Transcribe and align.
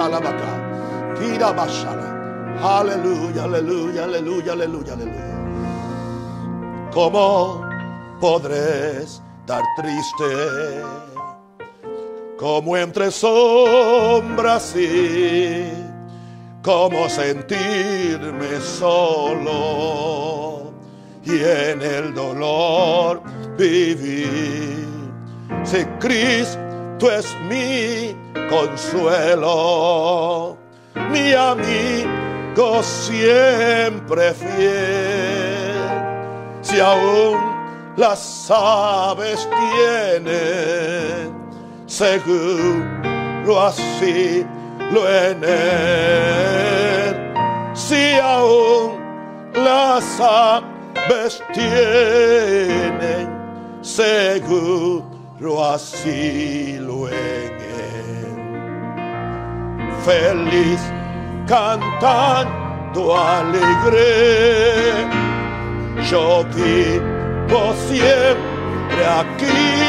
Shalabaka. 0.00 0.52
Bashala. 1.56 2.08
Aleluya, 2.58 3.42
aleluya, 3.44 4.02
aleluya, 4.04 4.52
aleluya, 4.54 4.92
aleluya. 4.94 5.36
¿Cómo 6.90 7.22
podré 8.18 9.02
estar 9.02 9.62
triste? 9.76 10.30
Como 12.38 12.76
entre 12.78 13.10
sombras 13.10 14.74
y 14.74 15.66
como 16.62 17.06
sentirme 17.10 18.58
solo 18.62 20.72
y 21.24 21.32
en 21.40 21.82
el 21.82 22.14
dolor 22.14 23.20
vivir. 23.58 24.88
Si 25.64 25.84
Cristo 26.00 27.10
es 27.10 27.36
mi 27.50 28.14
consuelo, 28.48 30.56
mi 31.10 31.32
amigo 31.32 32.80
siempre 32.82 34.32
fiel. 34.34 35.88
Si 36.62 36.78
aún 36.80 37.38
las 37.96 38.50
aves 38.50 39.48
tienen, 39.50 40.28
seguro 41.86 43.60
así 43.62 44.44
lo 44.92 45.08
en 45.08 45.42
Si 47.74 48.12
aún 48.22 48.98
las 49.54 50.20
aves 50.20 51.42
tienen, 51.52 53.28
seguro 53.80 55.64
así 55.64 56.76
lo 56.80 57.08
en 57.08 57.70
feliz, 60.04 60.80
cantando 61.46 63.12
alegre. 63.14 64.06
Yo 66.10 66.44
vivo 66.54 67.74
siempre 67.86 69.02
aquí, 69.20 69.82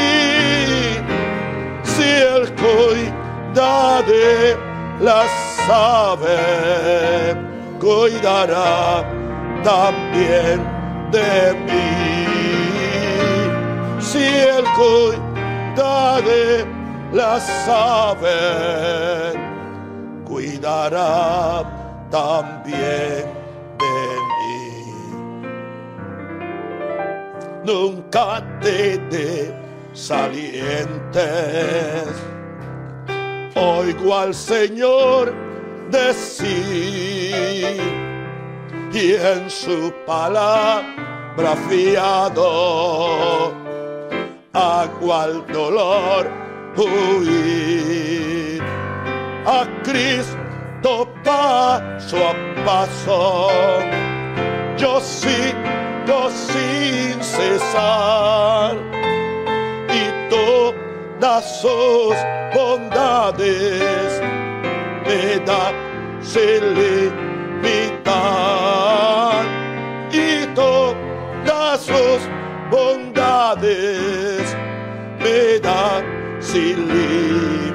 si 1.84 2.04
el 2.04 2.52
cuida 2.56 4.02
de 4.04 4.56
las 5.00 5.30
aves, 5.70 7.38
cuidará 7.80 9.04
también 9.64 10.62
de 11.12 11.54
mí. 11.68 12.24
Si 14.02 14.24
el 14.24 14.64
cuida 14.78 16.22
de 16.22 16.66
las 17.14 17.50
aves, 17.68 19.51
cuidará 20.32 21.62
también 22.10 23.26
de 23.82 24.02
mí. 24.38 24.96
Nunca 27.70 28.42
te 28.62 28.98
desalientes. 29.92 31.20
Oigo 33.58 34.18
al 34.18 34.34
Señor 34.34 35.34
decir 35.90 36.48
y 38.94 39.14
en 39.16 39.50
su 39.50 39.94
palabra 40.08 41.52
fiado 41.68 43.54
a 44.54 44.82
al 45.12 45.46
dolor 45.48 46.30
huir 46.78 48.31
a 49.46 49.66
Cristo 49.84 51.06
paso 51.24 52.18
a 52.18 52.34
paso. 52.66 53.50
Yo 54.78 55.00
sigo 55.00 56.30
sin 56.30 57.22
cesar 57.24 58.76
y 59.90 60.30
todas 60.30 61.62
sus 61.62 62.16
bondades 62.54 64.22
me 65.08 65.40
da 65.46 65.72
sin 66.22 67.12
y 70.14 70.46
todas 70.56 71.82
sus 71.82 71.96
bondades 72.70 74.56
me 75.20 75.60
da 75.60 76.02
sin 76.40 77.72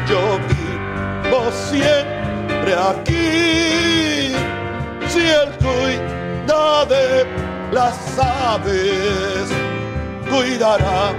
Yo 0.09 0.25
vivo 0.51 1.43
siempre 1.53 2.73
aquí, 2.91 4.33
si 5.09 5.21
el 5.41 5.51
cuida 5.65 6.85
de 6.87 7.25
las 7.73 7.97
aves, 8.19 9.49
cuidará 10.29 11.13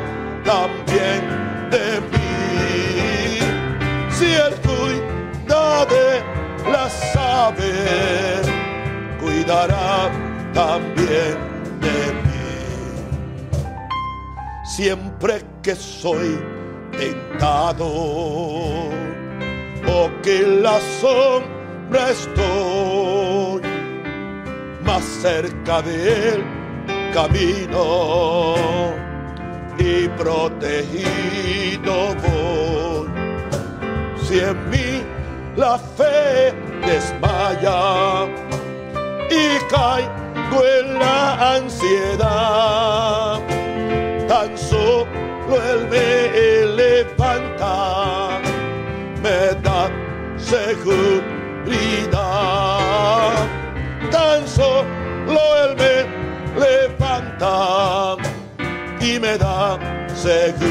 también 0.44 1.20
de 1.72 2.00
mí. 2.12 3.40
Si 4.10 4.26
el 4.34 4.54
cuida 4.68 5.86
de 5.86 6.22
las 6.72 6.94
aves, 7.16 8.44
cuidará 9.20 10.10
también 10.54 11.34
de 11.82 12.04
mí 12.26 12.31
siempre 14.76 15.34
que 15.64 15.76
soy 15.76 16.40
tentado 16.98 17.86
o 19.86 20.10
que 20.24 20.40
la 20.64 20.78
sombra 21.02 22.02
estoy 22.12 23.62
más 24.86 25.04
cerca 25.04 25.82
del 25.82 26.42
camino 27.14 28.56
y 29.78 30.08
protegido 30.24 31.96
voy 32.24 33.10
si 34.24 34.36
en 34.40 34.70
mí 34.70 34.92
la 35.58 35.78
fe 35.98 36.54
desmaya 36.88 38.26
y 39.30 39.46
caigo 39.70 40.60
en 40.80 40.88
la 40.98 41.56
ansiedad 41.58 43.61
tan 44.32 44.58
solo 44.58 45.08
Él 45.72 45.82
me 45.92 46.66
levanta, 46.82 48.40
me 49.26 49.40
da 49.68 49.84
seguridad. 50.38 51.12
Tan 54.10 54.48
solo 54.58 55.42
Él 55.64 55.76
me 55.82 56.60
levanta 56.60 58.16
y 59.06 59.20
me 59.20 59.34
da 59.38 59.78
seguridad. 60.16 60.62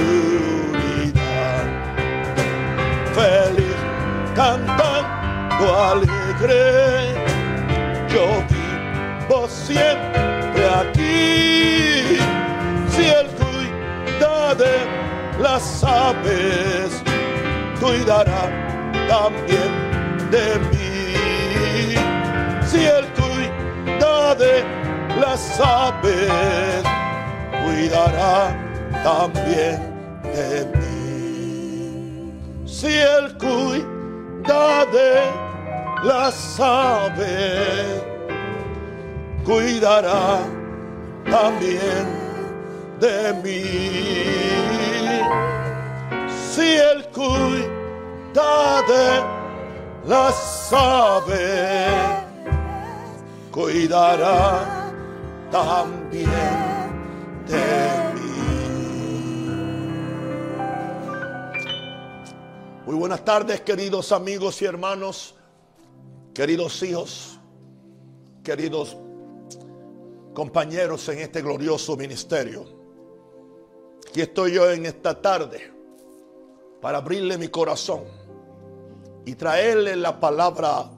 Feliz 3.18 3.80
cantando 4.38 5.66
alegre, 5.90 6.62
yo 8.12 8.26
vivo 8.48 9.46
siempre 9.48 10.60
aquí 10.80 12.09
de 14.60 15.40
las 15.42 15.82
aves, 15.82 17.02
cuidará 17.80 18.44
también 19.08 19.70
de 20.30 20.58
mí. 20.68 21.96
Si 22.66 22.84
el 22.84 23.06
cuida 23.18 24.34
de 24.34 24.62
las 25.18 25.58
aves, 25.60 26.84
cuidará 27.64 28.54
también 29.02 29.80
de 30.34 30.66
mí. 30.76 32.34
Si 32.66 32.88
el 33.16 33.34
cuida 33.38 34.84
de 34.96 35.22
las 36.04 36.60
aves, 36.60 38.02
cuidará 39.42 40.40
también 41.30 42.19
de 43.00 43.32
mí. 43.42 45.20
Si 46.52 46.60
el 46.60 47.06
cuida 47.08 48.82
de 48.86 50.06
las 50.10 50.72
aves, 50.72 52.24
cuidará 53.50 54.92
también 55.50 56.28
de 57.48 58.14
mí. 58.14 59.40
Muy 62.86 62.96
buenas 62.96 63.24
tardes, 63.24 63.60
queridos 63.62 64.12
amigos 64.12 64.60
y 64.60 64.66
hermanos, 64.66 65.34
queridos 66.34 66.82
hijos, 66.82 67.38
queridos 68.44 68.94
compañeros 70.34 71.08
en 71.08 71.20
este 71.20 71.40
glorioso 71.40 71.96
ministerio. 71.96 72.78
Aquí 74.10 74.22
estoy 74.22 74.54
yo 74.54 74.68
en 74.72 74.86
esta 74.86 75.22
tarde 75.22 75.70
para 76.82 76.98
abrirle 76.98 77.38
mi 77.38 77.46
corazón 77.46 78.02
y 79.24 79.36
traerle 79.36 79.94
la 79.94 80.18
palabra 80.18 80.90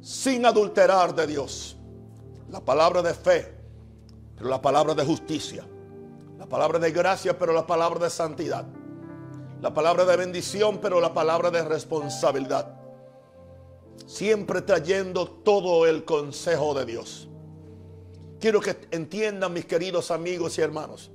sin 0.00 0.46
adulterar 0.46 1.16
de 1.16 1.26
Dios. 1.26 1.76
La 2.48 2.60
palabra 2.60 3.02
de 3.02 3.12
fe, 3.12 3.56
pero 4.36 4.48
la 4.48 4.62
palabra 4.62 4.94
de 4.94 5.04
justicia. 5.04 5.66
La 6.38 6.46
palabra 6.46 6.78
de 6.78 6.92
gracia, 6.92 7.36
pero 7.36 7.52
la 7.52 7.66
palabra 7.66 7.98
de 8.04 8.10
santidad. 8.10 8.64
La 9.60 9.74
palabra 9.74 10.04
de 10.04 10.16
bendición, 10.16 10.78
pero 10.78 11.00
la 11.00 11.12
palabra 11.12 11.50
de 11.50 11.64
responsabilidad. 11.64 12.72
Siempre 14.06 14.62
trayendo 14.62 15.26
todo 15.28 15.84
el 15.88 16.04
consejo 16.04 16.72
de 16.72 16.84
Dios. 16.86 17.28
Quiero 18.38 18.60
que 18.60 18.76
entiendan 18.92 19.52
mis 19.52 19.64
queridos 19.66 20.12
amigos 20.12 20.56
y 20.58 20.60
hermanos 20.60 21.10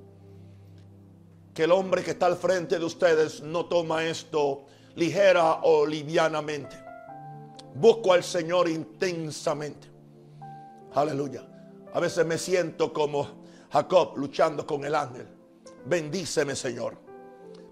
que 1.53 1.63
el 1.63 1.71
hombre 1.71 2.03
que 2.03 2.11
está 2.11 2.27
al 2.27 2.37
frente 2.37 2.79
de 2.79 2.85
ustedes 2.85 3.41
no 3.41 3.65
toma 3.65 4.05
esto 4.05 4.63
ligera 4.95 5.59
o 5.63 5.85
livianamente. 5.85 6.77
Busco 7.75 8.13
al 8.13 8.23
Señor 8.23 8.69
intensamente. 8.69 9.87
Aleluya. 10.93 11.43
A 11.93 11.99
veces 11.99 12.25
me 12.25 12.37
siento 12.37 12.91
como 12.93 13.27
Jacob 13.71 14.17
luchando 14.17 14.65
con 14.65 14.83
el 14.85 14.95
ángel. 14.95 15.27
Bendíceme, 15.85 16.55
Señor. 16.55 16.97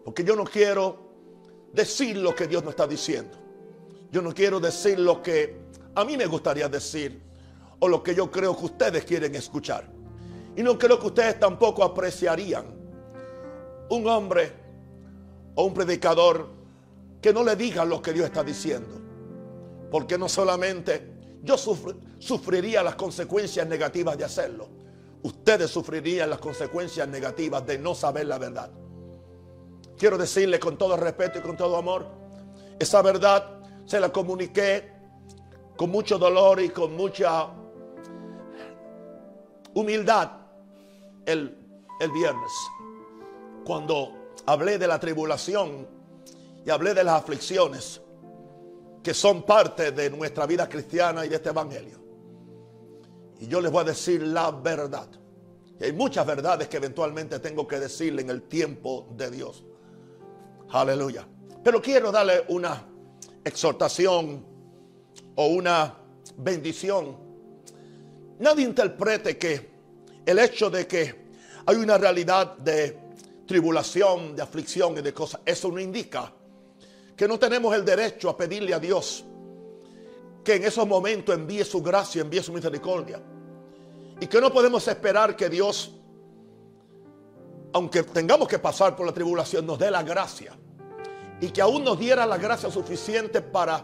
Porque 0.04 0.24
yo 0.24 0.36
no 0.36 0.44
quiero 0.44 1.10
decir 1.74 2.18
lo 2.18 2.34
que 2.36 2.48
Dios 2.48 2.64
me 2.64 2.72
está 2.72 2.88
diciendo. 2.88 3.38
Yo 4.12 4.22
no 4.22 4.34
quiero 4.34 4.60
decir 4.60 5.00
lo 5.00 5.22
que 5.22 5.62
a 5.96 6.04
mí 6.04 6.18
me 6.18 6.26
gustaría 6.26 6.68
decir 6.68 7.22
o 7.80 7.88
lo 7.88 8.02
que 8.02 8.16
yo 8.16 8.30
creo 8.32 8.58
que 8.58 8.66
ustedes 8.66 9.06
quieren 9.06 9.36
escuchar. 9.36 9.90
Y 10.56 10.64
no 10.64 10.78
creo 10.78 11.00
que 11.00 11.08
ustedes 11.08 11.40
tampoco 11.40 11.84
apreciarían 11.84 12.79
un 13.90 14.08
hombre 14.08 14.52
o 15.56 15.64
un 15.64 15.74
predicador 15.74 16.48
que 17.22 17.34
no 17.34 17.44
le 17.44 17.56
diga 17.56 17.84
lo 17.86 18.02
que 18.02 18.14
Dios 18.14 18.28
está 18.28 18.44
diciendo. 18.44 18.96
Porque 19.92 20.18
no 20.18 20.30
solamente 20.30 21.18
yo 21.44 21.56
sufriría 21.58 22.84
las 22.84 22.96
consecuencias 22.96 23.68
negativas 23.68 24.18
de 24.18 24.24
hacerlo, 24.24 24.70
ustedes 25.24 25.70
sufrirían 25.72 26.30
las 26.30 26.40
consecuencias 26.40 27.08
negativas 27.08 27.66
de 27.66 27.78
no 27.78 27.96
saber 27.96 28.28
la 28.28 28.38
verdad. 28.38 28.70
Quiero 29.98 30.18
decirle 30.18 30.60
con 30.60 30.78
todo 30.78 30.96
respeto 30.96 31.40
y 31.40 31.42
con 31.42 31.58
todo 31.58 31.76
amor, 31.76 32.06
esa 32.80 33.02
verdad 33.02 33.48
se 33.86 34.00
la 34.00 34.10
comuniqué 34.10 34.90
con 35.76 35.90
mucho 35.90 36.18
dolor 36.18 36.62
y 36.62 36.70
con 36.70 36.96
mucha 36.96 37.48
humildad 39.74 40.30
el 41.26 41.56
viernes 42.14 42.52
cuando 43.64 44.32
hablé 44.46 44.78
de 44.78 44.88
la 44.88 45.00
tribulación 45.00 45.88
y 46.66 46.70
hablé 46.70 46.94
de 46.94 47.04
las 47.04 47.22
aflicciones 47.22 48.02
que 49.04 49.14
son 49.14 49.44
parte 49.44 49.92
de 49.92 50.10
nuestra 50.10 50.46
vida 50.46 50.68
cristiana 50.68 51.26
y 51.26 51.30
de 51.30 51.36
este 51.38 51.50
evangelio. 51.50 51.98
Y 53.40 53.48
yo 53.48 53.62
les 53.62 53.72
voy 53.72 53.82
a 53.82 53.86
decir 53.86 54.22
la 54.22 54.52
verdad. 54.52 55.08
Y 55.80 55.84
hay 55.86 55.94
muchas 55.94 56.26
verdades 56.26 56.68
que 56.68 56.78
eventualmente 56.78 57.40
tengo 57.40 57.66
que 57.66 57.80
decirle 57.80 58.22
en 58.22 58.30
el 58.30 58.44
tiempo 58.44 59.08
de 59.16 59.32
Dios. 59.32 59.64
Aleluya. 60.72 61.26
Pero 61.64 61.82
quiero 61.82 62.12
darle 62.12 62.44
una 62.50 62.86
exhortación 63.44 64.46
o 65.36 65.46
una 65.48 65.96
bendición. 66.36 67.16
Nadie 68.40 68.66
interprete 68.66 69.38
que 69.38 69.70
el 70.26 70.40
hecho 70.40 70.70
de 70.70 70.86
que 70.86 71.30
hay 71.66 71.76
una 71.78 71.98
realidad 71.98 72.58
de 72.58 73.09
tribulación, 73.50 74.36
de 74.36 74.44
aflicción 74.44 74.96
y 74.96 75.02
de 75.02 75.12
cosas. 75.12 75.42
Eso 75.44 75.70
no 75.72 75.80
indica 75.80 76.32
que 77.18 77.28
no 77.28 77.40
tenemos 77.40 77.74
el 77.74 77.84
derecho 77.84 78.30
a 78.30 78.38
pedirle 78.38 78.76
a 78.76 78.80
Dios 78.80 79.26
que 80.44 80.54
en 80.54 80.64
esos 80.64 80.88
momentos 80.88 81.34
envíe 81.36 81.64
su 81.64 81.82
gracia, 81.82 82.22
envíe 82.22 82.42
su 82.44 82.54
misericordia. 82.54 83.20
Y 84.22 84.28
que 84.28 84.40
no 84.40 84.54
podemos 84.54 84.88
esperar 84.88 85.36
que 85.36 85.50
Dios, 85.50 85.96
aunque 87.74 88.04
tengamos 88.04 88.48
que 88.48 88.60
pasar 88.60 88.96
por 88.96 89.06
la 89.08 89.14
tribulación, 89.14 89.66
nos 89.66 89.80
dé 89.80 89.90
la 89.90 90.04
gracia. 90.04 90.56
Y 91.42 91.48
que 91.50 91.62
aún 91.62 91.84
nos 91.84 91.98
diera 91.98 92.26
la 92.28 92.38
gracia 92.38 92.70
suficiente 92.70 93.42
para 93.42 93.84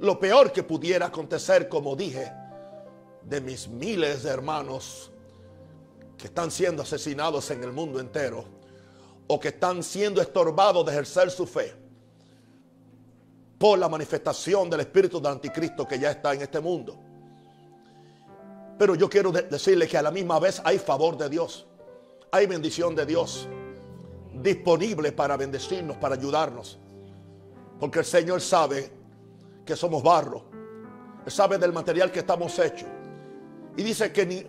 lo 0.00 0.20
peor 0.20 0.52
que 0.52 0.62
pudiera 0.62 1.06
acontecer, 1.06 1.68
como 1.68 1.96
dije, 1.96 2.30
de 3.24 3.40
mis 3.40 3.66
miles 3.66 4.22
de 4.22 4.30
hermanos 4.30 5.10
que 6.16 6.28
están 6.28 6.52
siendo 6.52 6.82
asesinados 6.84 7.50
en 7.50 7.64
el 7.64 7.72
mundo 7.72 7.98
entero 7.98 8.55
o 9.28 9.40
que 9.40 9.48
están 9.48 9.82
siendo 9.82 10.20
estorbados 10.20 10.84
de 10.84 10.92
ejercer 10.92 11.30
su 11.30 11.46
fe 11.46 11.74
por 13.58 13.78
la 13.78 13.88
manifestación 13.88 14.68
del 14.70 14.80
espíritu 14.80 15.20
del 15.20 15.32
anticristo 15.32 15.86
que 15.86 15.98
ya 15.98 16.10
está 16.10 16.34
en 16.34 16.42
este 16.42 16.60
mundo. 16.60 16.96
Pero 18.78 18.94
yo 18.94 19.08
quiero 19.08 19.32
decirle 19.32 19.88
que 19.88 19.96
a 19.96 20.02
la 20.02 20.10
misma 20.10 20.38
vez 20.38 20.60
hay 20.64 20.78
favor 20.78 21.16
de 21.16 21.28
Dios, 21.30 21.66
hay 22.30 22.46
bendición 22.46 22.94
de 22.94 23.06
Dios 23.06 23.48
disponible 24.34 25.12
para 25.12 25.36
bendecirnos, 25.38 25.96
para 25.96 26.14
ayudarnos. 26.14 26.78
Porque 27.80 28.00
el 28.00 28.04
Señor 28.04 28.40
sabe 28.42 28.90
que 29.64 29.74
somos 29.74 30.02
barro, 30.02 30.44
Él 31.24 31.32
sabe 31.32 31.58
del 31.58 31.72
material 31.72 32.12
que 32.12 32.20
estamos 32.20 32.58
hechos. 32.58 32.88
Y 33.78 33.82
dice 33.82 34.12
que 34.12 34.26
ni, 34.26 34.42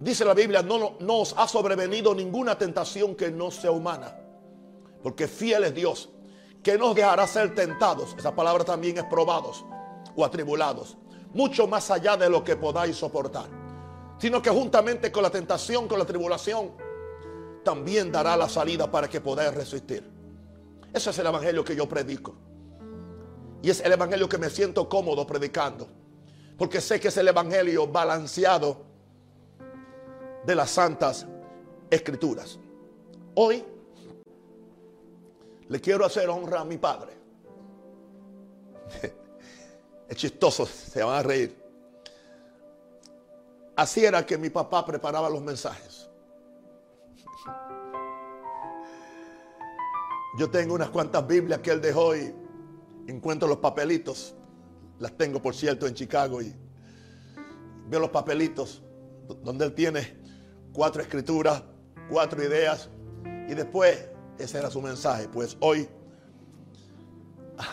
Dice 0.00 0.24
la 0.24 0.34
Biblia, 0.34 0.62
no, 0.62 0.96
nos 1.00 1.32
os 1.32 1.34
ha 1.38 1.46
sobrevenido 1.48 2.14
ninguna 2.14 2.58
tentación 2.58 3.14
que 3.14 3.30
no 3.30 3.50
sea 3.50 3.70
humana, 3.70 4.16
porque 5.02 5.28
fiel 5.28 5.64
es 5.64 5.74
Dios, 5.74 6.10
que 6.62 6.76
nos 6.76 6.94
dejará 6.94 7.26
ser 7.26 7.54
tentados, 7.54 8.14
esa 8.18 8.34
palabra 8.34 8.64
también 8.64 8.98
es 8.98 9.04
probados 9.04 9.64
o 10.16 10.24
atribulados, 10.24 10.96
mucho 11.32 11.66
más 11.66 11.90
allá 11.90 12.16
de 12.16 12.28
lo 12.28 12.42
que 12.42 12.56
podáis 12.56 12.96
soportar, 12.96 13.46
sino 14.18 14.42
que 14.42 14.50
juntamente 14.50 15.12
con 15.12 15.22
la 15.22 15.30
tentación, 15.30 15.86
con 15.86 15.98
la 15.98 16.04
tribulación, 16.06 16.72
también 17.64 18.10
dará 18.12 18.36
la 18.36 18.48
salida 18.48 18.90
para 18.90 19.08
que 19.08 19.20
podáis 19.20 19.54
resistir. 19.54 20.08
Ese 20.92 21.10
es 21.10 21.18
el 21.18 21.26
evangelio 21.26 21.64
que 21.64 21.74
yo 21.74 21.88
predico. 21.88 22.34
Y 23.62 23.70
es 23.70 23.80
el 23.80 23.92
evangelio 23.92 24.28
que 24.28 24.36
me 24.38 24.50
siento 24.50 24.86
cómodo 24.88 25.26
predicando. 25.26 25.88
Porque 26.58 26.80
sé 26.82 27.00
que 27.00 27.08
es 27.08 27.16
el 27.16 27.26
evangelio 27.28 27.86
balanceado 27.86 28.84
de 30.44 30.54
las 30.54 30.70
Santas 30.70 31.26
Escrituras. 31.90 32.58
Hoy 33.34 33.64
le 35.68 35.80
quiero 35.80 36.04
hacer 36.04 36.28
honra 36.28 36.60
a 36.60 36.64
mi 36.64 36.76
padre. 36.78 37.12
Es 40.06 40.18
chistoso, 40.18 40.66
se 40.66 41.02
van 41.02 41.14
a 41.16 41.22
reír. 41.22 41.56
Así 43.74 44.04
era 44.04 44.26
que 44.26 44.36
mi 44.36 44.50
papá 44.50 44.84
preparaba 44.84 45.30
los 45.30 45.40
mensajes. 45.40 46.10
Yo 50.38 50.50
tengo 50.50 50.74
unas 50.74 50.90
cuantas 50.90 51.26
Biblias 51.26 51.60
que 51.60 51.70
él 51.70 51.80
dejó 51.80 52.14
y 52.14 52.34
encuentro 53.06 53.48
los 53.48 53.56
papelitos. 53.58 54.34
Las 54.98 55.16
tengo, 55.16 55.40
por 55.40 55.54
cierto, 55.54 55.86
en 55.86 55.94
Chicago 55.94 56.42
y 56.42 56.54
veo 57.86 58.00
los 58.00 58.10
papelitos 58.10 58.82
donde 59.42 59.64
él 59.64 59.74
tiene 59.74 60.18
cuatro 60.74 61.00
escrituras, 61.00 61.62
cuatro 62.10 62.42
ideas. 62.44 62.90
Y 63.48 63.54
después, 63.54 64.06
ese 64.38 64.58
era 64.58 64.68
su 64.68 64.82
mensaje. 64.82 65.28
Pues 65.32 65.56
hoy, 65.60 65.88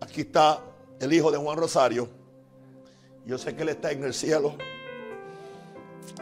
aquí 0.00 0.20
está 0.20 0.60
el 1.00 1.12
hijo 1.12 1.32
de 1.32 1.38
Juan 1.38 1.56
Rosario. 1.58 2.08
Yo 3.24 3.38
sé 3.38 3.56
que 3.56 3.62
él 3.62 3.70
está 3.70 3.90
en 3.90 4.04
el 4.04 4.14
cielo. 4.14 4.54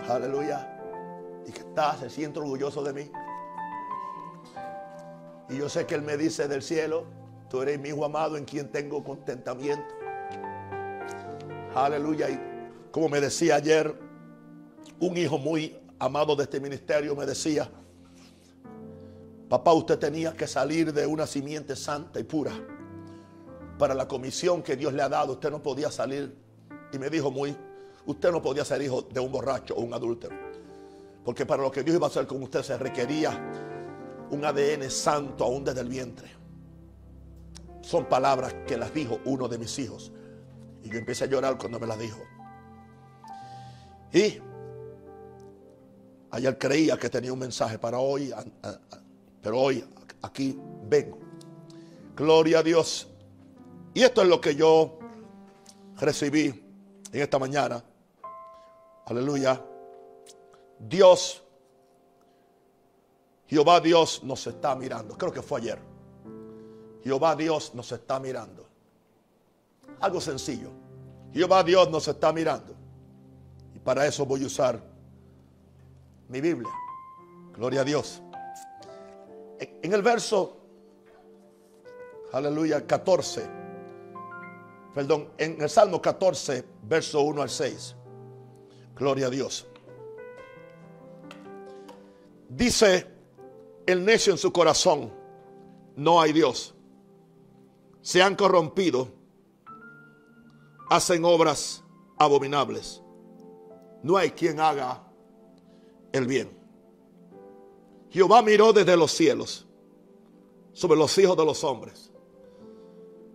Aleluya. 0.08 0.78
Y 1.46 1.52
que 1.52 1.60
está, 1.60 1.96
se 1.96 2.08
siente 2.08 2.38
orgulloso 2.38 2.82
de 2.84 2.92
mí. 2.92 3.10
Y 5.50 5.56
yo 5.58 5.68
sé 5.68 5.84
que 5.84 5.96
él 5.96 6.02
me 6.02 6.16
dice 6.16 6.46
del 6.48 6.62
cielo, 6.62 7.04
tú 7.50 7.60
eres 7.60 7.78
mi 7.80 7.88
hijo 7.88 8.04
amado 8.04 8.36
en 8.36 8.44
quien 8.44 8.70
tengo 8.70 9.02
contentamiento. 9.02 9.92
Aleluya. 11.74 12.30
Y 12.30 12.40
como 12.92 13.08
me 13.08 13.20
decía 13.20 13.56
ayer, 13.56 13.98
un 15.00 15.16
hijo 15.16 15.38
muy 15.38 15.81
amado 16.02 16.34
de 16.34 16.42
este 16.42 16.58
ministerio, 16.58 17.14
me 17.14 17.24
decía, 17.24 17.70
papá, 19.48 19.72
usted 19.72 20.00
tenía 20.00 20.32
que 20.32 20.48
salir 20.48 20.92
de 20.92 21.06
una 21.06 21.28
simiente 21.28 21.76
santa 21.76 22.18
y 22.18 22.24
pura. 22.24 22.50
Para 23.78 23.94
la 23.94 24.08
comisión 24.08 24.64
que 24.64 24.74
Dios 24.76 24.92
le 24.94 25.02
ha 25.02 25.08
dado, 25.08 25.34
usted 25.34 25.52
no 25.52 25.62
podía 25.62 25.92
salir. 25.92 26.36
Y 26.92 26.98
me 26.98 27.08
dijo 27.08 27.30
muy, 27.30 27.56
usted 28.04 28.32
no 28.32 28.42
podía 28.42 28.64
ser 28.64 28.82
hijo 28.82 29.02
de 29.02 29.20
un 29.20 29.30
borracho 29.30 29.74
o 29.76 29.80
un 29.82 29.94
adúltero. 29.94 30.34
Porque 31.24 31.46
para 31.46 31.62
lo 31.62 31.70
que 31.70 31.84
Dios 31.84 31.96
iba 31.96 32.08
a 32.08 32.10
hacer 32.10 32.26
con 32.26 32.42
usted 32.42 32.64
se 32.64 32.76
requería 32.76 33.30
un 34.30 34.44
ADN 34.44 34.90
santo 34.90 35.44
aún 35.44 35.62
desde 35.62 35.82
el 35.82 35.88
vientre. 35.88 36.28
Son 37.80 38.06
palabras 38.06 38.52
que 38.66 38.76
las 38.76 38.92
dijo 38.92 39.20
uno 39.24 39.46
de 39.46 39.56
mis 39.56 39.78
hijos. 39.78 40.10
Y 40.82 40.88
yo 40.90 40.98
empecé 40.98 41.24
a 41.24 41.26
llorar 41.28 41.56
cuando 41.58 41.78
me 41.78 41.86
las 41.86 41.98
dijo. 42.00 42.18
Y 44.12 44.40
Ayer 46.32 46.56
creía 46.58 46.96
que 46.96 47.10
tenía 47.10 47.30
un 47.30 47.38
mensaje 47.38 47.78
para 47.78 47.98
hoy, 47.98 48.32
pero 49.42 49.60
hoy 49.60 49.84
aquí 50.22 50.58
vengo. 50.88 51.18
Gloria 52.16 52.60
a 52.60 52.62
Dios. 52.62 53.06
Y 53.92 54.02
esto 54.02 54.22
es 54.22 54.28
lo 54.28 54.40
que 54.40 54.54
yo 54.54 54.98
recibí 55.98 56.46
en 57.12 57.20
esta 57.20 57.38
mañana. 57.38 57.84
Aleluya. 59.04 59.60
Dios, 60.78 61.44
Jehová 63.46 63.80
Dios 63.80 64.22
nos 64.24 64.46
está 64.46 64.74
mirando. 64.74 65.18
Creo 65.18 65.32
que 65.32 65.42
fue 65.42 65.60
ayer. 65.60 65.78
Jehová 67.04 67.36
Dios 67.36 67.74
nos 67.74 67.92
está 67.92 68.18
mirando. 68.18 68.66
Algo 70.00 70.18
sencillo. 70.18 70.70
Jehová 71.34 71.62
Dios 71.62 71.90
nos 71.90 72.08
está 72.08 72.32
mirando. 72.32 72.74
Y 73.74 73.78
para 73.80 74.06
eso 74.06 74.24
voy 74.24 74.44
a 74.44 74.46
usar 74.46 74.91
mi 76.32 76.40
Biblia. 76.40 76.72
Gloria 77.54 77.82
a 77.82 77.84
Dios. 77.84 78.22
En 79.60 79.92
el 79.92 80.00
verso, 80.02 80.56
aleluya, 82.32 82.84
14, 82.86 83.46
perdón, 84.94 85.30
en 85.36 85.60
el 85.60 85.68
Salmo 85.68 86.00
14, 86.00 86.64
verso 86.84 87.20
1 87.20 87.42
al 87.42 87.50
6. 87.50 87.96
Gloria 88.96 89.26
a 89.26 89.30
Dios. 89.30 89.66
Dice 92.48 93.06
el 93.86 94.02
necio 94.04 94.32
en 94.32 94.38
su 94.38 94.50
corazón, 94.52 95.12
no 95.96 96.18
hay 96.20 96.32
Dios. 96.32 96.74
Se 98.00 98.22
han 98.22 98.34
corrompido, 98.36 99.08
hacen 100.88 101.24
obras 101.26 101.84
abominables. 102.18 103.02
No 104.02 104.16
hay 104.16 104.30
quien 104.30 104.58
haga 104.60 105.11
el 106.12 106.26
bien. 106.26 106.50
Jehová 108.10 108.42
miró 108.42 108.72
desde 108.72 108.96
los 108.96 109.10
cielos 109.12 109.66
sobre 110.72 110.98
los 110.98 111.16
hijos 111.18 111.36
de 111.36 111.44
los 111.44 111.64
hombres 111.64 112.10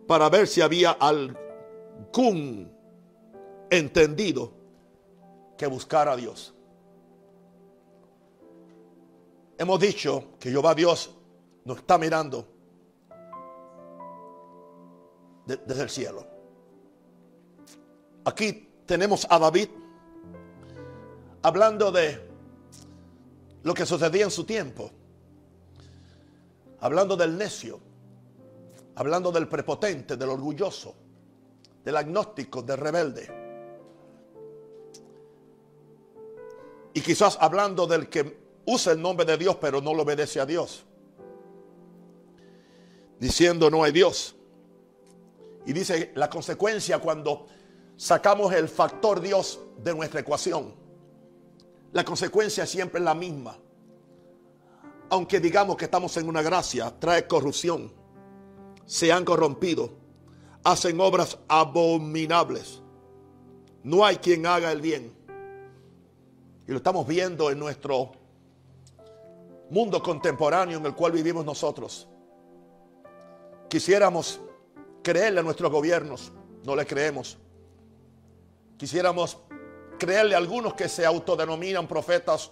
para 0.07 0.29
ver 0.29 0.47
si 0.47 0.61
había 0.61 0.91
algún 0.91 2.71
entendido 3.69 4.51
que 5.57 5.67
buscara 5.67 6.13
a 6.13 6.15
Dios. 6.15 6.53
Hemos 9.57 9.79
dicho 9.79 10.33
que 10.39 10.51
Jehová 10.51 10.75
Dios 10.75 11.15
nos 11.65 11.77
está 11.79 11.97
mirando 11.97 12.47
desde 15.45 15.81
el 15.81 15.89
cielo. 15.89 16.27
Aquí 18.23 18.69
tenemos 18.85 19.25
a 19.29 19.39
David 19.39 19.69
hablando 21.43 21.91
de 21.91 22.26
lo 23.63 23.73
que 23.73 23.85
sucedía 23.85 24.23
en 24.25 24.31
su 24.31 24.43
tiempo. 24.43 24.91
Hablando 26.79 27.15
del 27.15 27.37
necio, 27.37 27.79
hablando 28.95 29.31
del 29.31 29.47
prepotente, 29.47 30.15
del 30.15 30.29
orgulloso, 30.29 30.95
del 31.83 31.97
agnóstico, 31.97 32.61
del 32.61 32.77
rebelde. 32.77 33.47
Y 36.93 37.01
quizás 37.01 37.37
hablando 37.41 37.87
del 37.87 38.09
que 38.09 38.39
usa 38.65 38.91
el 38.93 39.01
nombre 39.01 39.25
de 39.25 39.37
Dios 39.37 39.57
pero 39.61 39.81
no 39.81 39.93
lo 39.93 40.03
obedece 40.03 40.39
a 40.39 40.45
Dios. 40.45 40.83
Diciendo 43.19 43.69
no 43.69 43.83
hay 43.83 43.91
Dios. 43.91 44.35
Y 45.65 45.73
dice 45.73 46.11
la 46.15 46.29
consecuencia 46.29 46.99
cuando 46.99 47.45
sacamos 47.97 48.53
el 48.53 48.67
factor 48.69 49.19
Dios 49.21 49.59
de 49.83 49.93
nuestra 49.93 50.21
ecuación 50.21 50.73
la 51.93 52.03
consecuencia 52.03 52.65
siempre 52.65 52.99
es 52.99 53.05
la 53.05 53.13
misma. 53.15 53.57
Aunque 55.09 55.39
digamos 55.39 55.77
que 55.77 55.85
estamos 55.85 56.15
en 56.17 56.27
una 56.27 56.41
gracia, 56.41 56.93
trae 56.99 57.27
corrupción. 57.27 57.91
Se 58.85 59.11
han 59.11 59.23
corrompido. 59.23 59.91
Hacen 60.63 60.99
obras 60.99 61.37
abominables. 61.47 62.81
No 63.83 64.05
hay 64.05 64.17
quien 64.17 64.45
haga 64.45 64.71
el 64.71 64.81
bien. 64.81 65.13
Y 66.67 66.71
lo 66.71 66.77
estamos 66.77 67.07
viendo 67.07 67.49
en 67.49 67.59
nuestro 67.59 68.11
mundo 69.69 70.01
contemporáneo 70.03 70.77
en 70.77 70.85
el 70.85 70.93
cual 70.93 71.13
vivimos 71.13 71.45
nosotros. 71.45 72.07
Quisiéramos 73.69 74.41
creerle 75.03 75.39
a 75.39 75.43
nuestros 75.43 75.71
gobiernos, 75.71 76.33
no 76.65 76.75
le 76.75 76.85
creemos. 76.85 77.37
Quisiéramos 78.75 79.37
creerle 79.97 80.35
a 80.35 80.37
algunos 80.37 80.73
que 80.73 80.87
se 80.87 81.05
autodenominan 81.05 81.87
profetas 81.87 82.51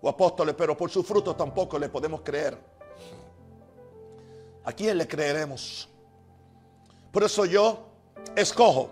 o 0.00 0.08
apóstoles, 0.08 0.54
pero 0.56 0.76
por 0.76 0.90
sus 0.90 1.06
frutos 1.06 1.36
tampoco 1.36 1.78
le 1.78 1.88
podemos 1.88 2.22
creer. 2.22 2.58
¿A 4.64 4.72
quién 4.72 4.96
le 4.96 5.06
creeremos? 5.06 5.88
Por 7.12 7.24
eso 7.24 7.44
yo 7.44 7.86
escojo 8.36 8.88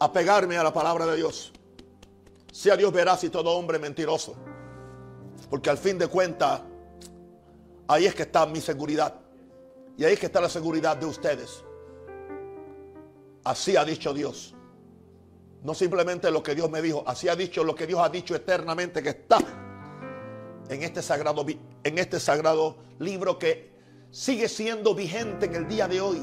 apegarme 0.00 0.56
a 0.58 0.62
la 0.64 0.72
palabra 0.72 1.06
de 1.06 1.16
Dios. 1.16 1.52
Sea 2.52 2.76
Dios 2.76 2.92
veraz 2.92 3.24
y 3.24 3.30
todo 3.30 3.50
hombre 3.50 3.78
mentiroso. 3.78 4.34
Porque 5.50 5.70
al 5.70 5.78
fin 5.78 5.98
de 5.98 6.08
cuentas, 6.08 6.60
ahí 7.86 8.06
es 8.06 8.14
que 8.14 8.22
está 8.22 8.44
mi 8.46 8.60
seguridad. 8.60 9.14
Y 9.96 10.04
ahí 10.04 10.14
es 10.14 10.20
que 10.20 10.26
está 10.26 10.40
la 10.40 10.48
seguridad 10.48 10.96
de 10.96 11.06
ustedes. 11.06 11.62
Así 13.44 13.76
ha 13.76 13.84
dicho 13.84 14.12
Dios. 14.12 14.54
No 15.64 15.74
simplemente 15.74 16.30
lo 16.30 16.42
que 16.42 16.54
Dios 16.54 16.70
me 16.70 16.80
dijo, 16.80 17.02
así 17.06 17.28
ha 17.28 17.34
dicho 17.36 17.64
lo 17.64 17.74
que 17.74 17.86
Dios 17.86 18.00
ha 18.02 18.08
dicho 18.08 18.34
eternamente 18.34 19.02
que 19.02 19.10
está 19.10 19.38
en 20.68 20.82
este 20.82 21.02
sagrado, 21.02 21.44
en 21.82 21.98
este 21.98 22.20
sagrado 22.20 22.76
libro 22.98 23.38
que 23.38 23.72
sigue 24.10 24.48
siendo 24.48 24.94
vigente 24.94 25.46
en 25.46 25.54
el 25.54 25.66
día 25.66 25.88
de 25.88 26.00
hoy 26.00 26.18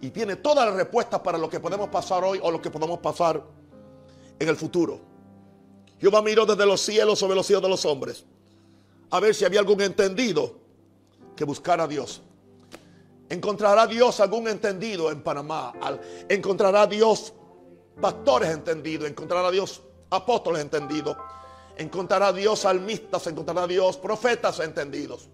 y 0.00 0.10
tiene 0.10 0.36
todas 0.36 0.66
las 0.66 0.74
respuestas 0.74 1.20
para 1.20 1.38
lo 1.38 1.48
que 1.48 1.60
podemos 1.60 1.88
pasar 1.88 2.22
hoy 2.24 2.38
o 2.42 2.50
lo 2.50 2.60
que 2.60 2.70
podemos 2.70 2.98
pasar 2.98 3.42
en 4.38 4.48
el 4.48 4.56
futuro. 4.56 5.00
Jehová 5.98 6.22
miro 6.22 6.44
desde 6.44 6.66
los 6.66 6.80
cielos 6.80 7.18
sobre 7.18 7.34
los 7.34 7.46
cielos 7.46 7.62
de 7.62 7.68
los 7.68 7.84
hombres 7.84 8.24
a 9.10 9.18
ver 9.20 9.34
si 9.34 9.44
había 9.46 9.60
algún 9.60 9.80
entendido 9.80 10.58
que 11.34 11.44
buscara 11.44 11.84
a 11.84 11.88
Dios. 11.88 12.20
Encontrará 13.30 13.86
Dios 13.86 14.20
algún 14.20 14.48
entendido 14.48 15.10
en 15.10 15.22
Panamá. 15.22 15.72
Encontrará 16.28 16.86
Dios 16.86 17.32
pastores 18.00 18.50
entendidos, 18.50 19.08
Encontrar 19.08 19.44
a 19.44 19.50
Dios 19.50 19.82
apóstoles 20.10 20.62
entendidos, 20.62 21.16
Encontrar 21.76 22.22
a 22.22 22.32
Dios 22.32 22.60
salmistas, 22.60 23.26
Encontrar 23.26 23.58
a 23.58 23.66
Dios 23.66 23.96
profetas 23.96 24.60
entendidos. 24.60 25.28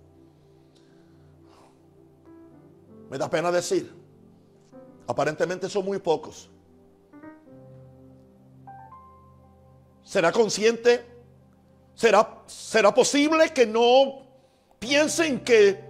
Me 3.10 3.18
da 3.18 3.28
pena 3.28 3.52
decir, 3.52 3.92
aparentemente 5.06 5.68
son 5.68 5.84
muy 5.84 5.98
pocos. 5.98 6.50
¿Será 10.02 10.32
consciente? 10.32 11.04
¿Será, 11.94 12.42
será 12.46 12.92
posible 12.92 13.52
que 13.54 13.66
no 13.66 14.22
piensen 14.78 15.40
que, 15.44 15.80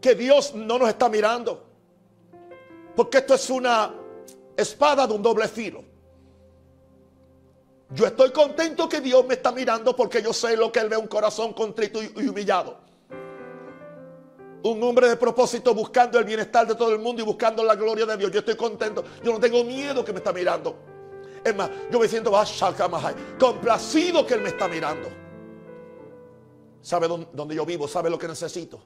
que 0.00 0.14
Dios 0.14 0.54
no 0.54 0.78
nos 0.78 0.88
está 0.88 1.08
mirando? 1.08 1.64
Porque 2.96 3.18
esto 3.18 3.34
es 3.34 3.48
una 3.48 3.94
espada 4.58 5.06
de 5.06 5.14
un 5.14 5.22
doble 5.22 5.46
filo. 5.48 5.84
Yo 7.90 8.04
estoy 8.06 8.30
contento 8.32 8.88
que 8.88 9.00
Dios 9.00 9.24
me 9.26 9.34
está 9.34 9.52
mirando 9.52 9.94
porque 9.94 10.20
yo 10.20 10.32
sé 10.32 10.56
lo 10.56 10.70
que 10.70 10.80
Él 10.80 10.88
ve, 10.90 10.96
un 10.96 11.06
corazón 11.06 11.54
contrito 11.54 12.00
y 12.02 12.26
humillado. 12.28 12.76
Un 14.64 14.82
hombre 14.82 15.08
de 15.08 15.16
propósito 15.16 15.72
buscando 15.72 16.18
el 16.18 16.24
bienestar 16.24 16.66
de 16.66 16.74
todo 16.74 16.92
el 16.92 16.98
mundo 16.98 17.22
y 17.22 17.24
buscando 17.24 17.62
la 17.62 17.76
gloria 17.76 18.04
de 18.04 18.16
Dios. 18.16 18.30
Yo 18.32 18.40
estoy 18.40 18.56
contento. 18.56 19.04
Yo 19.22 19.32
no 19.32 19.38
tengo 19.38 19.62
miedo 19.62 20.04
que 20.04 20.12
me 20.12 20.18
está 20.18 20.32
mirando. 20.32 20.76
Es 21.44 21.54
más, 21.54 21.70
yo 21.90 22.00
me 22.00 22.08
siento 22.08 22.32
ah, 22.36 22.44
complacido 23.38 24.26
que 24.26 24.34
Él 24.34 24.42
me 24.42 24.48
está 24.48 24.66
mirando. 24.66 25.08
Sabe 26.82 27.06
donde 27.06 27.54
yo 27.54 27.64
vivo, 27.64 27.86
sabe 27.86 28.10
lo 28.10 28.18
que 28.18 28.26
necesito, 28.28 28.80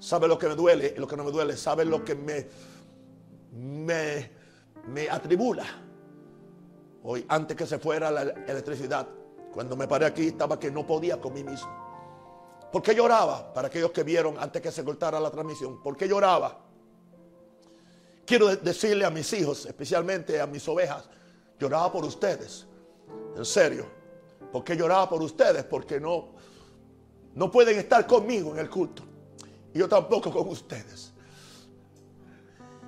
sabe 0.00 0.26
lo 0.28 0.38
que 0.38 0.48
me 0.48 0.54
duele, 0.54 0.94
y 0.96 0.98
lo 1.00 1.06
que 1.06 1.16
no 1.16 1.24
me 1.24 1.30
duele, 1.30 1.56
sabe 1.56 1.84
lo 1.84 2.02
que 2.04 2.14
me, 2.14 2.46
me 3.52 4.30
me 4.86 5.08
atribula. 5.10 5.64
Hoy, 7.02 7.24
antes 7.28 7.56
que 7.56 7.66
se 7.66 7.78
fuera 7.78 8.10
la 8.10 8.22
electricidad, 8.22 9.08
cuando 9.52 9.76
me 9.76 9.86
paré 9.86 10.06
aquí 10.06 10.28
estaba 10.28 10.58
que 10.58 10.70
no 10.70 10.86
podía 10.86 11.20
con 11.20 11.32
mismo. 11.34 11.84
¿Por 12.72 12.82
qué 12.82 12.94
lloraba? 12.94 13.52
Para 13.54 13.68
aquellos 13.68 13.90
que 13.92 14.02
vieron 14.02 14.36
antes 14.38 14.60
que 14.60 14.72
se 14.72 14.84
cortara 14.84 15.20
la 15.20 15.30
transmisión, 15.30 15.82
¿por 15.82 15.96
qué 15.96 16.08
lloraba? 16.08 16.64
Quiero 18.26 18.54
decirle 18.56 19.04
a 19.04 19.10
mis 19.10 19.32
hijos, 19.34 19.66
especialmente 19.66 20.40
a 20.40 20.46
mis 20.46 20.66
ovejas, 20.68 21.08
lloraba 21.58 21.92
por 21.92 22.04
ustedes. 22.04 22.66
En 23.36 23.44
serio. 23.44 23.86
¿Por 24.50 24.64
qué 24.64 24.76
lloraba 24.76 25.08
por 25.08 25.22
ustedes? 25.22 25.64
Porque 25.64 26.00
no, 26.00 26.28
no 27.34 27.50
pueden 27.50 27.78
estar 27.78 28.04
conmigo 28.06 28.50
en 28.52 28.58
el 28.58 28.70
culto. 28.70 29.02
Y 29.74 29.78
yo 29.78 29.88
tampoco 29.88 30.32
con 30.32 30.48
ustedes. 30.48 31.12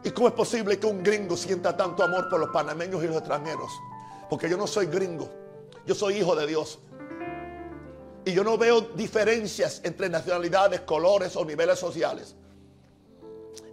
¿Y 0.04 0.10
cómo 0.10 0.28
es 0.28 0.34
posible 0.34 0.78
que 0.78 0.86
un 0.86 1.02
gringo 1.02 1.36
sienta 1.36 1.76
tanto 1.76 2.04
amor 2.04 2.28
por 2.28 2.38
los 2.38 2.50
panameños 2.50 3.02
y 3.02 3.08
los 3.08 3.16
extranjeros? 3.16 3.70
Porque 4.30 4.48
yo 4.48 4.56
no 4.56 4.66
soy 4.66 4.86
gringo, 4.86 5.28
yo 5.86 5.94
soy 5.94 6.16
hijo 6.18 6.36
de 6.36 6.46
Dios. 6.46 6.78
Y 8.24 8.32
yo 8.32 8.44
no 8.44 8.58
veo 8.58 8.80
diferencias 8.82 9.80
entre 9.84 10.08
nacionalidades, 10.08 10.80
colores 10.82 11.34
o 11.36 11.44
niveles 11.44 11.78
sociales. 11.78 12.36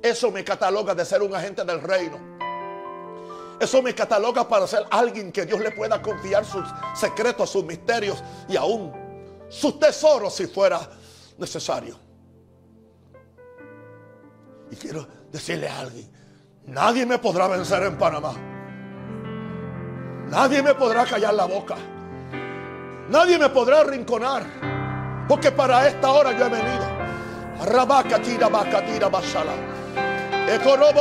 Eso 0.01 0.31
me 0.31 0.43
cataloga 0.43 0.95
de 0.95 1.03
ser 1.05 1.21
un 1.21 1.35
agente 1.35 1.63
del 1.65 1.81
reino. 1.81 2.17
Eso 3.59 3.81
me 3.81 3.93
cataloga 3.93 4.47
para 4.47 4.65
ser 4.67 4.85
alguien 4.91 5.31
que 5.31 5.45
Dios 5.45 5.59
le 5.61 5.71
pueda 5.71 6.01
confiar 6.01 6.45
sus 6.45 6.63
secretos, 6.95 7.49
sus 7.49 7.63
misterios 7.65 8.21
y 8.49 8.55
aún 8.55 8.91
sus 9.49 9.79
tesoros 9.79 10.33
si 10.35 10.47
fuera 10.47 10.79
necesario. 11.37 11.97
Y 14.71 14.75
quiero 14.75 15.05
decirle 15.35 15.67
a 15.67 15.79
alguien, 15.81 16.09
nadie 16.67 17.05
me 17.05 17.19
podrá 17.19 17.47
vencer 17.47 17.83
en 17.83 17.97
Panamá. 17.97 18.31
Nadie 20.29 20.63
me 20.63 20.73
podrá 20.75 21.05
callar 21.05 21.33
la 21.33 21.45
boca. 21.45 21.75
Nadie 23.09 23.37
me 23.37 23.49
podrá 23.49 23.83
rinconar. 23.83 24.43
Porque 25.27 25.51
para 25.51 25.87
esta 25.87 26.09
hora 26.11 26.31
yo 26.31 26.45
he 26.45 26.49
venido. 26.49 26.85
Rabaca 27.65 28.19
tira, 28.21 28.47
vaca 28.47 28.83
tira, 28.85 29.09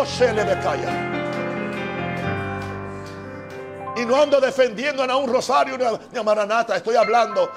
se 0.06 0.32
le 0.32 0.54
Y 3.96 4.04
no 4.06 4.20
ando 4.20 4.40
defendiendo 4.40 5.02
a 5.02 5.16
un 5.16 5.30
Rosario 5.32 5.78
ni 6.12 6.18
a 6.18 6.22
Maranata. 6.22 6.76
Estoy 6.76 6.96
hablando 6.96 7.48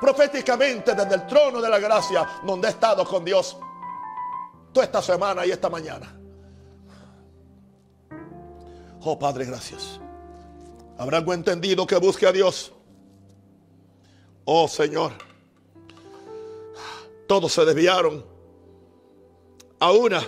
proféticamente 0.00 0.94
desde 0.94 1.14
el 1.14 1.26
trono 1.26 1.60
de 1.60 1.68
la 1.68 1.78
gracia 1.78 2.26
donde 2.42 2.68
he 2.68 2.70
estado 2.70 3.04
con 3.04 3.24
Dios 3.24 3.56
toda 4.72 4.86
esta 4.86 5.02
semana 5.02 5.46
y 5.46 5.52
esta 5.52 5.68
mañana. 5.68 6.16
Oh 9.04 9.18
Padre, 9.18 9.44
gracias. 9.44 10.00
Habrá 10.96 11.18
entendido 11.18 11.86
que 11.86 11.96
busque 11.96 12.26
a 12.26 12.32
Dios. 12.32 12.72
Oh 14.44 14.68
Señor, 14.68 15.12
todos 17.26 17.52
se 17.52 17.64
desviaron. 17.64 18.24
A 19.80 19.90
una 19.90 20.22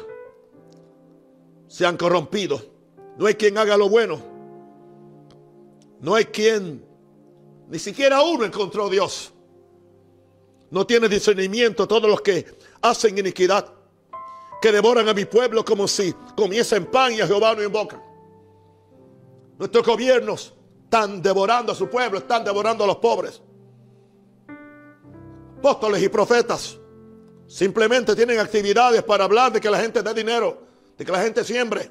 se 1.68 1.86
han 1.86 1.96
corrompido. 1.96 2.60
No 3.16 3.26
hay 3.26 3.34
quien 3.34 3.56
haga 3.58 3.76
lo 3.76 3.88
bueno. 3.88 4.20
No 6.00 6.16
hay 6.16 6.24
quien, 6.24 6.84
ni 7.68 7.78
siquiera 7.78 8.20
uno 8.22 8.44
encontró 8.44 8.86
a 8.86 8.90
Dios. 8.90 9.32
No 10.70 10.84
tiene 10.84 11.08
discernimiento 11.08 11.86
todos 11.86 12.10
los 12.10 12.20
que 12.20 12.44
hacen 12.82 13.16
iniquidad, 13.16 13.72
que 14.60 14.72
devoran 14.72 15.08
a 15.08 15.14
mi 15.14 15.24
pueblo 15.26 15.64
como 15.64 15.86
si 15.86 16.12
comiesen 16.36 16.86
pan 16.86 17.12
y 17.14 17.20
a 17.20 17.26
Jehová 17.28 17.54
no 17.54 17.62
invocan. 17.62 18.02
Nuestros 19.58 19.84
gobiernos 19.86 20.52
están 20.84 21.22
devorando 21.22 21.72
a 21.72 21.74
su 21.74 21.88
pueblo, 21.88 22.18
están 22.18 22.44
devorando 22.44 22.84
a 22.84 22.86
los 22.88 22.96
pobres. 22.96 23.40
Apóstoles 25.58 26.02
y 26.02 26.08
profetas 26.08 26.76
simplemente 27.46 28.14
tienen 28.14 28.38
actividades 28.38 29.02
para 29.02 29.24
hablar 29.24 29.52
de 29.52 29.60
que 29.60 29.70
la 29.70 29.78
gente 29.80 30.02
dé 30.02 30.12
dinero, 30.14 30.60
de 30.98 31.04
que 31.04 31.12
la 31.12 31.22
gente 31.22 31.44
siembre. 31.44 31.90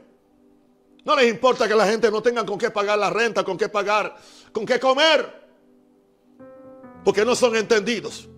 No 1.05 1.15
les 1.15 1.29
importa 1.29 1.67
que 1.67 1.75
la 1.75 1.87
gente 1.87 2.09
no 2.11 2.21
tenga 2.21 2.45
con 2.45 2.57
qué 2.57 2.69
pagar 2.69 2.99
la 2.99 3.09
renta, 3.09 3.43
con 3.43 3.57
qué 3.57 3.67
pagar, 3.69 4.15
con 4.51 4.65
qué 4.65 4.79
comer. 4.79 5.41
Porque 7.03 7.25
no 7.25 7.35
son 7.35 7.55
entendidos. 7.55 8.29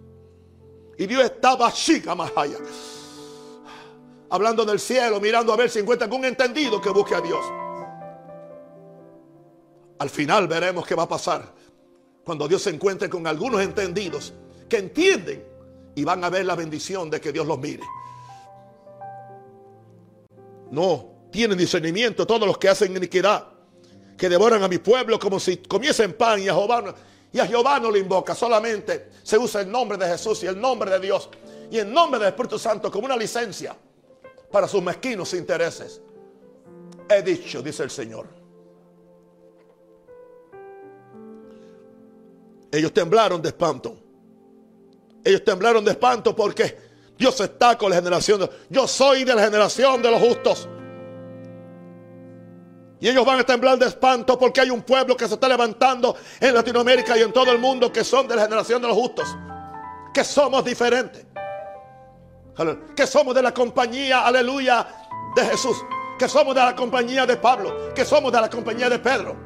Y 0.98 1.06
Dios 1.08 1.24
estaba 1.26 1.72
chica 1.74 2.16
más 2.16 2.32
allá. 2.36 2.58
Hablando 4.30 4.64
del 4.66 4.80
cielo, 4.80 5.20
mirando 5.20 5.52
a 5.54 5.58
ver 5.58 5.70
si 5.70 5.80
encuentra 5.80 6.08
un 6.08 6.26
entendido 6.26 6.80
que 6.82 6.90
busque 6.90 7.16
a 7.16 7.22
Dios. 7.22 7.46
Al 10.00 10.10
final 10.10 10.48
veremos 10.48 10.86
qué 10.86 10.96
va 10.96 11.04
a 11.04 11.08
pasar 11.08 11.54
cuando 12.24 12.48
Dios 12.48 12.64
se 12.64 12.70
encuentre 12.70 13.10
con 13.10 13.26
algunos 13.28 13.62
entendidos 13.62 14.34
que 14.68 14.78
entienden 14.78 15.46
y 15.96 16.04
van 16.04 16.24
a 16.24 16.30
ver 16.30 16.46
la 16.46 16.56
bendición 16.56 17.10
de 17.10 17.22
que 17.22 17.32
Dios 17.32 17.48
los 17.48 17.58
mire. 17.60 17.84
No 20.72 21.14
tienen 21.32 21.58
discernimiento 21.58 22.26
todos 22.28 22.46
los 22.48 22.58
que 22.58 22.68
hacen 22.68 22.96
iniquidad, 22.96 23.48
que 24.18 24.28
devoran 24.28 24.64
a 24.64 24.68
mi 24.68 24.80
pueblo 24.80 25.18
como 25.20 25.40
si 25.40 25.58
comiesen 25.58 26.14
pan 26.14 26.42
y 26.42 26.50
a 26.50 26.54
Jehová 26.54 26.82
no, 26.82 26.94
y 27.88 27.92
a 27.92 27.92
le 27.92 28.00
invoca, 28.00 28.34
solamente 28.34 29.10
se 29.24 29.38
usa 29.38 29.62
el 29.62 29.72
nombre 29.72 29.98
de 29.98 30.08
Jesús 30.08 30.44
y 30.44 30.48
el 30.48 30.60
nombre 30.60 30.92
de 30.92 31.00
Dios 31.00 31.30
y 31.72 31.78
el 31.78 31.92
nombre 31.94 32.20
del 32.20 32.30
Espíritu 32.30 32.58
Santo 32.60 32.92
como 32.92 33.06
una 33.06 33.16
licencia 33.18 33.76
para 34.52 34.68
sus 34.68 34.82
mezquinos 34.82 35.34
intereses. 35.34 36.02
He 37.10 37.22
dicho, 37.22 37.62
dice 37.62 37.84
el 37.84 37.92
Señor. 37.92 38.45
Ellos 42.76 42.92
temblaron 42.94 43.42
de 43.42 43.48
espanto. 43.50 43.96
Ellos 45.24 45.44
temblaron 45.46 45.84
de 45.86 45.92
espanto 45.92 46.36
porque 46.36 46.78
Dios 47.18 47.40
está 47.40 47.78
con 47.78 47.90
la 47.90 47.96
generación. 47.96 48.50
yo 48.70 48.86
soy 48.88 49.24
de 49.24 49.34
la 49.34 49.44
generación 49.46 50.02
de 50.02 50.12
los 50.12 50.20
justos. 50.22 50.68
Y 53.00 53.08
ellos 53.10 53.24
van 53.26 53.40
a 53.40 53.44
temblar 53.46 53.78
de 53.78 53.86
espanto 53.86 54.38
porque 54.38 54.60
hay 54.62 54.70
un 54.72 54.82
pueblo 54.82 55.16
que 55.16 55.26
se 55.28 55.36
está 55.36 55.48
levantando 55.48 56.16
en 56.40 56.54
Latinoamérica 56.54 57.18
y 57.18 57.22
en 57.22 57.32
todo 57.32 57.50
el 57.54 57.60
mundo 57.60 57.92
que 57.94 58.04
son 58.04 58.28
de 58.28 58.36
la 58.36 58.42
generación 58.44 58.82
de 58.82 58.90
los 58.90 58.98
justos. 58.98 59.26
Que 60.14 60.24
somos 60.26 60.64
diferentes. 60.66 61.26
Que 62.96 63.08
somos 63.08 63.34
de 63.36 63.42
la 63.42 63.54
compañía, 63.54 64.26
aleluya, 64.28 64.86
de 65.36 65.46
Jesús. 65.46 65.78
Que 66.20 66.28
somos 66.28 66.54
de 66.56 66.60
la 66.62 66.76
compañía 66.76 67.26
de 67.26 67.38
Pablo. 67.38 67.94
Que 67.96 68.04
somos 68.04 68.32
de 68.34 68.42
la 68.42 68.50
compañía 68.50 68.90
de 68.90 69.00
Pedro. 69.00 69.45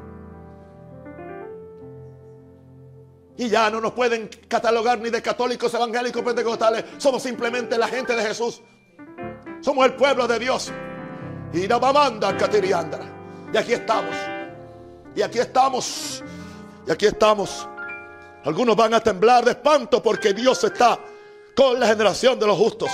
Y 3.39 3.47
ya 3.47 3.69
no 3.69 3.79
nos 3.79 3.93
pueden 3.93 4.29
catalogar 4.49 4.99
ni 4.99 5.09
de 5.09 5.21
católicos, 5.21 5.73
evangélicos, 5.73 6.21
pentecostales. 6.23 6.83
Somos 6.97 7.23
simplemente 7.23 7.77
la 7.77 7.87
gente 7.87 8.13
de 8.13 8.21
Jesús. 8.21 8.61
Somos 9.61 9.85
el 9.85 9.93
pueblo 9.95 10.27
de 10.27 10.39
Dios. 10.39 10.73
Y 11.53 11.63
a 11.71 12.37
Catiriandra. 12.37 12.99
Y 13.53 13.55
aquí 13.55 13.71
estamos. 13.71 14.13
Y 15.15 15.21
aquí 15.21 15.39
estamos. 15.39 16.21
Y 16.85 16.91
aquí 16.91 17.05
estamos. 17.05 17.65
Algunos 18.43 18.75
van 18.75 18.93
a 18.93 18.99
temblar 18.99 19.45
de 19.45 19.51
espanto 19.51 20.03
porque 20.03 20.33
Dios 20.33 20.61
está 20.65 20.99
con 21.55 21.79
la 21.79 21.87
generación 21.87 22.37
de 22.37 22.45
los 22.45 22.57
justos. 22.57 22.89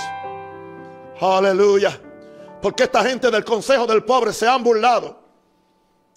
Aleluya. 1.22 1.98
Porque 2.62 2.84
esta 2.84 3.02
gente 3.02 3.32
del 3.32 3.44
Consejo 3.44 3.84
del 3.84 4.04
Pobre 4.04 4.32
se 4.32 4.46
han 4.46 4.62
burlado. 4.62 5.18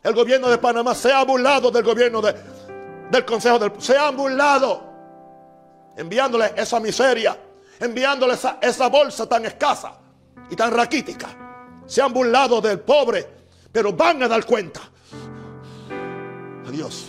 El 0.03 0.13
gobierno 0.13 0.49
de 0.49 0.59
Panamá 0.59 0.93
se 0.93 1.11
ha 1.11 1.23
burlado 1.25 1.71
del 1.71 1.83
gobierno 1.83 2.21
de, 2.21 2.35
del 3.09 3.25
consejo 3.25 3.59
del... 3.59 3.71
Se 3.79 3.97
han 3.97 4.15
burlado 4.15 4.87
enviándole 5.97 6.53
esa 6.55 6.79
miseria, 6.79 7.37
enviándole 7.79 8.35
esa, 8.35 8.57
esa 8.61 8.87
bolsa 8.87 9.27
tan 9.27 9.45
escasa 9.45 9.93
y 10.49 10.55
tan 10.55 10.71
raquítica. 10.73 11.27
Se 11.85 12.01
han 12.01 12.13
burlado 12.13 12.61
del 12.61 12.79
pobre, 12.79 13.27
pero 13.71 13.91
van 13.93 14.23
a 14.23 14.27
dar 14.27 14.45
cuenta. 14.45 14.81
Adiós. 16.67 17.07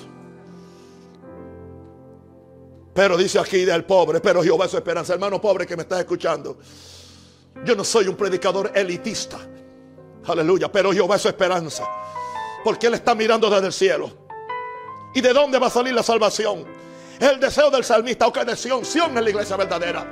Pero 2.95 3.17
dice 3.17 3.39
aquí 3.39 3.65
del 3.65 3.85
pobre, 3.85 4.21
pero 4.21 4.43
Jehová 4.43 4.65
es 4.65 4.71
su 4.73 4.77
esperanza. 4.79 5.13
Hermano 5.13 5.41
pobre 5.41 5.67
que 5.67 5.77
me 5.77 5.83
estás 5.83 6.01
escuchando, 6.01 6.59
yo 7.65 7.77
no 7.77 7.85
soy 7.85 8.09
un 8.09 8.17
predicador 8.17 8.73
elitista. 8.75 9.39
Aleluya, 10.27 10.71
pero 10.73 10.93
Jehová 10.93 11.17
es 11.17 11.23
su 11.23 11.29
esperanza. 11.29 11.85
Porque 12.65 12.89
Él 12.89 12.95
está 12.95 13.15
mirando 13.15 13.49
desde 13.49 13.67
el 13.69 13.73
cielo. 13.73 14.20
¿Y 15.13 15.21
de 15.21 15.33
dónde 15.33 15.59
va 15.59 15.67
a 15.67 15.71
salir 15.71 15.95
la 15.95 16.03
salvación? 16.03 16.65
El 17.19 17.41
deseo 17.41 17.71
del 17.71 17.85
salmista, 17.85 18.27
o 18.27 18.33
que 18.33 18.45
de 18.45 18.57
Sión, 18.57 18.85
Sión 18.85 19.17
es 19.17 19.25
la 19.25 19.31
iglesia 19.31 19.57
verdadera. 19.57 20.07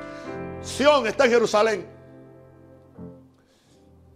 Sión 0.60 1.06
está 1.06 1.24
en 1.24 1.30
Jerusalén. 1.30 1.86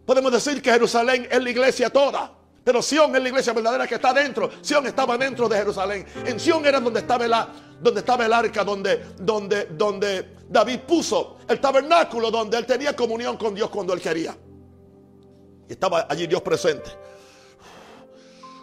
Podemos 0.05 0.33
decir 0.33 0.61
que 0.61 0.73
Jerusalén 0.73 1.27
es 1.31 1.43
la 1.43 1.51
iglesia 1.51 1.89
toda. 1.91 2.33
Pero 2.65 2.83
Sión 2.83 3.15
es 3.17 3.23
la 3.23 3.29
iglesia 3.29 3.53
verdadera 3.53 3.87
que 3.87 3.95
está 3.95 4.13
dentro. 4.13 4.51
Sión 4.61 4.87
estaba 4.87 5.17
dentro 5.17 5.49
de 5.49 5.57
Jerusalén. 5.57 6.05
En 6.27 6.39
Sión 6.39 6.65
era 6.67 6.81
donde 6.81 7.01
estaba 7.01 7.25
el, 7.25 7.33
donde 7.81 8.01
estaba 8.01 8.27
el 8.27 8.33
arca, 8.33 8.63
donde, 8.63 9.05
donde, 9.19 9.65
donde 9.67 10.37
David 10.49 10.81
puso 10.81 11.39
el 11.49 11.61
tabernáculo, 11.61 12.31
donde 12.31 12.59
él 12.59 12.67
tenía 12.67 12.95
comunión 12.95 13.37
con 13.37 13.55
Dios 13.55 13.71
cuando 13.71 13.95
él 13.95 14.01
quería. 14.01 14.37
Y 15.69 15.73
estaba 15.73 16.07
allí 16.11 16.27
Dios 16.27 16.43
presente. 16.43 16.91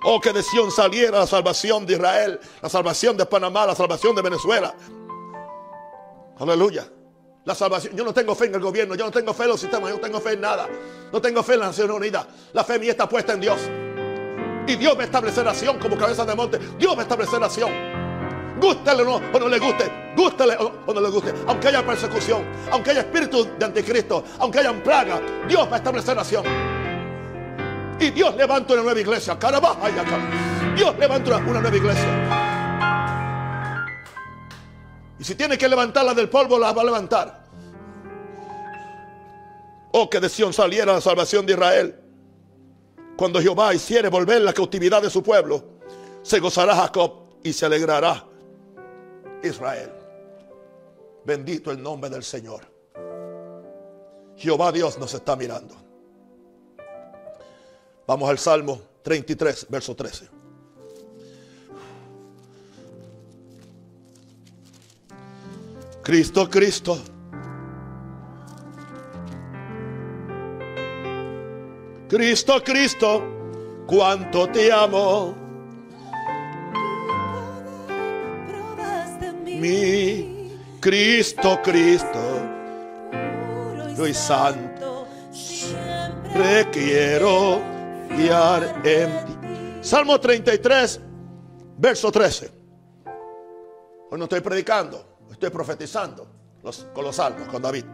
Oh, 0.04 0.20
que 0.20 0.32
de 0.32 0.42
Sion 0.42 0.72
saliera 0.72 1.20
la 1.20 1.28
salvación 1.28 1.86
de 1.86 1.94
Israel, 1.94 2.40
la 2.62 2.70
salvación 2.70 3.18
de 3.18 3.26
Panamá, 3.26 3.66
la 3.66 3.76
salvación 3.76 4.16
de 4.16 4.22
Venezuela. 4.22 4.74
Aleluya. 6.40 6.86
La 7.46 7.54
salvación. 7.56 7.96
Yo 7.96 8.04
no 8.04 8.14
tengo 8.14 8.36
fe 8.36 8.46
en 8.46 8.56
el 8.56 8.62
gobierno, 8.62 8.96
yo 8.96 9.06
no 9.06 9.12
tengo 9.12 9.34
fe 9.34 9.44
en 9.44 9.50
los 9.50 9.60
sistemas, 9.60 9.90
yo 9.90 9.96
no 9.98 10.02
tengo 10.02 10.22
fe 10.22 10.34
en 10.34 10.42
nada. 10.42 10.68
No 11.12 11.20
tengo 11.22 11.44
fe 11.44 11.54
en 11.56 11.60
las 11.60 11.70
Naciones 11.70 11.96
Unidas. 11.98 12.28
La 12.54 12.64
fe 12.64 12.80
mía 12.80 12.92
está 12.92 13.10
puesta 13.10 13.34
en 13.34 13.42
Dios. 13.42 13.60
Y 14.68 14.76
Dios 14.76 14.96
me 14.98 15.04
establece 15.04 15.44
nación 15.44 15.80
como 15.80 15.98
cabeza 15.98 16.24
de 16.26 16.36
monte. 16.36 16.60
Dios 16.78 16.96
me 16.96 17.02
establece 17.04 17.40
nación. 17.40 17.72
Gústele 18.62 19.04
o 19.04 19.06
no, 19.06 19.16
o 19.34 19.50
le 19.50 19.58
guste. 19.60 19.92
Gústele 20.16 20.56
o, 20.58 20.94
no 20.94 21.02
le 21.02 21.10
guste. 21.10 21.34
Aunque 21.48 21.70
haya 21.70 21.86
persecución, 21.86 22.46
aunque 22.72 22.92
haya 22.92 23.02
espíritu 23.02 23.46
de 23.58 23.66
anticristo, 23.66 24.24
aunque 24.38 24.60
haya 24.60 24.84
plaga, 24.84 25.20
Dios 25.48 25.68
va 25.70 25.76
a 25.76 25.78
establecer 25.78 26.16
nación. 26.16 26.46
Y 28.00 28.12
Dios 28.12 28.34
levanta 28.36 28.74
una 28.74 28.84
nueva 28.84 29.00
iglesia. 29.00 29.38
Carabaja 29.40 29.88
acá. 29.88 30.74
Dios 30.76 30.96
levanta 30.98 31.38
una 31.38 31.62
nueva 31.62 31.76
iglesia. 31.76 33.88
Y 35.20 35.24
si 35.26 35.34
tiene 35.36 35.58
que 35.58 35.68
levantarla 35.68 36.14
del 36.14 36.30
polvo, 36.30 36.58
la 36.60 36.72
va 36.72 36.82
a 36.82 36.86
levantar. 36.86 37.44
Oh, 39.92 40.10
que 40.10 40.22
de 40.22 40.30
Sion 40.30 40.54
saliera 40.54 40.94
la 40.94 41.02
salvación 41.02 41.46
de 41.46 41.54
Israel. 41.54 41.96
Cuando 43.18 43.42
Jehová 43.42 43.74
hiciere 43.76 44.08
volver 44.08 44.42
la 44.42 44.54
cautividad 44.54 45.02
de 45.02 45.10
su 45.10 45.22
pueblo, 45.22 45.62
se 46.22 46.40
gozará 46.40 46.76
Jacob 46.78 47.24
y 47.44 47.52
se 47.52 47.66
alegrará 47.66 48.24
Israel. 49.44 49.92
Bendito 51.26 51.72
el 51.72 51.84
nombre 51.84 52.10
del 52.10 52.24
Señor. 52.24 52.62
Jehová 54.38 54.72
Dios 54.72 54.98
nos 55.00 55.14
está 55.14 55.36
mirando. 55.36 55.76
Vamos 58.10 58.28
al 58.28 58.40
Salmo 58.40 58.82
33, 59.04 59.68
verso 59.70 59.96
13. 59.96 60.28
Cristo, 66.02 66.50
Cristo. 66.50 66.98
Cristo, 72.08 72.64
Cristo, 72.64 73.24
cuánto 73.86 74.48
te 74.50 74.72
amo. 74.74 75.36
Mi 79.46 80.50
Cristo, 80.80 81.60
Cristo, 81.64 82.58
y 84.08 84.14
santo, 84.16 85.06
siempre 85.32 86.68
quiero 86.72 87.78
Salmo 89.82 90.20
33, 90.20 91.00
verso 91.78 92.12
13. 92.12 92.52
Hoy 94.12 94.18
no 94.18 94.24
estoy 94.24 94.42
predicando, 94.42 95.18
estoy 95.32 95.50
profetizando 95.50 96.28
con 96.94 97.04
los 97.06 97.16
salmos, 97.16 97.48
con 97.50 97.62
David. 97.62 97.86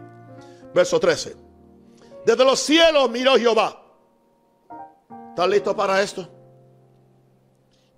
Verso 0.74 0.98
13. 0.98 1.36
Desde 2.24 2.44
los 2.44 2.58
cielos 2.58 3.10
miró 3.10 3.36
Jehová. 3.36 3.82
¿Estás 5.30 5.48
listo 5.48 5.76
para 5.76 6.02
esto? 6.02 6.26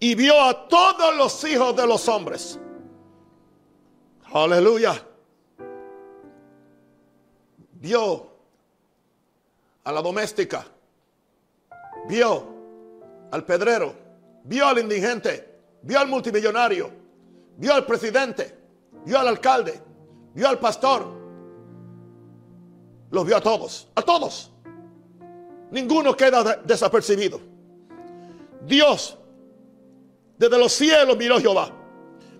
Y 0.00 0.14
vio 0.14 0.40
a 0.40 0.68
todos 0.68 1.16
los 1.16 1.42
hijos 1.44 1.74
de 1.74 1.86
los 1.86 2.06
hombres. 2.08 2.58
Aleluya. 4.32 5.02
Vio 7.80 8.26
a 9.84 9.92
la 9.92 10.02
doméstica 10.02 10.64
Vio 12.08 12.42
al 13.30 13.44
pedrero, 13.44 13.92
vio 14.44 14.66
al 14.66 14.78
indigente, 14.78 15.60
vio 15.82 15.98
al 16.00 16.08
multimillonario, 16.08 16.90
vio 17.56 17.74
al 17.74 17.84
presidente, 17.84 18.56
vio 19.04 19.18
al 19.18 19.28
alcalde, 19.28 19.78
vio 20.32 20.48
al 20.48 20.58
pastor. 20.58 21.06
Los 23.10 23.24
vio 23.26 23.36
a 23.36 23.40
todos, 23.42 23.88
a 23.94 24.00
todos. 24.02 24.50
Ninguno 25.70 26.16
queda 26.16 26.56
desapercibido. 26.64 27.40
Dios, 28.64 29.16
desde 30.38 30.58
los 30.58 30.72
cielos 30.72 31.14
miró 31.18 31.38
Jehová. 31.38 31.70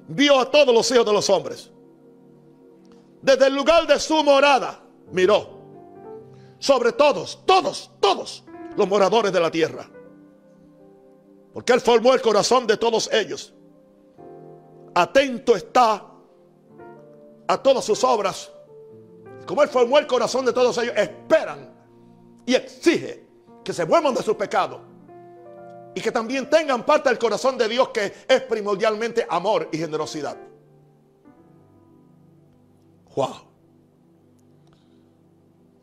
Vio 0.08 0.40
a 0.40 0.50
todos 0.50 0.74
los 0.74 0.90
hijos 0.90 1.04
de 1.04 1.12
los 1.12 1.28
hombres. 1.28 1.70
Desde 3.20 3.46
el 3.48 3.54
lugar 3.54 3.86
de 3.86 3.98
su 4.00 4.22
morada 4.24 4.80
miró. 5.12 5.58
Sobre 6.58 6.90
todos, 6.92 7.42
todos, 7.44 7.90
todos 8.00 8.44
los 8.78 8.88
moradores 8.88 9.32
de 9.32 9.40
la 9.40 9.50
tierra. 9.50 9.84
Porque 11.52 11.72
Él 11.72 11.80
formó 11.80 12.14
el 12.14 12.22
corazón 12.22 12.66
de 12.66 12.76
todos 12.76 13.10
ellos. 13.12 13.52
Atento 14.94 15.56
está 15.56 16.06
a 17.46 17.58
todas 17.62 17.84
sus 17.84 18.02
obras. 18.04 18.50
Como 19.46 19.62
Él 19.62 19.68
formó 19.68 19.98
el 19.98 20.06
corazón 20.06 20.44
de 20.46 20.52
todos 20.52 20.78
ellos, 20.78 20.94
esperan 20.96 21.74
y 22.46 22.54
exige 22.54 23.26
que 23.64 23.72
se 23.72 23.84
vuelvan 23.84 24.14
de 24.14 24.22
sus 24.22 24.36
pecados. 24.36 24.80
Y 25.94 26.00
que 26.00 26.12
también 26.12 26.48
tengan 26.48 26.84
parte 26.86 27.08
del 27.08 27.18
corazón 27.18 27.58
de 27.58 27.68
Dios 27.68 27.88
que 27.88 28.12
es 28.28 28.40
primordialmente 28.42 29.26
amor 29.28 29.68
y 29.72 29.78
generosidad. 29.78 30.36
Wow. 33.16 33.34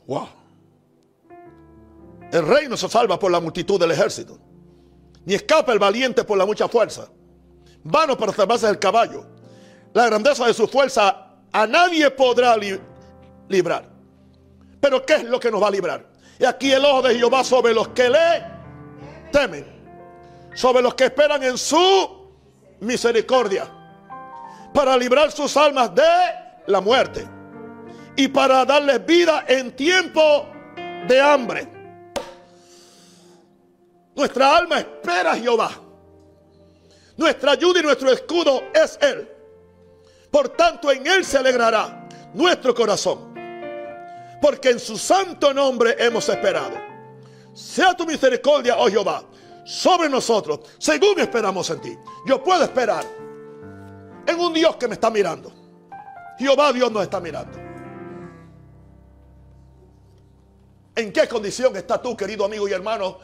Wow. 0.08 0.28
El 2.36 2.46
rey 2.46 2.68
no 2.68 2.76
se 2.76 2.90
salva 2.90 3.18
por 3.18 3.32
la 3.32 3.40
multitud 3.40 3.80
del 3.80 3.92
ejército, 3.92 4.38
ni 5.24 5.36
escapa 5.36 5.72
el 5.72 5.80
valiente 5.80 6.26
por 6.26 6.38
la 6.38 6.46
mucha 6.46 6.68
fuerza. 6.68 7.08
Vano 7.82 8.18
para 8.18 8.34
salvarse 8.34 8.68
el 8.70 8.78
caballo. 8.78 9.26
La 9.94 10.08
grandeza 10.08 10.46
de 10.46 10.54
su 10.54 10.68
fuerza 10.68 11.32
a 11.54 11.66
nadie 11.66 12.12
podrá 12.12 12.58
librar. 13.48 13.88
Pero 14.82 15.06
¿qué 15.06 15.14
es 15.14 15.24
lo 15.24 15.40
que 15.40 15.50
nos 15.50 15.64
va 15.64 15.70
a 15.70 15.72
librar? 15.72 16.10
Y 16.38 16.44
aquí 16.44 16.74
el 16.74 16.84
ojo 16.84 17.04
de 17.04 17.16
Jehová 17.16 17.42
sobre 17.46 17.74
los 17.74 17.88
que 17.90 18.10
le 18.10 18.44
temen, 19.32 19.66
sobre 20.56 20.82
los 20.84 20.94
que 20.96 21.06
esperan 21.06 21.42
en 21.42 21.58
su 21.58 22.34
misericordia, 22.82 23.66
para 24.74 24.98
librar 24.98 25.32
sus 25.32 25.56
almas 25.56 25.96
de 25.96 26.04
la 26.66 26.82
muerte 26.82 27.26
y 28.18 28.28
para 28.28 28.66
darles 28.66 29.06
vida 29.06 29.46
en 29.48 29.74
tiempo 29.74 30.50
de 31.08 31.22
hambre. 31.22 31.75
Nuestra 34.16 34.56
alma 34.56 34.80
espera 34.80 35.34
a 35.34 35.36
Jehová. 35.36 35.72
Nuestra 37.18 37.52
ayuda 37.52 37.80
y 37.82 37.84
nuestro 37.84 38.12
escudo 38.12 38.64
es 38.74 38.98
Él. 39.02 39.30
Por 40.32 40.50
tanto, 40.50 40.92
en 40.92 41.06
Él 41.06 41.24
se 41.26 41.38
alegrará 41.38 42.08
nuestro 42.34 42.74
corazón. 42.74 43.36
Porque 44.42 44.70
en 44.70 44.80
su 44.80 44.98
santo 44.98 45.54
nombre 45.54 45.96
hemos 46.00 46.28
esperado. 46.30 46.74
Sea 47.54 47.94
tu 47.96 48.06
misericordia, 48.06 48.78
oh 48.78 48.88
Jehová, 48.90 49.24
sobre 49.66 50.10
nosotros, 50.10 50.62
según 50.78 51.20
esperamos 51.20 51.70
en 51.70 51.82
ti. 51.82 51.98
Yo 52.26 52.44
puedo 52.44 52.64
esperar 52.64 53.04
en 54.28 54.40
un 54.40 54.54
Dios 54.54 54.76
que 54.76 54.88
me 54.88 54.94
está 54.96 55.10
mirando. 55.10 55.52
Jehová 56.38 56.72
Dios 56.74 56.92
nos 56.92 57.04
está 57.04 57.20
mirando. 57.20 57.58
¿En 60.98 61.12
qué 61.12 61.28
condición 61.28 61.76
estás 61.76 62.02
tú, 62.02 62.16
querido 62.16 62.46
amigo 62.46 62.68
y 62.68 62.72
hermano? 62.74 63.18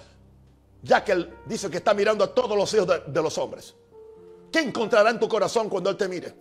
ya 0.84 1.04
que 1.04 1.12
él 1.12 1.38
dice 1.46 1.70
que 1.70 1.78
está 1.78 1.94
mirando 1.94 2.24
a 2.24 2.34
todos 2.34 2.58
los 2.58 2.74
hijos 2.74 2.88
de, 3.06 3.22
los 3.22 3.38
hombres. 3.38 3.76
¿Qué 4.52 4.60
encontrará 4.60 5.10
en 5.12 5.20
tu 5.20 5.28
corazón 5.30 5.70
cuando 5.70 5.89
Él 5.89 5.96
te 5.98 6.08
mire? 6.10 6.34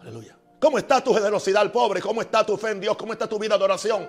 Aleluya. 0.00 0.38
¿Cómo 0.60 0.78
está 0.78 1.02
tu 1.04 1.12
generosidad 1.12 1.60
al 1.62 1.70
pobre? 1.72 2.00
¿Cómo 2.00 2.20
está 2.22 2.46
tu 2.46 2.56
fe 2.56 2.70
en 2.70 2.80
Dios? 2.80 2.96
¿Cómo 2.96 3.12
está 3.12 3.28
tu 3.28 3.38
vida 3.38 3.58
de 3.58 3.64
oración? 3.64 4.08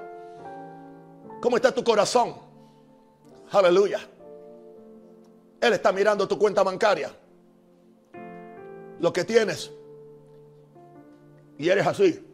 ¿Cómo 1.41 1.55
está 1.57 1.71
tu 1.73 1.83
corazón? 1.83 2.35
Aleluya. 3.51 3.99
Él 5.59 5.73
está 5.73 5.91
mirando 5.91 6.25
tu 6.27 6.37
cuenta 6.39 6.63
bancaria. 6.63 7.11
Lo 9.01 9.11
que 9.11 9.23
tienes. 9.25 9.71
Y 11.57 11.67
eres 11.67 11.85
así. 11.87 12.25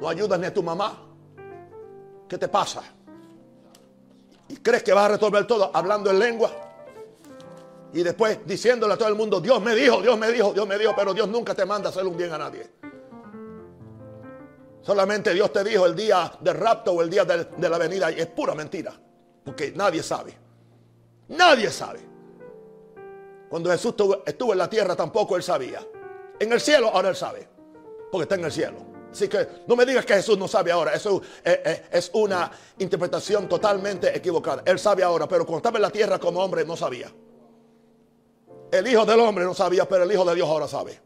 No 0.00 0.08
ayudas 0.08 0.38
ni 0.38 0.46
a 0.46 0.52
tu 0.54 0.62
mamá. 0.62 1.11
¿Qué 2.32 2.38
te 2.38 2.48
pasa? 2.48 2.82
¿Y 4.48 4.56
crees 4.56 4.82
que 4.82 4.94
vas 4.94 5.04
a 5.04 5.08
resolver 5.16 5.46
todo 5.46 5.70
hablando 5.74 6.08
en 6.08 6.18
lengua? 6.18 6.50
Y 7.92 8.02
después 8.02 8.38
diciéndole 8.46 8.94
a 8.94 8.96
todo 8.96 9.10
el 9.10 9.16
mundo, 9.16 9.38
Dios 9.38 9.60
me 9.60 9.74
dijo, 9.74 10.00
Dios 10.00 10.18
me 10.18 10.32
dijo, 10.32 10.50
Dios 10.54 10.66
me 10.66 10.78
dijo, 10.78 10.94
pero 10.96 11.12
Dios 11.12 11.28
nunca 11.28 11.54
te 11.54 11.66
manda 11.66 11.88
a 11.90 11.90
hacer 11.90 12.06
un 12.06 12.16
bien 12.16 12.32
a 12.32 12.38
nadie. 12.38 12.66
Solamente 14.80 15.34
Dios 15.34 15.52
te 15.52 15.62
dijo 15.62 15.84
el 15.84 15.94
día 15.94 16.32
del 16.40 16.56
rapto 16.56 16.92
o 16.94 17.02
el 17.02 17.10
día 17.10 17.26
de, 17.26 17.68
la 17.68 17.76
venida. 17.76 18.10
Y 18.10 18.18
es 18.20 18.28
pura 18.28 18.54
mentira. 18.54 18.94
Porque 19.44 19.72
nadie 19.72 20.02
sabe. 20.02 20.32
Nadie 21.28 21.68
sabe. 21.70 22.00
Cuando 23.50 23.68
Jesús 23.68 23.94
estuvo 24.24 24.52
en 24.52 24.58
la 24.58 24.70
tierra 24.70 24.96
tampoco 24.96 25.36
él 25.36 25.42
sabía. 25.42 25.86
En 26.40 26.50
el 26.50 26.62
cielo 26.62 26.88
ahora 26.94 27.10
él 27.10 27.16
sabe. 27.16 27.46
Porque 28.10 28.22
está 28.22 28.36
en 28.36 28.44
el 28.46 28.52
cielo. 28.52 28.91
Así 29.12 29.28
que 29.28 29.46
no 29.66 29.76
me 29.76 29.84
digas 29.84 30.06
que 30.06 30.14
Jesús 30.14 30.38
no 30.38 30.48
sabe 30.48 30.72
ahora. 30.72 30.94
Eso 30.94 31.20
eh, 31.44 31.60
eh, 31.64 31.82
es, 31.92 32.10
una 32.14 32.50
interpretación 32.78 33.46
totalmente 33.46 34.16
equivocada. 34.16 34.62
Él 34.64 34.78
sabe 34.78 35.02
ahora, 35.02 35.28
pero 35.28 35.44
cuando 35.44 35.58
estaba 35.58 35.76
en 35.76 35.82
la 35.82 35.90
tierra 35.90 36.18
como 36.18 36.40
hombre 36.42 36.64
no 36.64 36.74
sabía. 36.76 37.12
El 38.70 38.86
Hijo 38.86 39.04
del 39.04 39.20
Hombre 39.20 39.44
no 39.44 39.52
sabía, 39.52 39.86
pero 39.86 40.04
el 40.04 40.12
Hijo 40.12 40.24
de 40.24 40.34
Dios 40.34 40.48
ahora 40.48 40.66
sabe. 40.66 40.98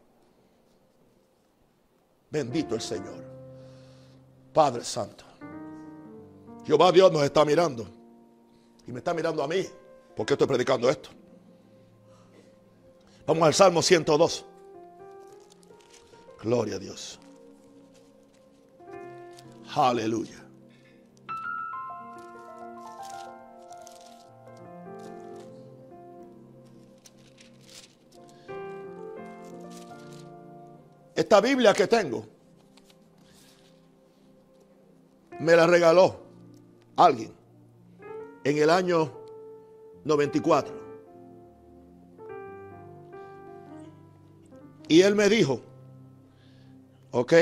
Bendito 2.31 2.75
el 2.75 2.81
Señor. 2.81 3.25
Padre 4.53 4.85
Santo. 4.85 5.25
Jehová 6.65 6.93
Dios 6.93 7.11
nos 7.11 7.23
está 7.23 7.43
mirando. 7.43 7.85
Y 8.87 8.91
me 8.93 8.99
está 8.99 9.13
mirando 9.13 9.43
a 9.43 9.47
mí. 9.49 9.65
porque 10.15 10.33
estoy 10.35 10.47
predicando 10.47 10.89
esto? 10.89 11.09
Vamos 13.25 13.43
al 13.45 13.53
Salmo 13.53 13.81
102. 13.81 14.45
Gloria 16.43 16.77
a 16.77 16.79
Dios. 16.79 17.19
Aleluya. 19.75 20.35
Esta 31.15 31.41
Biblia 31.41 31.73
que 31.73 31.87
tengo 31.87 32.25
me 35.39 35.55
la 35.55 35.67
regaló 35.67 36.21
alguien 36.95 37.33
en 38.43 38.57
el 38.57 38.69
año 38.69 39.11
94. 40.05 40.77
Y 44.89 45.01
él 45.01 45.15
me 45.15 45.27
dijo, 45.27 45.59
ok, 47.11 47.33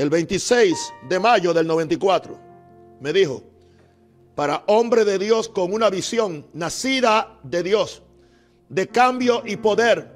el 0.00 0.08
26 0.08 0.94
de 1.10 1.18
mayo 1.18 1.52
del 1.52 1.66
94, 1.66 2.34
me 3.00 3.12
dijo, 3.12 3.42
para 4.34 4.64
hombre 4.66 5.04
de 5.04 5.18
Dios 5.18 5.46
con 5.50 5.74
una 5.74 5.90
visión 5.90 6.46
nacida 6.54 7.38
de 7.42 7.62
Dios, 7.62 8.02
de 8.70 8.88
cambio 8.88 9.42
y 9.44 9.56
poder, 9.56 10.10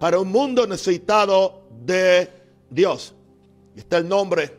para 0.00 0.18
un 0.18 0.28
mundo 0.28 0.66
necesitado 0.66 1.62
de 1.84 2.30
Dios. 2.70 3.14
Está 3.76 3.98
el 3.98 4.08
nombre. 4.08 4.50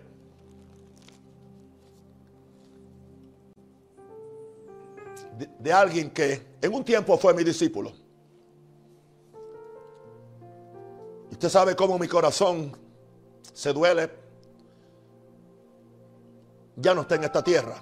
De, 5.58 5.74
alguien 5.74 6.12
que 6.12 6.44
en 6.62 6.72
un 6.76 6.84
tiempo 6.86 7.18
fue 7.18 7.34
mi 7.34 7.44
discípulo. 7.44 7.92
Usted 11.32 11.50
sabe 11.50 11.76
cómo 11.76 11.98
mi 11.98 12.08
corazón 12.08 12.78
se 13.52 13.74
duele 13.74 14.29
ya 16.82 16.94
no 16.94 17.02
está 17.02 17.16
en 17.16 17.24
esta 17.26 17.44
tierra. 17.44 17.76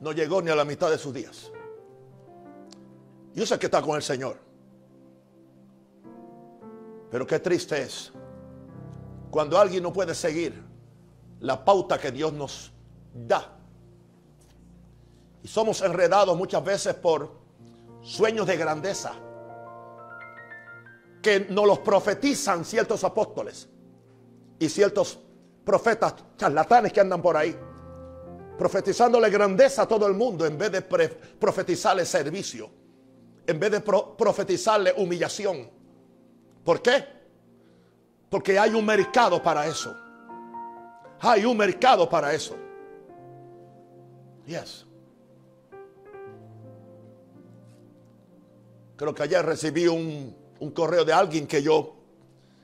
No 0.00 0.12
llegó 0.12 0.40
ni 0.40 0.50
a 0.50 0.54
la 0.56 0.64
mitad 0.64 0.90
de 0.90 0.96
sus 0.98 1.12
días. 1.12 1.50
Yo 3.34 3.44
sé 3.46 3.58
que 3.58 3.66
está 3.66 3.82
con 3.82 3.96
el 3.96 4.02
Señor. 4.02 4.36
Pero 7.10 7.26
qué 7.26 7.38
triste 7.40 7.82
es 7.82 8.12
cuando 9.30 9.58
alguien 9.58 9.82
no 9.82 9.92
puede 9.92 10.14
seguir 10.14 10.62
la 11.40 11.64
pauta 11.64 11.98
que 11.98 12.12
Dios 12.12 12.32
nos 12.32 12.72
da. 13.12 13.56
Y 15.42 15.48
somos 15.48 15.80
enredados 15.82 16.36
muchas 16.36 16.62
veces 16.64 16.94
por 16.94 17.30
sueños 18.02 18.46
de 18.46 18.56
grandeza 18.56 19.12
que 21.22 21.46
nos 21.50 21.66
los 21.66 21.78
profetizan 21.80 22.64
ciertos 22.64 23.04
apóstoles 23.04 23.68
y 24.58 24.68
ciertos 24.68 25.18
profetas 25.70 26.12
charlatanes 26.36 26.92
que 26.92 26.98
andan 27.00 27.22
por 27.22 27.36
ahí, 27.36 27.54
profetizándole 28.58 29.30
grandeza 29.30 29.82
a 29.82 29.86
todo 29.86 30.04
el 30.08 30.14
mundo 30.14 30.44
en 30.44 30.58
vez 30.58 30.72
de 30.72 30.82
profetizarle 30.82 32.04
servicio, 32.04 32.68
en 33.46 33.60
vez 33.60 33.70
de 33.70 33.80
profetizarle 33.80 34.92
humillación. 34.96 35.70
¿Por 36.64 36.82
qué? 36.82 37.04
Porque 38.28 38.58
hay 38.58 38.70
un 38.74 38.84
mercado 38.84 39.40
para 39.40 39.64
eso. 39.68 39.94
Hay 41.20 41.44
un 41.44 41.56
mercado 41.56 42.08
para 42.10 42.32
eso. 42.34 42.56
Yes. 44.46 44.84
Creo 48.96 49.14
que 49.14 49.22
ayer 49.22 49.46
recibí 49.46 49.86
un, 49.86 50.36
un 50.58 50.70
correo 50.72 51.04
de 51.04 51.12
alguien 51.12 51.46
que 51.46 51.62
yo 51.62 51.94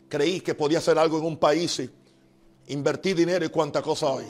creí 0.09 0.41
que 0.41 0.57
podía 0.57 0.79
hacer 0.79 0.99
algo 0.99 1.19
en 1.19 1.25
un 1.27 1.37
país 1.39 1.79
y 1.79 1.89
Invertí 2.69 3.13
dinero 3.15 3.45
y 3.45 3.49
cuánta 3.49 3.81
cosa 3.81 4.07
hoy. 4.11 4.25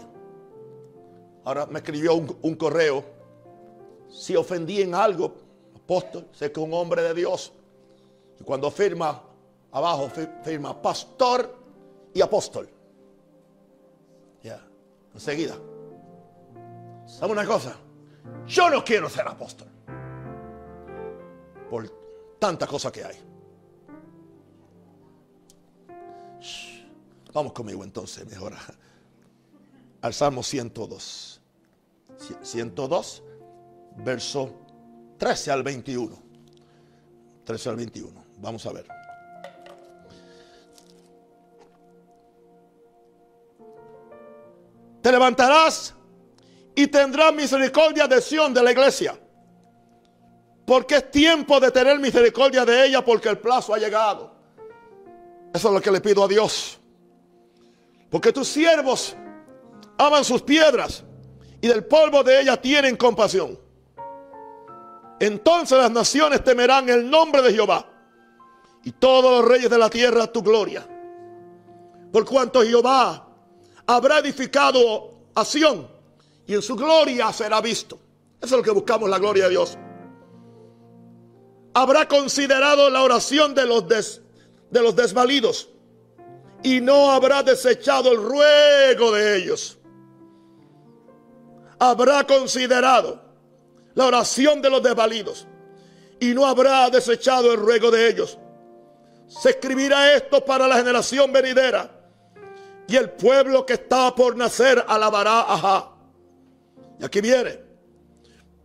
Ahora 1.45 1.67
me 1.67 1.79
escribió 1.79 2.15
un, 2.15 2.55
correo. 2.55 3.03
Si 4.11 4.37
ofendí 4.37 4.83
en 4.83 4.95
algo, 4.95 5.33
apóstol, 5.75 6.29
sé 6.33 6.53
que 6.53 6.61
es 6.61 6.67
un 6.67 6.75
hombre 6.75 7.03
de 7.03 7.15
Dios. 7.15 7.53
Y 8.39 8.45
cuando 8.45 8.71
firma, 8.71 9.23
abajo 9.73 10.11
firma 10.43 10.81
pastor 10.81 11.51
y 12.13 12.21
apóstol. 12.21 12.69
Ya, 14.43 14.63
enseguida. 15.15 15.55
¿Sabe 17.07 17.33
una 17.33 17.47
cosa? 17.47 17.77
Yo 18.47 18.69
no 18.69 18.85
quiero 18.85 19.09
ser 19.09 19.27
apóstol. 19.29 19.69
Por 21.71 21.91
tanta 22.39 22.67
cosa 22.67 22.93
que 22.93 23.05
hay. 23.05 23.26
Vamos 27.37 27.53
conmigo 27.53 27.85
entonces, 27.85 28.25
mejor. 28.31 28.55
Al 30.01 30.15
Salmo 30.15 30.43
102. 30.43 31.39
102, 32.41 33.23
verso 33.99 34.55
13 35.19 35.51
al 35.53 35.63
21. 35.63 36.19
13 37.45 37.69
al 37.69 37.77
21. 37.77 38.25
Vamos 38.39 38.65
a 38.65 38.73
ver. 38.73 38.87
Te 45.03 45.13
levantarás 45.13 45.93
y 46.75 46.87
tendrás 46.87 47.35
misericordia 47.35 48.09
de 48.09 48.23
Sion 48.23 48.55
de 48.55 48.63
la 48.63 48.73
iglesia. 48.73 49.15
Porque 50.65 50.97
es 50.97 51.11
tiempo 51.11 51.61
de 51.61 51.71
tener 51.71 51.99
misericordia 51.99 52.65
de 52.65 52.87
ella 52.87 53.05
porque 53.05 53.29
el 53.29 53.37
plazo 53.39 53.75
ha 53.75 53.79
llegado. 53.79 54.33
Eso 55.53 55.69
es 55.69 55.75
lo 55.75 55.83
que 55.83 55.91
le 55.91 56.01
pido 56.01 56.25
a 56.25 56.29
Dios 56.29 56.81
porque 58.11 58.33
tus 58.33 58.49
siervos 58.49 59.17
aman 59.99 60.25
sus 60.25 60.43
piedras 60.43 61.05
y 61.61 61.67
del 61.69 61.85
polvo 61.85 62.23
de 62.23 62.41
ellas 62.41 62.61
tienen 62.61 62.97
compasión. 62.97 63.59
Entonces 65.19 65.79
las 65.79 65.91
naciones 65.91 66.45
temerán 66.45 66.89
el 66.89 67.09
nombre 67.09 67.43
de 67.43 67.53
Jehová 67.55 67.91
y 68.85 68.93
todos 68.93 69.41
los 69.41 69.51
reyes 69.51 69.71
de 69.71 69.79
la 69.79 69.91
tierra 69.91 70.31
tu 70.31 70.43
gloria. 70.43 70.87
Por 72.13 72.25
cuanto 72.25 72.63
Jehová 72.63 73.27
habrá 73.87 74.19
edificado 74.19 75.15
a 75.35 75.45
Sión 75.45 75.89
y 76.47 76.55
en 76.55 76.63
su 76.63 76.77
gloria 76.77 77.33
será 77.33 77.61
visto. 77.61 77.97
Eso 78.41 78.55
es 78.55 78.59
lo 78.59 78.63
que 78.63 78.71
buscamos, 78.71 79.09
la 79.09 79.19
gloria 79.19 79.45
de 79.45 79.51
Dios. 79.51 79.77
Habrá 81.75 82.07
considerado 82.07 82.89
la 82.89 83.03
oración 83.03 83.55
de 83.55 83.65
los, 83.67 83.87
de 83.89 84.83
los 84.83 84.95
desvalidos 84.95 85.69
y 86.63 86.81
no 86.81 87.11
habrá 87.13 87.43
desechado 87.43 88.13
el 88.13 88.19
ruego 88.23 89.13
de 89.13 89.37
ellos. 89.39 89.79
Habrá 91.79 92.25
considerado 92.25 93.23
la 93.95 94.07
oración 94.07 94.63
de 94.63 94.71
los 94.71 94.83
desvalidos 94.83 95.47
y 96.21 96.33
no 96.35 96.47
habrá 96.47 96.89
desechado 96.91 97.53
el 97.53 97.59
ruego 97.61 97.91
de 97.91 98.09
ellos. 98.09 98.39
Se 99.29 99.51
escribirá 99.51 100.15
esto 100.15 100.45
para 100.45 100.67
la 100.69 100.77
generación 100.77 101.33
venidera 101.33 101.91
y 102.89 102.97
el 102.97 103.11
pueblo 103.11 103.67
que 103.67 103.75
está 103.75 104.15
por 104.15 104.37
nacer 104.37 104.83
alabará 104.87 105.45
a 105.47 105.93
Y 107.01 107.05
aquí 107.05 107.21
viene, 107.21 107.59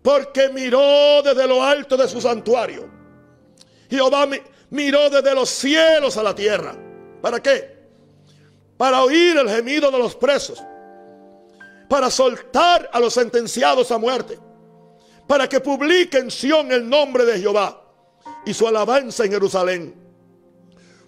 porque 0.01 0.49
miró 0.49 1.21
desde 1.23 1.47
lo 1.47 1.63
alto 1.63 1.97
de 1.97 2.07
su 2.07 2.21
santuario. 2.21 2.89
Jehová 3.89 4.27
miró 4.69 5.09
desde 5.09 5.35
los 5.35 5.49
cielos 5.49 6.15
a 6.15 6.23
la 6.23 6.33
tierra. 6.33 6.75
¿Para 7.21 7.41
qué? 7.41 7.80
para 8.81 9.03
oír 9.03 9.37
el 9.37 9.47
gemido 9.47 9.91
de 9.91 9.99
los 9.99 10.15
presos, 10.15 10.63
para 11.87 12.09
soltar 12.09 12.89
a 12.91 12.99
los 12.99 13.13
sentenciados 13.13 13.91
a 13.91 13.99
muerte, 13.99 14.39
para 15.27 15.47
que 15.47 15.59
publiquen 15.59 16.31
Sión 16.31 16.71
el 16.71 16.89
nombre 16.89 17.23
de 17.23 17.39
Jehová 17.39 17.85
y 18.43 18.55
su 18.55 18.67
alabanza 18.67 19.23
en 19.25 19.31
Jerusalén. 19.33 19.95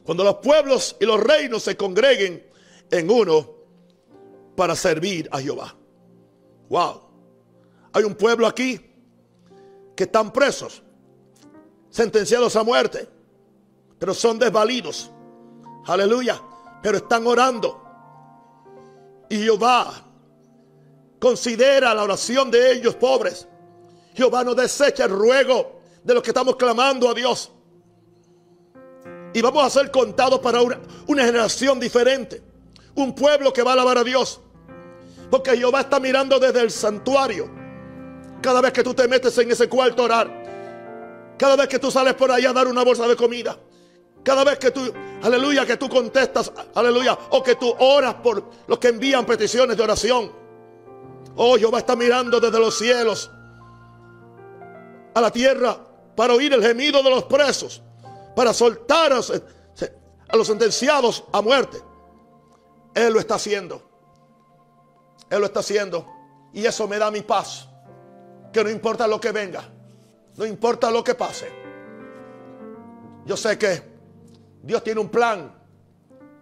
Cuando 0.04 0.24
los 0.24 0.36
pueblos 0.36 0.96
y 1.00 1.06
los 1.08 1.20
reinos 1.20 1.64
se 1.64 1.76
congreguen 1.76 2.46
en 2.92 3.10
uno 3.10 3.50
para 4.56 4.76
servir 4.76 5.28
a 5.32 5.42
Jehová. 5.42 5.74
Wow. 6.70 7.02
Hay 7.92 8.04
un 8.04 8.14
pueblo 8.14 8.46
aquí 8.46 8.80
que 9.96 10.04
están 10.04 10.32
presos, 10.32 10.84
sentenciados 11.90 12.56
a 12.56 12.62
muerte, 12.62 13.10
pero 13.98 14.14
son 14.14 14.38
desvalidos. 14.38 15.10
Aleluya 15.88 16.40
pero 16.84 16.98
están 16.98 17.26
orando. 17.26 17.80
Y 19.30 19.38
Jehová 19.38 19.92
considera 21.18 21.96
la 21.96 22.04
oración 22.04 22.52
de 22.52 22.74
ellos 22.74 22.94
pobres. 22.96 23.48
Jehová 24.14 24.44
no 24.44 24.54
desecha 24.54 25.06
el 25.06 25.10
ruego 25.12 25.80
de 26.04 26.14
los 26.14 26.22
que 26.22 26.30
estamos 26.32 26.58
clamando 26.58 27.10
a 27.10 27.14
Dios. 27.16 27.52
Y 29.34 29.42
vamos 29.42 29.64
a 29.64 29.70
ser 29.72 29.90
contados 29.90 30.42
para 30.42 30.62
una, 30.62 30.78
generación 31.26 31.80
diferente. 31.80 32.44
Un 32.96 33.16
pueblo 33.16 33.52
que 33.52 33.64
va 33.64 33.72
a 33.72 33.74
alabar 33.74 33.98
a 33.98 34.04
Dios. 34.04 34.40
Porque 35.32 35.58
Jehová 35.58 35.82
está 35.82 36.00
mirando 36.02 36.38
desde 36.38 36.60
el 36.62 36.70
santuario. 36.70 37.50
Cada 38.42 38.60
vez 38.62 38.74
que 38.74 38.84
tú 38.84 38.94
te 38.94 39.08
metes 39.08 39.36
en 39.38 39.50
ese 39.50 39.68
cuarto 39.70 40.02
a 40.04 40.06
orar. 40.06 41.34
Cada 41.40 41.56
vez 41.56 41.68
que 41.70 41.80
tú 41.80 41.90
sales 41.90 42.14
por 42.14 42.30
allá 42.30 42.50
a 42.52 42.54
dar 42.54 42.68
una 42.68 42.84
bolsa 42.84 43.08
de 43.08 43.16
comida. 43.16 43.58
Cada 44.24 44.46
vez 44.46 44.58
que 44.58 44.72
tú, 44.72 44.80
aleluya, 45.22 45.66
que 45.66 45.76
tú 45.76 45.90
contestas, 45.90 46.52
aleluya, 46.74 47.18
o 47.32 47.44
que 47.44 47.56
tú 47.56 47.76
oras 47.80 48.16
por 48.16 48.42
los 48.68 48.80
que 48.80 48.88
envían 48.88 49.26
peticiones 49.26 49.76
de 49.76 49.84
oración. 49.84 50.32
Oh, 51.36 51.58
Jehová 51.58 51.80
está 51.80 51.96
mirando 51.96 52.40
desde 52.40 52.58
los 52.60 52.78
cielos 52.78 53.30
a 55.14 55.20
la 55.22 55.30
tierra 55.30 55.78
para 56.16 56.34
oír 56.34 56.54
el 56.54 56.64
gemido 56.64 57.04
de 57.04 57.10
los 57.10 57.26
presos, 57.26 57.82
para 58.36 58.54
soltar 58.54 59.12
a, 59.12 59.20
a 60.32 60.38
los 60.38 60.48
sentenciados 60.48 61.26
a 61.34 61.42
muerte. 61.42 61.78
Él 62.96 63.14
lo 63.14 63.20
está 63.20 63.36
haciendo. 63.36 63.82
Él 65.30 65.40
lo 65.40 65.48
está 65.48 65.60
haciendo. 65.60 66.06
Y 66.54 66.66
eso 66.66 66.88
me 66.88 66.98
da 66.98 67.12
mi 67.12 67.22
paz. 67.22 67.68
Que 68.54 68.64
no 68.64 68.70
importa 68.70 69.08
lo 69.08 69.20
que 69.20 69.32
venga, 69.32 69.68
no 70.38 70.46
importa 70.46 70.92
lo 70.92 71.04
que 71.04 71.16
pase. 71.16 71.50
Yo 73.26 73.36
sé 73.36 73.58
que 73.58 73.93
Dios 74.64 74.82
tiene 74.84 75.02
un 75.02 75.10
plan. 75.10 75.54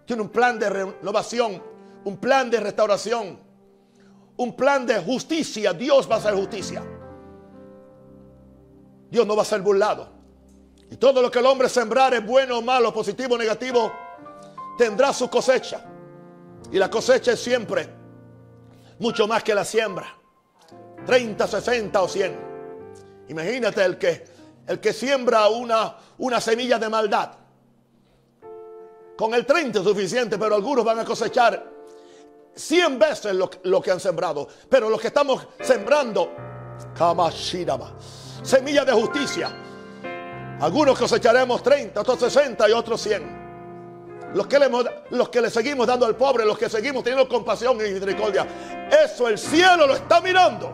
Tiene 0.06 0.22
un 0.22 0.28
plan 0.30 0.58
de 0.58 0.68
renovación, 0.70 1.62
un 2.04 2.16
plan 2.16 2.50
de 2.50 2.58
restauración, 2.60 3.38
un 4.36 4.56
plan 4.56 4.84
de 4.86 4.98
justicia. 5.00 5.72
Dios 5.72 6.10
va 6.10 6.16
a 6.16 6.18
hacer 6.18 6.34
justicia. 6.34 6.82
Dios 9.10 9.26
no 9.26 9.36
va 9.36 9.42
a 9.42 9.44
ser 9.44 9.60
burlado. 9.60 10.08
Y 10.90 10.96
todo 10.96 11.20
lo 11.22 11.30
que 11.30 11.38
el 11.40 11.46
hombre 11.46 11.68
sembrar 11.68 12.14
es 12.14 12.24
bueno 12.24 12.58
o 12.58 12.62
malo, 12.62 12.92
positivo 12.92 13.34
o 13.34 13.38
negativo, 13.38 13.92
tendrá 14.78 15.12
su 15.12 15.28
cosecha. 15.28 15.84
Y 16.70 16.78
la 16.78 16.88
cosecha 16.90 17.32
es 17.32 17.40
siempre 17.42 17.88
mucho 18.98 19.26
más 19.28 19.42
que 19.42 19.54
la 19.54 19.64
siembra. 19.64 20.06
30, 21.06 21.46
60 21.46 22.02
o 22.02 22.08
100. 22.08 22.40
Imagínate 23.28 23.84
el 23.84 23.98
que, 23.98 24.24
el 24.66 24.78
que 24.80 24.92
siembra 24.92 25.48
una, 25.48 25.96
una 26.18 26.40
semilla 26.40 26.78
de 26.78 26.88
maldad 26.88 27.32
con 29.16 29.34
el 29.34 29.44
30 29.44 29.78
es 29.78 29.84
suficiente, 29.84 30.38
pero 30.38 30.54
algunos 30.54 30.84
van 30.84 30.98
a 31.00 31.04
cosechar 31.04 31.70
100 32.54 32.98
veces 32.98 33.34
lo, 33.34 33.80
que 33.82 33.90
han 33.90 34.00
sembrado. 34.00 34.48
Pero 34.68 34.88
los 34.88 35.00
que 35.00 35.08
estamos 35.08 35.46
sembrando, 35.60 36.32
Kamashirama, 36.96 37.92
semilla 38.42 38.84
de 38.84 38.92
justicia. 38.92 39.50
Algunos 40.60 40.98
cosecharemos 40.98 41.62
30, 41.62 42.00
otros 42.00 42.20
60 42.20 42.68
y 42.68 42.72
otros 42.72 43.00
100. 43.00 43.42
Los 44.34 44.46
que, 44.46 44.58
los 45.10 45.28
que 45.28 45.42
le 45.42 45.50
seguimos 45.50 45.86
dando 45.86 46.06
al 46.06 46.16
pobre, 46.16 46.46
los 46.46 46.56
que 46.58 46.70
seguimos 46.70 47.04
teniendo 47.04 47.28
compasión 47.28 47.76
y 47.84 47.90
misericordia. 47.90 48.46
Eso 49.04 49.28
el 49.28 49.36
cielo 49.38 49.86
lo 49.86 49.94
está 49.94 50.22
mirando. 50.22 50.72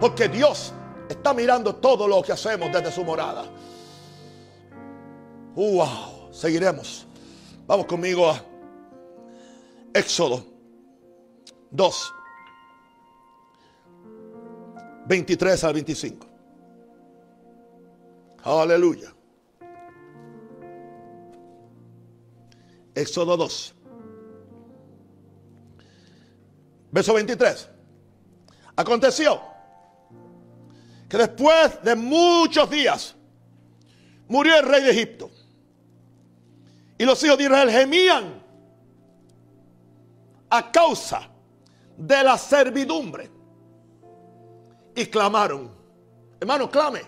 Porque 0.00 0.28
Dios 0.28 0.72
está 1.08 1.32
mirando 1.32 1.76
todo 1.76 2.06
lo 2.06 2.20
que 2.22 2.32
hacemos 2.32 2.70
desde 2.70 2.92
su 2.92 3.04
morada. 3.04 3.44
¡Wow! 5.54 6.13
Seguiremos. 6.34 7.06
Vamos 7.64 7.86
conmigo 7.86 8.28
a 8.28 8.44
Éxodo 9.94 10.44
2, 11.70 12.14
23 15.06 15.62
al 15.64 15.72
25. 15.74 16.26
Aleluya. 18.42 19.14
Éxodo 22.96 23.36
2. 23.36 23.74
Verso 26.90 27.14
23. 27.14 27.68
Aconteció 28.74 29.40
que 31.08 31.16
después 31.16 31.80
de 31.84 31.94
muchos 31.94 32.68
días 32.68 33.14
murió 34.26 34.56
el 34.56 34.66
rey 34.66 34.82
de 34.82 34.90
Egipto. 34.90 35.30
Y 36.98 37.04
los 37.04 37.22
hijos 37.24 37.38
de 37.38 37.44
Israel 37.44 37.70
gemían 37.70 38.40
a 40.50 40.70
causa 40.70 41.28
de 41.96 42.22
la 42.22 42.38
servidumbre. 42.38 43.30
Y 44.94 45.06
clamaron. 45.06 45.70
Hermano, 46.40 46.70
clame. 46.70 47.00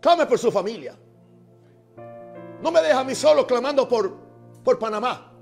Clame 0.00 0.26
por 0.26 0.38
su 0.38 0.50
familia. 0.50 0.96
No 2.60 2.72
me 2.72 2.80
deje 2.80 2.92
a 2.92 3.04
mí 3.04 3.14
solo 3.14 3.46
clamando 3.46 3.88
por, 3.88 4.12
por 4.64 4.78
Panamá. 4.80 5.32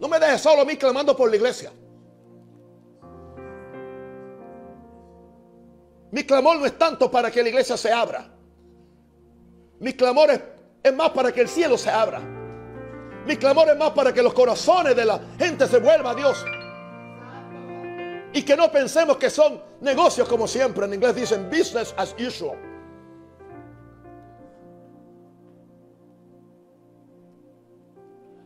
No 0.00 0.08
me 0.08 0.18
deje 0.18 0.38
solo 0.38 0.62
a 0.62 0.64
mí 0.64 0.76
clamando 0.76 1.16
por 1.16 1.30
la 1.30 1.36
iglesia. 1.36 1.72
Mi 6.10 6.24
clamor 6.24 6.58
no 6.58 6.66
es 6.66 6.76
tanto 6.76 7.08
para 7.10 7.30
que 7.30 7.42
la 7.42 7.48
iglesia 7.50 7.76
se 7.76 7.92
abra. 7.92 8.28
Mi 9.78 9.92
clamor 9.92 10.30
es 10.30 10.40
es 10.84 10.92
más 10.92 11.10
para 11.10 11.32
que 11.32 11.40
el 11.40 11.48
cielo 11.48 11.78
se 11.78 11.90
abra. 11.90 12.20
Mi 13.26 13.36
clamor 13.36 13.70
es 13.70 13.76
más 13.78 13.90
para 13.90 14.12
que 14.12 14.22
los 14.22 14.34
corazones 14.34 14.94
de 14.94 15.06
la 15.06 15.18
gente 15.38 15.66
se 15.66 15.78
vuelvan 15.78 16.06
a 16.06 16.14
Dios. 16.14 16.44
Y 18.34 18.42
que 18.42 18.54
no 18.54 18.70
pensemos 18.70 19.16
que 19.16 19.30
son 19.30 19.60
negocios 19.80 20.28
como 20.28 20.46
siempre. 20.46 20.84
En 20.84 20.92
inglés 20.92 21.14
dicen 21.14 21.48
business 21.48 21.94
as 21.96 22.14
usual. 22.20 22.58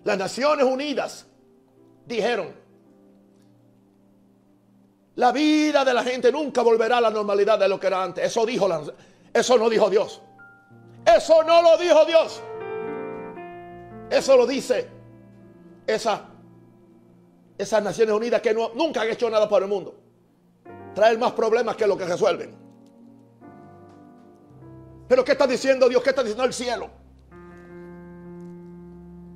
Las 0.05 0.17
Naciones 0.17 0.65
Unidas 0.65 1.27
dijeron, 2.07 2.55
la 5.17 5.33
vida 5.33 5.85
de 5.85 5.93
la 5.93 6.05
gente 6.05 6.31
nunca 6.31 6.63
volverá 6.63 6.99
a 6.99 7.01
la 7.01 7.11
normalidad 7.11 7.59
de 7.59 7.69
lo 7.69 7.81
que 7.81 7.89
era 7.89 8.01
antes. 8.05 8.25
Eso 8.25 8.47
dijo 8.47 8.69
eso 9.35 9.59
no 9.59 9.69
dijo 9.69 9.91
Dios. 9.91 10.23
Eso 11.17 11.43
no 11.43 11.63
lo 11.63 11.79
dijo 11.79 12.05
Dios. 12.05 12.43
Eso 14.11 14.37
lo 14.37 14.47
dice 14.47 14.89
esa, 15.87 16.27
esas 17.57 17.83
Naciones 17.83 18.15
Unidas 18.15 18.43
que 18.43 18.55
nunca 18.55 19.03
han 19.03 19.09
hecho 19.11 19.31
nada 19.31 19.49
por 19.49 19.63
el 19.63 19.69
mundo. 19.69 19.95
Traer 20.95 21.19
más 21.19 21.33
problemas 21.33 21.77
que 21.77 21.87
lo 21.87 21.97
que 21.97 22.05
resuelven. 22.05 22.55
Pero 25.09 25.25
¿qué 25.25 25.33
está 25.33 25.47
diciendo 25.47 25.89
Dios? 25.89 26.03
¿Qué 26.03 26.11
está 26.11 26.23
diciendo 26.23 26.45
el 26.45 26.53
cielo? 26.53 26.91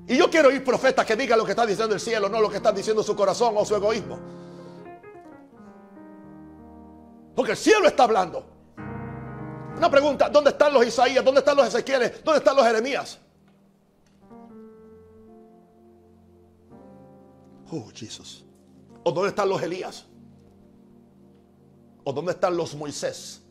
Y 0.09 0.17
yo 0.19 0.29
quiero 0.29 0.49
oír 0.49 0.63
profetas 0.63 1.07
que 1.07 1.17
digan 1.17 1.39
lo 1.39 1.45
que 1.45 1.53
está 1.53 1.65
diciendo 1.65 1.95
el 1.95 2.01
cielo, 2.01 2.29
no 2.29 2.41
lo 2.41 2.51
que 2.51 2.57
está 2.59 2.73
diciendo 2.73 3.03
su 3.03 3.17
corazón 3.17 3.55
o 3.57 3.65
su 3.65 3.77
egoísmo. 3.77 4.19
Porque 7.35 7.53
el 7.53 7.57
cielo 7.57 7.87
está 7.87 8.05
hablando. 8.05 8.52
Una 9.77 9.91
pregunta, 9.91 10.29
¿dónde 10.29 10.51
están 10.51 10.73
los 10.73 10.87
Isaías? 10.87 11.25
¿Dónde 11.25 11.41
están 11.41 11.57
los 11.57 11.67
Ezequieles? 11.67 12.23
¿Dónde 12.23 12.39
están 12.39 12.57
los 12.57 12.65
Jeremías? 12.65 13.19
Oh, 17.71 17.87
Jesús. 17.95 18.45
¿O 19.05 19.11
dónde 19.13 19.31
están 19.31 19.49
los 19.49 19.63
Elías? 19.63 20.07
¿O 22.05 22.13
dónde 22.13 22.33
están 22.33 22.57
los 22.57 22.75
Moisés? 22.75 23.43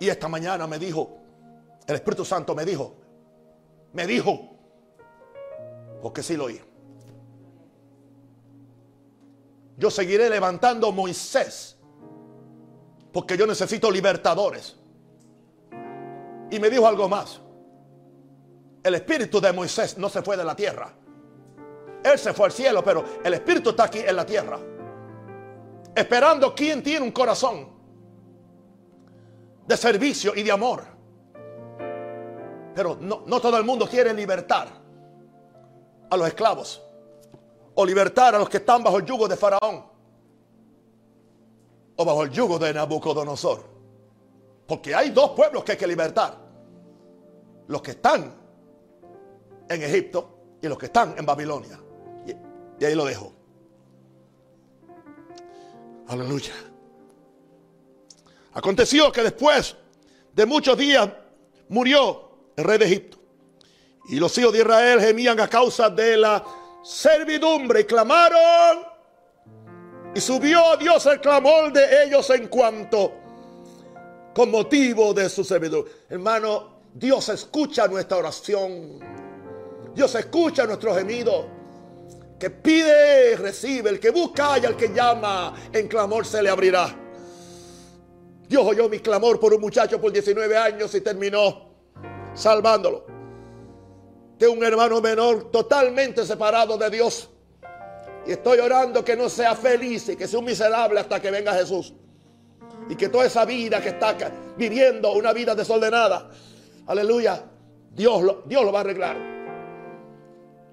Y 0.00 0.08
esta 0.08 0.26
mañana 0.28 0.66
me 0.66 0.78
dijo, 0.78 1.16
el 1.86 1.94
Espíritu 1.94 2.24
Santo 2.24 2.54
me 2.56 2.64
dijo, 2.64 2.96
me 3.92 4.06
dijo, 4.06 4.50
porque 6.02 6.22
sí 6.24 6.36
lo 6.36 6.44
oí. 6.46 6.60
Yo 9.78 9.90
seguiré 9.90 10.28
levantando 10.28 10.90
Moisés 10.90 11.76
porque 13.12 13.36
yo 13.36 13.46
necesito 13.46 13.90
libertadores. 13.90 14.76
Y 16.50 16.58
me 16.58 16.70
dijo 16.70 16.86
algo 16.86 17.08
más. 17.08 17.40
El 18.82 18.94
espíritu 18.94 19.40
de 19.40 19.52
Moisés 19.52 19.98
no 19.98 20.08
se 20.08 20.22
fue 20.22 20.36
de 20.36 20.44
la 20.44 20.56
tierra. 20.56 20.92
Él 22.02 22.18
se 22.18 22.32
fue 22.32 22.46
al 22.46 22.52
cielo, 22.52 22.82
pero 22.82 23.04
el 23.22 23.34
espíritu 23.34 23.70
está 23.70 23.84
aquí 23.84 23.98
en 23.98 24.16
la 24.16 24.26
tierra. 24.26 24.58
Esperando 25.94 26.54
quien 26.54 26.82
tiene 26.82 27.04
un 27.04 27.12
corazón 27.12 27.68
de 29.66 29.76
servicio 29.76 30.34
y 30.34 30.42
de 30.42 30.50
amor. 30.50 30.82
Pero 32.74 32.96
no, 33.00 33.22
no 33.26 33.40
todo 33.40 33.58
el 33.58 33.64
mundo 33.64 33.86
quiere 33.88 34.12
libertar 34.14 34.68
a 36.10 36.16
los 36.16 36.26
esclavos 36.26 36.82
o 37.74 37.84
libertar 37.86 38.34
a 38.34 38.38
los 38.38 38.48
que 38.48 38.56
están 38.56 38.82
bajo 38.82 38.96
el 38.98 39.04
yugo 39.04 39.28
de 39.28 39.36
Faraón 39.36 39.91
o 41.96 42.04
bajo 42.04 42.22
el 42.24 42.30
yugo 42.30 42.58
de 42.58 42.72
Nabucodonosor. 42.74 43.62
Porque 44.66 44.94
hay 44.94 45.10
dos 45.10 45.30
pueblos 45.30 45.64
que 45.64 45.72
hay 45.72 45.78
que 45.78 45.86
libertar. 45.86 46.38
Los 47.68 47.82
que 47.82 47.92
están 47.92 48.34
en 49.68 49.82
Egipto 49.82 50.38
y 50.60 50.68
los 50.68 50.78
que 50.78 50.86
están 50.86 51.14
en 51.18 51.26
Babilonia. 51.26 51.78
Y 52.78 52.84
ahí 52.84 52.94
lo 52.94 53.04
dejo. 53.04 53.32
Aleluya. 56.08 56.52
Aconteció 58.54 59.10
que 59.12 59.22
después 59.22 59.76
de 60.34 60.46
muchos 60.46 60.76
días 60.76 61.08
murió 61.68 62.30
el 62.56 62.64
rey 62.64 62.78
de 62.78 62.84
Egipto. 62.86 63.18
Y 64.08 64.16
los 64.16 64.36
hijos 64.38 64.52
de 64.52 64.60
Israel 64.60 65.00
gemían 65.00 65.38
a 65.40 65.48
causa 65.48 65.88
de 65.88 66.16
la 66.16 66.44
servidumbre 66.82 67.80
y 67.82 67.84
clamaron 67.84 68.84
y 70.14 70.20
subió 70.20 70.72
a 70.72 70.76
Dios 70.76 71.06
el 71.06 71.20
clamor 71.20 71.72
de 71.72 72.04
ellos 72.04 72.28
en 72.30 72.48
cuanto 72.48 73.12
con 74.34 74.50
motivo 74.50 75.14
de 75.14 75.28
su 75.30 75.42
servidumbre. 75.42 75.90
Hermano, 76.10 76.72
Dios 76.92 77.30
escucha 77.30 77.88
nuestra 77.88 78.18
oración. 78.18 79.00
Dios 79.94 80.14
escucha 80.14 80.66
nuestro 80.66 80.94
gemido. 80.94 81.46
Que 82.38 82.50
pide, 82.50 83.36
recibe. 83.36 83.88
El 83.88 84.00
que 84.00 84.10
busca 84.10 84.58
y 84.58 84.64
el 84.66 84.76
que 84.76 84.88
llama, 84.88 85.54
en 85.72 85.88
clamor 85.88 86.26
se 86.26 86.42
le 86.42 86.50
abrirá. 86.50 86.94
Dios 88.48 88.64
oyó 88.66 88.90
mi 88.90 88.98
clamor 88.98 89.40
por 89.40 89.54
un 89.54 89.62
muchacho 89.62 89.98
por 89.98 90.12
19 90.12 90.54
años 90.58 90.94
y 90.94 91.00
terminó 91.00 91.72
salvándolo. 92.34 93.06
De 94.38 94.46
un 94.46 94.62
hermano 94.62 95.00
menor 95.00 95.50
totalmente 95.50 96.26
separado 96.26 96.76
de 96.76 96.90
Dios. 96.90 97.30
Y 98.26 98.32
estoy 98.32 98.58
orando 98.58 99.04
que 99.04 99.16
no 99.16 99.28
sea 99.28 99.54
feliz 99.54 100.08
y 100.08 100.16
que 100.16 100.28
sea 100.28 100.38
un 100.38 100.44
miserable 100.44 101.00
hasta 101.00 101.20
que 101.20 101.30
venga 101.30 101.52
Jesús. 101.52 101.92
Y 102.88 102.96
que 102.96 103.08
toda 103.08 103.26
esa 103.26 103.44
vida 103.44 103.80
que 103.80 103.90
está 103.90 104.14
viviendo, 104.56 105.12
una 105.12 105.32
vida 105.32 105.54
desordenada, 105.54 106.30
aleluya, 106.86 107.44
Dios 107.90 108.22
lo, 108.22 108.42
Dios 108.46 108.64
lo 108.64 108.72
va 108.72 108.78
a 108.78 108.82
arreglar. 108.82 109.16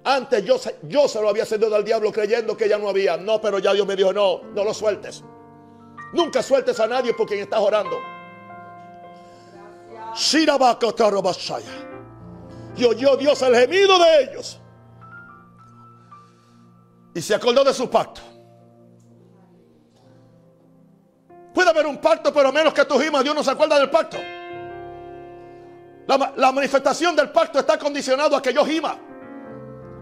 Antes 0.02 0.44
yo, 0.44 0.56
yo 0.84 1.08
se 1.08 1.20
lo 1.20 1.28
había 1.28 1.44
cedido 1.44 1.74
al 1.74 1.84
diablo 1.84 2.10
creyendo 2.12 2.56
que 2.56 2.68
ya 2.68 2.78
no 2.78 2.88
había. 2.88 3.16
No, 3.16 3.40
pero 3.40 3.58
ya 3.58 3.72
Dios 3.72 3.86
me 3.86 3.96
dijo, 3.96 4.12
no, 4.12 4.42
no 4.54 4.64
lo 4.64 4.72
sueltes. 4.72 5.22
Nunca 6.12 6.42
sueltes 6.42 6.78
a 6.80 6.86
nadie 6.86 7.14
por 7.14 7.26
quien 7.26 7.40
estás 7.40 7.60
orando. 7.60 7.96
Y 12.76 12.84
oyó 12.84 13.16
Dios 13.16 13.42
el 13.42 13.54
gemido 13.56 13.98
de 13.98 14.24
ellos. 14.24 14.60
Y 17.14 17.20
se 17.20 17.34
acordó 17.34 17.64
de 17.64 17.74
su 17.74 17.90
pacto. 17.90 18.20
Puede 21.52 21.68
haber 21.70 21.86
un 21.86 21.98
pacto, 21.98 22.32
pero 22.32 22.52
menos 22.52 22.72
que 22.72 22.84
tú 22.84 22.98
gimas, 23.00 23.24
Dios 23.24 23.34
no 23.34 23.42
se 23.42 23.50
acuerda 23.50 23.78
del 23.78 23.90
pacto. 23.90 24.16
La, 26.06 26.52
manifestación 26.52 27.14
del 27.16 27.30
pacto 27.30 27.58
está 27.58 27.78
condicionado 27.78 28.36
a 28.36 28.42
que 28.42 28.52
yo 28.52 28.64
gima, 28.64 28.98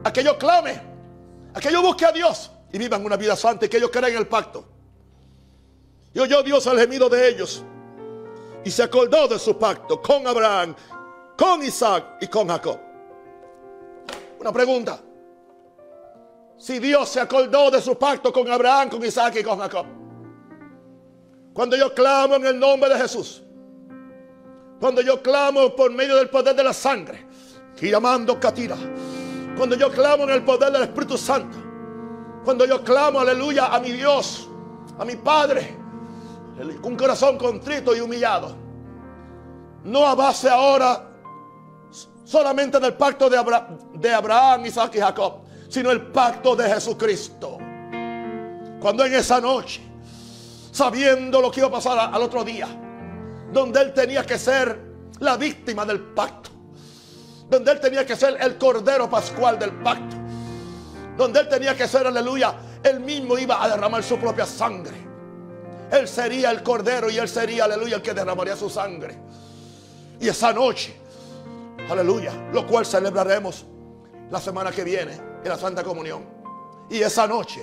a 0.04 0.10
que 0.12 0.22
yo 0.24 0.38
clame, 0.38 0.80
a 1.54 1.60
que 1.60 1.70
yo 1.70 1.82
busque 1.82 2.04
a 2.06 2.12
Dios 2.12 2.50
y 2.72 2.78
vivan 2.78 3.04
una 3.04 3.16
vida 3.16 3.36
santa 3.36 3.66
y 3.66 3.68
que 3.68 3.76
ellos 3.78 3.90
crean 3.92 4.14
el 4.14 4.26
pacto. 4.26 4.64
Y 6.14 6.18
oyó 6.18 6.42
Dios 6.42 6.66
al 6.66 6.78
gemido 6.78 7.08
de 7.10 7.28
ellos 7.28 7.62
y 8.64 8.70
se 8.70 8.82
acordó 8.84 9.28
de 9.28 9.38
su 9.38 9.58
pacto 9.58 10.00
con 10.00 10.26
Abraham, 10.26 10.74
con 11.36 11.62
Isaac 11.62 12.16
y 12.22 12.26
con 12.26 12.48
Jacob. 12.48 12.78
Una 14.40 14.52
pregunta. 14.52 15.00
Si 16.58 16.80
Dios 16.80 17.08
se 17.08 17.20
acordó 17.20 17.70
de 17.70 17.80
su 17.80 17.96
pacto 17.96 18.32
con 18.32 18.50
Abraham, 18.50 18.90
con 18.90 19.04
Isaac 19.04 19.36
y 19.40 19.44
con 19.44 19.58
Jacob. 19.60 19.86
Cuando 21.54 21.76
yo 21.76 21.94
clamo 21.94 22.34
en 22.34 22.46
el 22.46 22.58
nombre 22.58 22.90
de 22.90 22.96
Jesús. 22.98 23.42
Cuando 24.80 25.00
yo 25.00 25.22
clamo 25.22 25.74
por 25.74 25.90
medio 25.92 26.16
del 26.16 26.28
poder 26.28 26.56
de 26.56 26.64
la 26.64 26.72
sangre. 26.72 27.26
Y 27.80 27.88
llamando 27.90 28.38
Catira. 28.40 28.76
Cuando 29.56 29.76
yo 29.76 29.88
clamo 29.90 30.24
en 30.24 30.30
el 30.30 30.44
poder 30.44 30.72
del 30.72 30.82
Espíritu 30.82 31.16
Santo. 31.16 31.56
Cuando 32.44 32.64
yo 32.66 32.82
clamo, 32.82 33.20
aleluya, 33.20 33.66
a 33.72 33.78
mi 33.78 33.92
Dios, 33.92 34.48
a 34.98 35.04
mi 35.04 35.14
Padre. 35.14 35.76
Un 36.82 36.96
corazón 36.96 37.38
contrito 37.38 37.94
y 37.94 38.00
humillado. 38.00 38.56
No 39.84 40.04
a 40.06 40.16
base 40.16 40.48
ahora 40.50 41.04
solamente 42.24 42.80
del 42.80 42.94
pacto 42.94 43.30
de, 43.30 43.38
Abraham, 44.14 44.66
Isaac 44.66 44.96
y 44.96 44.98
Jacob 44.98 45.47
sino 45.68 45.90
el 45.90 46.02
pacto 46.06 46.56
de 46.56 46.68
Jesucristo. 46.68 47.58
Cuando 48.80 49.04
en 49.04 49.14
esa 49.14 49.40
noche, 49.40 49.80
sabiendo 50.72 51.40
lo 51.40 51.50
que 51.50 51.60
iba 51.60 51.68
a 51.68 51.72
pasar 51.72 51.98
al 52.12 52.22
otro 52.22 52.42
día, 52.44 52.66
donde 53.52 53.80
él 53.82 53.92
tenía 53.92 54.24
que 54.24 54.38
ser 54.38 54.78
la 55.20 55.36
víctima 55.36 55.84
del 55.84 56.00
pacto, 56.00 56.50
donde 57.50 57.72
él 57.72 57.80
tenía 57.80 58.06
que 58.06 58.16
ser 58.16 58.36
el 58.40 58.56
cordero 58.56 59.08
pascual 59.10 59.58
del 59.58 59.72
pacto, 59.82 60.16
donde 61.16 61.40
él 61.40 61.48
tenía 61.48 61.76
que 61.76 61.88
ser, 61.88 62.06
aleluya, 62.06 62.54
él 62.82 63.00
mismo 63.00 63.36
iba 63.38 63.62
a 63.62 63.68
derramar 63.68 64.02
su 64.04 64.16
propia 64.18 64.46
sangre. 64.46 65.06
Él 65.90 66.06
sería 66.06 66.50
el 66.50 66.62
cordero 66.62 67.10
y 67.10 67.18
él 67.18 67.28
sería, 67.28 67.64
aleluya, 67.64 67.96
el 67.96 68.02
que 68.02 68.14
derramaría 68.14 68.54
su 68.56 68.70
sangre. 68.70 69.18
Y 70.20 70.28
esa 70.28 70.52
noche, 70.52 70.94
aleluya, 71.90 72.32
lo 72.52 72.64
cual 72.66 72.86
celebraremos 72.86 73.64
la 74.30 74.40
semana 74.40 74.70
que 74.70 74.84
viene 74.84 75.27
en 75.42 75.48
la 75.48 75.56
Santa 75.58 75.82
Comunión. 75.82 76.24
Y 76.90 77.02
esa 77.02 77.26
noche, 77.26 77.60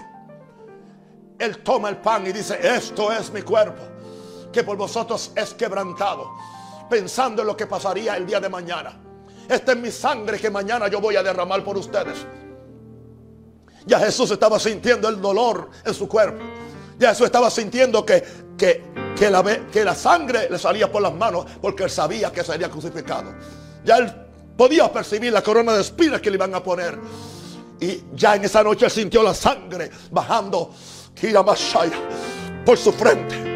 Él 1.39 1.57
toma 1.63 1.89
el 1.89 1.97
pan 1.97 2.27
y 2.27 2.31
dice, 2.31 2.57
esto 2.61 3.11
es 3.11 3.31
mi 3.31 3.41
cuerpo, 3.41 3.81
que 4.51 4.63
por 4.63 4.77
vosotros 4.77 5.31
es 5.35 5.53
quebrantado, 5.53 6.31
pensando 6.89 7.41
en 7.41 7.47
lo 7.47 7.57
que 7.57 7.65
pasaría 7.65 8.15
el 8.17 8.25
día 8.25 8.39
de 8.39 8.49
mañana. 8.49 8.99
Esta 9.49 9.73
es 9.73 9.77
mi 9.77 9.91
sangre 9.91 10.39
que 10.39 10.49
mañana 10.49 10.87
yo 10.87 10.99
voy 11.01 11.15
a 11.15 11.23
derramar 11.23 11.63
por 11.63 11.77
ustedes. 11.77 12.25
Ya 13.85 13.99
Jesús 13.99 14.31
estaba 14.31 14.59
sintiendo 14.59 15.07
el 15.07 15.21
dolor 15.21 15.69
en 15.85 15.93
su 15.93 16.07
cuerpo. 16.07 16.43
Ya 16.97 17.09
Jesús 17.09 17.25
estaba 17.27 17.51
sintiendo 17.51 18.03
que, 18.05 18.23
que, 18.57 18.83
la, 19.29 19.43
que 19.71 19.83
la 19.83 19.93
sangre 19.93 20.47
le 20.49 20.57
salía 20.57 20.91
por 20.91 21.01
las 21.01 21.13
manos 21.13 21.45
porque 21.61 21.83
él 21.83 21.89
sabía 21.91 22.31
que 22.31 22.43
sería 22.43 22.69
crucificado. 22.69 23.35
Ya 23.83 23.97
él 23.97 24.11
podía 24.57 24.91
percibir 24.91 25.31
la 25.33 25.43
corona 25.43 25.73
de 25.73 25.81
espinas 25.81 26.21
que 26.21 26.31
le 26.31 26.37
iban 26.37 26.55
a 26.55 26.63
poner. 26.63 26.97
Y 27.79 28.01
ya 28.15 28.35
en 28.35 28.45
esa 28.45 28.63
noche 28.63 28.89
sintió 28.89 29.21
la 29.23 29.33
sangre 29.33 29.89
bajando 30.11 30.71
por 32.65 32.77
su 32.77 32.91
frente. 32.91 33.55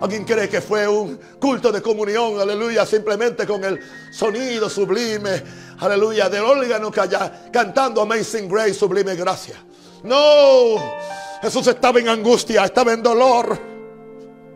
¿Alguien 0.00 0.24
cree 0.24 0.48
que 0.48 0.60
fue 0.60 0.86
un 0.86 1.18
culto 1.40 1.72
de 1.72 1.82
comunión, 1.82 2.40
aleluya, 2.40 2.86
simplemente 2.86 3.46
con 3.46 3.64
el 3.64 3.80
sonido 4.12 4.70
sublime, 4.70 5.42
aleluya, 5.80 6.28
del 6.28 6.44
órgano 6.44 6.90
que 6.90 7.00
allá, 7.00 7.50
cantando 7.52 8.02
Amazing 8.02 8.48
Grace, 8.48 8.74
sublime 8.74 9.16
gracia? 9.16 9.56
No, 10.04 10.94
Jesús 11.42 11.66
estaba 11.66 11.98
en 11.98 12.08
angustia, 12.08 12.64
estaba 12.64 12.92
en 12.92 13.02
dolor 13.02 13.58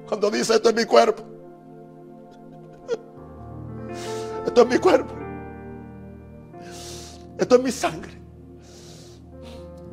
cuando 0.06 0.30
dice 0.30 0.54
esto 0.54 0.68
es 0.68 0.74
mi 0.76 0.84
cuerpo. 0.84 1.24
Esto 4.44 4.62
es 4.62 4.68
mi 4.68 4.76
cuerpo. 4.78 5.14
Esto 7.42 7.56
es 7.56 7.62
mi 7.62 7.72
sangre. 7.72 8.12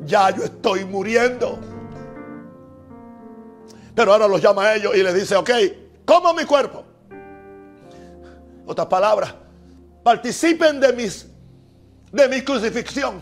Ya 0.04 0.30
yo 0.30 0.44
estoy 0.44 0.84
muriendo. 0.84 1.58
Pero 3.92 4.12
ahora 4.12 4.28
los 4.28 4.40
llama 4.40 4.62
a 4.66 4.76
ellos 4.76 4.94
y 4.94 5.02
les 5.02 5.12
dice, 5.14 5.34
ok, 5.34 5.50
como 6.04 6.32
mi 6.32 6.44
cuerpo. 6.44 6.84
Otra 8.66 8.88
palabra, 8.88 9.34
participen 10.04 10.78
de 10.78 10.92
mis 10.92 11.26
de 12.12 12.28
mi 12.28 12.40
crucifixión. 12.42 13.20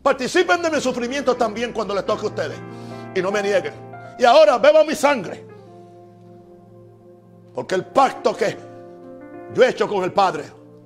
Participen 0.00 0.62
de 0.62 0.70
mi 0.70 0.80
sufrimiento 0.80 1.34
también 1.34 1.72
cuando 1.72 1.92
les 1.92 2.06
toque 2.06 2.26
a 2.26 2.28
ustedes. 2.28 2.58
Y 3.16 3.20
no 3.20 3.32
me 3.32 3.42
nieguen. 3.42 3.74
Y 4.16 4.24
ahora 4.26 4.58
beban 4.58 4.86
mi 4.86 4.94
sangre. 4.94 5.44
Porque 7.52 7.74
el 7.74 7.84
pacto 7.86 8.34
que 8.36 8.56
yo 9.52 9.64
he 9.64 9.70
hecho 9.70 9.88
con 9.88 10.04
el 10.04 10.12
Padre 10.12 10.44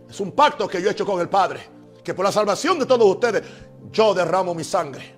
es 0.09 0.19
un 0.19 0.33
pacto 0.33 0.67
que 0.67 0.81
yo 0.81 0.89
he 0.89 0.93
hecho 0.93 1.05
con 1.05 1.21
el 1.21 1.29
Padre 1.29 1.74
que 2.05 2.13
por 2.15 2.25
la 2.25 2.31
salvación 2.31 2.79
de 2.79 2.87
todos 2.87 3.07
ustedes 3.09 3.43
yo 3.91 4.13
derramo 4.15 4.55
mi 4.55 4.63
sangre. 4.63 5.15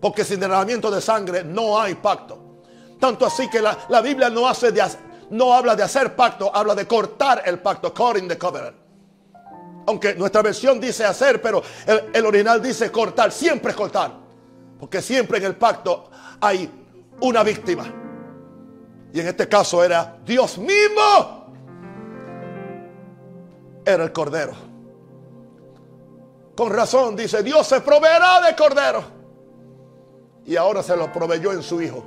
Porque 0.00 0.24
sin 0.24 0.38
derramamiento 0.40 0.90
de 0.90 1.00
sangre 1.00 1.42
no 1.44 1.78
hay 1.78 1.96
pacto. 1.96 2.62
Tanto 3.00 3.26
así 3.26 3.50
que 3.50 3.60
la, 3.60 3.76
Biblia 4.00 4.30
no, 4.30 4.48
hace 4.48 4.70
de, 4.70 4.80
no 5.30 5.52
habla 5.52 5.74
de 5.74 5.82
hacer 5.82 6.14
pacto, 6.14 6.54
habla 6.54 6.74
de 6.74 6.86
cortar 6.86 7.42
el 7.44 7.58
pacto, 7.58 7.92
cutting 7.92 8.28
the 8.28 8.38
covenant. 8.38 8.76
Aunque 9.88 10.14
nuestra 10.14 10.42
versión 10.42 10.80
dice 10.80 11.04
hacer, 11.04 11.42
pero 11.42 11.62
el, 11.86 12.10
el 12.14 12.26
original 12.26 12.62
dice 12.62 12.90
cortar, 12.90 13.32
siempre 13.32 13.72
es 13.72 13.76
cortar. 13.76 14.12
Porque 14.78 15.02
siempre 15.02 15.38
en 15.38 15.44
el 15.44 15.56
pacto 15.56 16.10
hay 16.40 16.70
una 17.20 17.42
víctima. 17.42 17.84
Y 19.12 19.20
en 19.20 19.26
este 19.28 19.48
caso 19.48 19.82
era 19.82 20.18
Dios 20.24 20.58
mismo. 20.58 21.46
Era 23.84 24.04
el 24.04 24.12
Cordero. 24.12 24.65
Con 26.56 26.72
razón, 26.72 27.14
dice, 27.14 27.42
Dios 27.42 27.66
se 27.66 27.82
proveerá 27.82 28.40
de 28.40 28.56
cordero. 28.56 29.04
Y 30.46 30.56
ahora 30.56 30.82
se 30.82 30.96
lo 30.96 31.12
proveyó 31.12 31.52
en 31.52 31.62
su 31.62 31.82
hijo. 31.82 32.02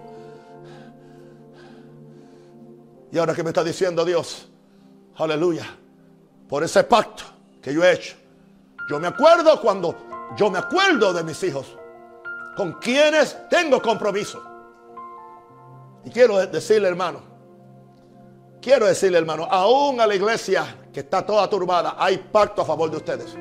Y 3.11 3.17
ahora 3.19 3.35
que 3.35 3.43
me 3.43 3.49
está 3.51 3.63
diciendo 3.63 4.03
Dios, 4.03 4.47
aleluya, 5.17 5.65
por 6.47 6.63
ese 6.63 6.83
pacto 6.83 7.23
que 7.61 7.73
yo 7.73 7.83
he 7.83 7.91
hecho. 7.93 8.15
Yo 8.89 8.99
me 8.99 9.07
acuerdo 9.07 9.61
cuando 9.61 9.95
yo 10.35 10.49
me 10.49 10.57
acuerdo 10.57 11.13
de 11.13 11.23
mis 11.23 11.43
hijos, 11.43 11.77
con 12.57 12.73
quienes 12.73 13.37
tengo 13.49 13.79
compromiso. 13.81 14.41
Y 16.05 16.09
quiero 16.09 16.37
decirle, 16.47 16.87
hermano, 16.87 17.19
quiero 18.61 18.87
decirle, 18.87 19.19
hermano, 19.19 19.45
aún 19.49 20.01
a 20.01 20.07
la 20.07 20.15
iglesia 20.15 20.87
que 20.91 21.01
está 21.01 21.23
toda 21.23 21.47
turbada, 21.47 21.95
hay 21.99 22.17
pacto 22.17 22.63
a 22.63 22.65
favor 22.65 22.89
de 22.89 22.97
ustedes. 22.97 23.35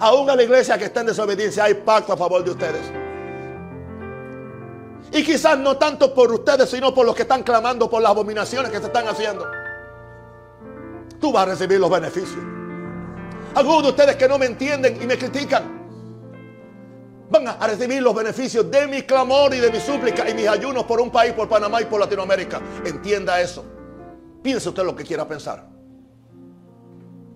Aún 0.00 0.30
a 0.30 0.34
la 0.34 0.42
iglesia 0.42 0.78
que 0.78 0.86
está 0.86 1.00
en 1.00 1.08
desobediencia 1.08 1.64
hay 1.64 1.74
pacto 1.74 2.14
a 2.14 2.16
favor 2.16 2.42
de 2.42 2.50
ustedes. 2.50 2.80
Y 5.12 5.22
quizás 5.22 5.58
no 5.58 5.76
tanto 5.76 6.14
por 6.14 6.32
ustedes, 6.32 6.70
sino 6.70 6.94
por 6.94 7.04
los 7.04 7.14
que 7.14 7.22
están 7.22 7.42
clamando 7.42 7.90
por 7.90 8.00
las 8.00 8.10
abominaciones 8.12 8.72
que 8.72 8.78
se 8.78 8.86
están 8.86 9.06
haciendo. 9.08 9.46
Tú 11.20 11.30
vas 11.30 11.42
a 11.46 11.50
recibir 11.50 11.78
los 11.78 11.90
beneficios. 11.90 12.38
Algunos 13.54 13.82
de 13.82 13.88
ustedes 13.90 14.16
que 14.16 14.26
no 14.26 14.38
me 14.38 14.46
entienden 14.46 15.00
y 15.02 15.06
me 15.06 15.18
critican 15.18 15.78
van 17.28 17.46
a 17.48 17.66
recibir 17.66 18.02
los 18.02 18.14
beneficios 18.14 18.70
de 18.70 18.86
mi 18.86 19.02
clamor 19.02 19.52
y 19.54 19.58
de 19.58 19.70
mi 19.70 19.80
súplica 19.80 20.26
y 20.28 20.32
mis 20.34 20.48
ayunos 20.48 20.84
por 20.84 20.98
un 21.00 21.10
país, 21.10 21.34
por 21.34 21.46
Panamá 21.48 21.82
y 21.82 21.84
por 21.84 22.00
Latinoamérica. 22.00 22.58
Entienda 22.86 23.38
eso. 23.40 23.64
Piense 24.42 24.66
usted 24.70 24.82
lo 24.84 24.96
que 24.96 25.04
quiera 25.04 25.28
pensar. 25.28 25.68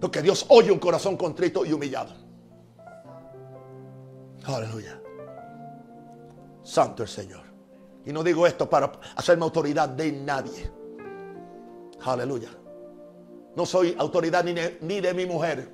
Porque 0.01 0.23
Dios 0.23 0.47
oye 0.49 0.73
un 0.73 0.79
corazón 0.79 1.19
contrito 1.19 1.67
y 1.67 1.73
humillado. 1.73 2.24
Aleluya. 4.47 5.01
Santo 6.63 7.03
el 7.03 7.09
Señor. 7.09 7.41
Y 8.05 8.13
no 8.13 8.23
digo 8.23 8.47
esto 8.47 8.69
para 8.69 8.93
hacerme 9.17 9.45
autoridad 9.45 9.89
de 9.89 10.13
nadie. 10.13 10.71
Aleluya. 12.05 12.51
No 13.57 13.65
soy 13.65 13.95
autoridad 13.99 14.45
ni 14.45 15.01
de, 15.01 15.15
mi 15.15 15.27
mujer. 15.27 15.71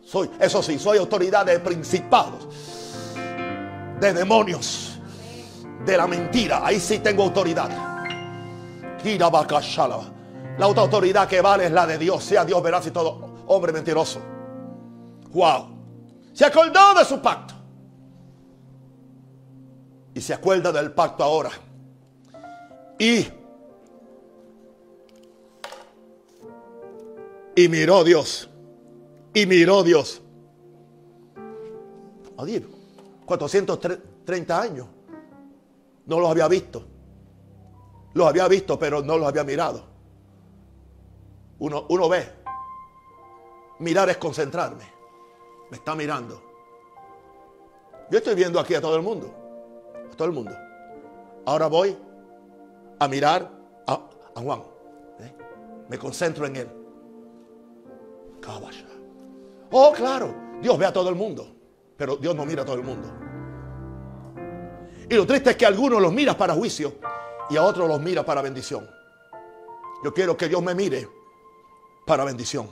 Soy, 0.00 0.30
eso 0.38 0.62
sí, 0.62 0.78
soy 0.78 0.98
autoridad 0.98 1.46
de 1.46 1.60
principados, 1.60 2.48
de 4.00 4.12
demonios, 4.12 4.98
de 5.84 5.96
la 5.96 6.06
mentira. 6.06 6.64
Ahí 6.66 6.78
sí 6.80 6.98
tengo 6.98 7.22
autoridad. 7.24 7.70
La 10.58 10.66
otra 10.68 10.82
autoridad 10.82 11.26
que 11.26 11.40
vale 11.40 11.66
es 11.66 11.72
la 11.72 11.86
de 11.86 11.98
Dios. 11.98 12.22
Sea 12.22 12.44
Dios 12.44 12.62
verás 12.62 12.86
y 12.86 12.90
todo 12.92 13.42
hombre 13.46 13.72
mentiroso. 13.72 14.20
Wow. 15.32 15.71
Se 16.32 16.44
acordó 16.44 16.94
de 16.98 17.04
su 17.04 17.20
pacto. 17.20 17.54
Y 20.14 20.20
se 20.20 20.34
acuerda 20.34 20.72
del 20.72 20.92
pacto 20.92 21.22
ahora. 21.24 21.50
Y, 22.98 23.26
y 27.56 27.68
miró 27.68 28.02
Dios. 28.04 28.48
Y 29.34 29.46
miró 29.46 29.82
Dios. 29.82 30.22
Oye, 32.36 32.66
430 33.24 34.60
años. 34.60 34.86
No 36.06 36.18
los 36.20 36.30
había 36.30 36.48
visto. 36.48 36.84
Los 38.14 38.26
había 38.26 38.48
visto, 38.48 38.78
pero 38.78 39.02
no 39.02 39.16
los 39.16 39.28
había 39.28 39.44
mirado. 39.44 39.84
Uno, 41.58 41.86
uno 41.88 42.08
ve. 42.08 42.28
Mirar 43.78 44.10
es 44.10 44.16
concentrarme 44.18 44.91
me 45.72 45.78
está 45.78 45.94
mirando. 45.94 46.38
Yo 48.10 48.18
estoy 48.18 48.34
viendo 48.34 48.60
aquí 48.60 48.74
a 48.74 48.80
todo 48.82 48.94
el 48.94 49.00
mundo. 49.02 49.32
A 50.12 50.14
todo 50.14 50.28
el 50.28 50.34
mundo. 50.34 50.54
Ahora 51.46 51.66
voy 51.68 51.96
a 52.98 53.08
mirar 53.08 53.50
a, 53.86 53.98
Juan. 54.34 54.60
¿eh? 55.20 55.32
Me 55.88 55.98
concentro 55.98 56.44
en 56.44 56.56
él. 56.56 56.68
Oh, 59.70 59.92
claro. 59.96 60.34
Dios 60.60 60.76
ve 60.78 60.84
a 60.84 60.92
todo 60.92 61.08
el 61.08 61.14
mundo. 61.14 61.50
Pero 61.96 62.16
Dios 62.16 62.36
no 62.36 62.44
mira 62.44 62.62
a 62.62 62.64
todo 62.66 62.76
el 62.76 62.82
mundo. 62.84 63.08
Y 65.08 65.14
lo 65.14 65.24
triste 65.26 65.50
es 65.52 65.56
que 65.56 65.64
a 65.64 65.68
algunos 65.68 66.02
los 66.02 66.12
miras 66.12 66.34
para 66.36 66.52
juicio 66.52 66.92
y 67.48 67.56
a 67.56 67.62
otros 67.62 67.88
los 67.88 67.98
mira 67.98 68.22
para 68.26 68.42
bendición. 68.42 68.86
Yo 70.04 70.12
quiero 70.12 70.36
que 70.36 70.48
Dios 70.48 70.62
me 70.62 70.74
mire 70.74 71.08
para 72.06 72.24
bendición. 72.26 72.68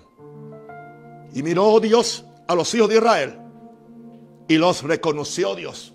Y 1.32 1.42
miró 1.42 1.80
Dios 1.80 2.26
a 2.50 2.54
los 2.56 2.74
hijos 2.74 2.88
de 2.88 2.96
Israel 2.96 3.38
y 4.48 4.56
los 4.58 4.82
reconoció 4.82 5.54
Dios. 5.54 5.94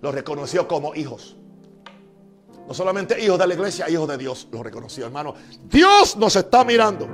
Los 0.00 0.14
reconoció 0.14 0.68
como 0.68 0.94
hijos. 0.94 1.36
No 2.68 2.72
solamente 2.72 3.20
hijos 3.20 3.36
de 3.36 3.48
la 3.48 3.54
iglesia, 3.54 3.90
hijos 3.90 4.06
de 4.06 4.16
Dios. 4.16 4.46
Los 4.52 4.62
reconoció, 4.62 5.06
hermano. 5.06 5.34
Dios 5.68 6.16
nos 6.16 6.36
está 6.36 6.62
mirando 6.62 7.08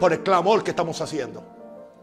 por 0.00 0.14
el 0.14 0.22
clamor 0.22 0.64
que 0.64 0.70
estamos 0.70 0.98
haciendo. 1.02 1.44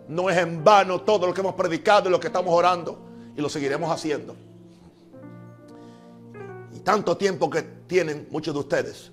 No 0.09 0.29
es 0.29 0.37
en 0.37 0.63
vano 0.63 1.01
todo 1.01 1.25
lo 1.25 1.33
que 1.33 1.41
hemos 1.41 1.55
predicado 1.55 2.07
y 2.07 2.11
lo 2.11 2.19
que 2.19 2.27
estamos 2.27 2.53
orando. 2.53 2.99
Y 3.35 3.41
lo 3.41 3.49
seguiremos 3.49 3.89
haciendo. 3.89 4.35
Y 6.71 6.79
tanto 6.81 7.17
tiempo 7.17 7.49
que 7.49 7.63
tienen 7.87 8.27
muchos 8.29 8.53
de 8.53 8.59
ustedes, 8.59 9.11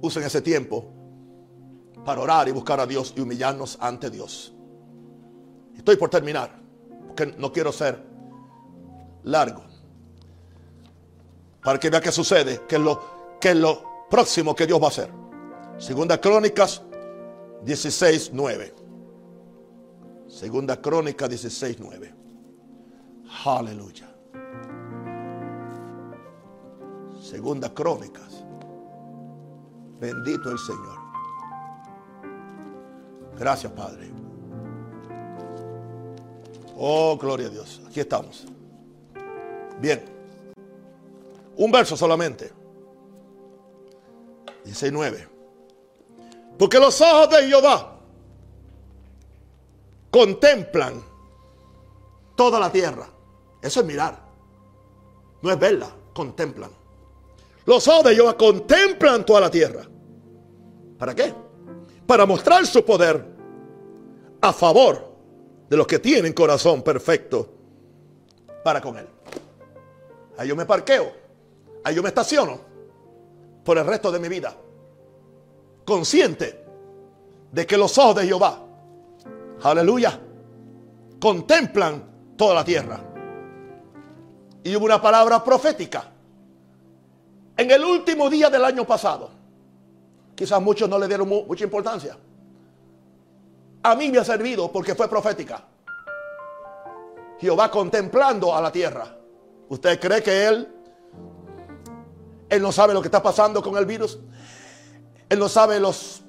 usen 0.00 0.24
ese 0.24 0.42
tiempo 0.42 0.86
para 2.04 2.20
orar 2.20 2.48
y 2.48 2.50
buscar 2.50 2.80
a 2.80 2.86
Dios 2.86 3.14
y 3.16 3.20
humillarnos 3.20 3.78
ante 3.80 4.10
Dios. 4.10 4.50
Estoy 5.76 5.96
por 5.96 6.08
terminar, 6.08 6.50
porque 7.06 7.26
no 7.38 7.52
quiero 7.52 7.72
ser 7.72 8.02
largo. 9.24 9.62
Para 11.62 11.78
que 11.78 11.90
vea 11.90 12.00
qué 12.00 12.12
sucede, 12.12 12.62
que 12.68 12.76
es 12.76 12.80
lo, 12.82 13.00
lo 13.54 14.06
próximo 14.08 14.54
que 14.54 14.66
Dios 14.66 14.80
va 14.80 14.86
a 14.86 14.88
hacer. 14.88 15.10
Segunda 15.78 16.20
Crónicas 16.20 16.82
16, 17.62 18.30
9. 18.34 18.74
Segunda 20.28 20.80
Crónica 20.80 21.26
16, 21.26 21.76
9. 21.80 22.14
Aleluya. 23.46 24.12
Segunda 27.20 27.72
Crónicas. 27.72 28.44
Bendito 30.00 30.50
el 30.50 30.58
Señor. 30.58 31.04
Gracias, 33.38 33.72
Padre. 33.72 34.10
Oh, 36.76 37.16
gloria 37.18 37.46
a 37.46 37.50
Dios. 37.50 37.80
Aquí 37.86 38.00
estamos. 38.00 38.44
Bien. 39.78 40.04
Un 41.56 41.70
verso 41.70 41.96
solamente. 41.96 42.52
19. 44.64 45.28
Porque 46.58 46.78
los 46.78 47.00
ojos 47.00 47.30
de 47.30 47.46
Jehová 47.48 47.96
contemplan 50.10 51.02
toda 52.36 52.58
la 52.58 52.70
tierra. 52.72 53.08
Eso 53.62 53.80
es 53.80 53.86
mirar. 53.86 54.18
No 55.42 55.50
es 55.50 55.58
verla, 55.58 55.90
contemplan. 56.12 56.70
Los 57.66 57.86
ojos 57.88 58.04
de 58.04 58.14
Jehová 58.16 58.36
contemplan 58.36 59.24
toda 59.24 59.40
la 59.42 59.50
tierra. 59.50 59.82
¿Para 60.98 61.14
qué? 61.14 61.32
Para 62.06 62.26
mostrar 62.26 62.66
su 62.66 62.84
poder 62.84 63.34
a 64.40 64.52
favor 64.52 65.13
de 65.68 65.76
los 65.76 65.86
que 65.86 65.98
tienen 65.98 66.32
corazón 66.32 66.82
perfecto 66.82 67.48
para 68.62 68.80
con 68.80 68.96
Él. 68.98 69.06
Ahí 70.38 70.48
yo 70.48 70.56
me 70.56 70.66
parqueo, 70.66 71.12
ahí 71.84 71.94
yo 71.94 72.02
me 72.02 72.08
estaciono 72.08 72.58
por 73.64 73.78
el 73.78 73.86
resto 73.86 74.10
de 74.12 74.18
mi 74.18 74.28
vida, 74.28 74.54
consciente 75.84 76.64
de 77.52 77.66
que 77.66 77.76
los 77.76 77.96
ojos 77.98 78.16
de 78.16 78.26
Jehová, 78.26 78.60
aleluya, 79.62 80.18
contemplan 81.20 82.34
toda 82.36 82.54
la 82.54 82.64
tierra. 82.64 83.00
Y 84.62 84.74
hubo 84.76 84.84
una 84.86 85.00
palabra 85.00 85.42
profética 85.44 86.10
en 87.56 87.70
el 87.70 87.84
último 87.84 88.28
día 88.28 88.50
del 88.50 88.64
año 88.64 88.84
pasado. 88.86 89.30
Quizás 90.34 90.60
muchos 90.60 90.88
no 90.88 90.98
le 90.98 91.06
dieron 91.06 91.28
mucha 91.28 91.64
importancia 91.64 92.18
a 93.84 93.94
mí 93.94 94.10
me 94.10 94.18
ha 94.18 94.24
servido 94.24 94.72
porque 94.72 94.94
fue 94.94 95.08
profética. 95.08 95.62
Jehová 97.38 97.70
contemplando 97.70 98.54
a 98.56 98.60
la 98.60 98.72
tierra. 98.72 99.14
¿Usted 99.68 100.00
cree 100.00 100.22
que 100.22 100.46
Él, 100.46 100.72
Él 102.48 102.62
no 102.62 102.72
sabe 102.72 102.94
lo 102.94 103.02
que 103.02 103.08
está 103.08 103.22
pasando 103.22 103.62
con 103.62 103.76
el 103.76 103.84
virus? 103.84 104.18
Él 105.28 105.38
no 105.38 105.50
sabe 105.50 105.78
los, 105.78 106.22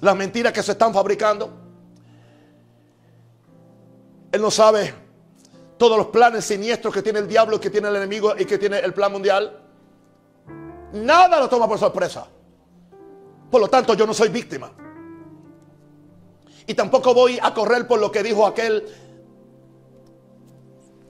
las 0.00 0.14
mentiras 0.16 0.52
que 0.52 0.62
se 0.62 0.72
están 0.72 0.94
fabricando. 0.94 1.50
Él 4.30 4.40
no 4.40 4.50
sabe 4.50 4.94
todos 5.76 5.96
los 5.98 6.06
planes 6.08 6.44
siniestros 6.44 6.94
que 6.94 7.02
tiene 7.02 7.18
el 7.18 7.26
diablo, 7.26 7.60
que 7.60 7.70
tiene 7.70 7.88
el 7.88 7.96
enemigo 7.96 8.32
y 8.38 8.44
que 8.44 8.58
tiene 8.58 8.78
el 8.78 8.94
plan 8.94 9.10
mundial. 9.10 9.60
Nada 10.92 11.40
lo 11.40 11.48
toma 11.48 11.66
por 11.66 11.78
sorpresa. 11.80 12.28
Por 13.50 13.60
lo 13.60 13.66
tanto, 13.66 13.94
yo 13.94 14.06
no 14.06 14.14
soy 14.14 14.28
víctima. 14.28 14.70
Y 16.66 16.74
tampoco 16.74 17.12
voy 17.14 17.38
a 17.42 17.52
correr 17.52 17.86
por 17.86 18.00
lo 18.00 18.10
que 18.10 18.22
dijo 18.22 18.46
aquel 18.46 18.84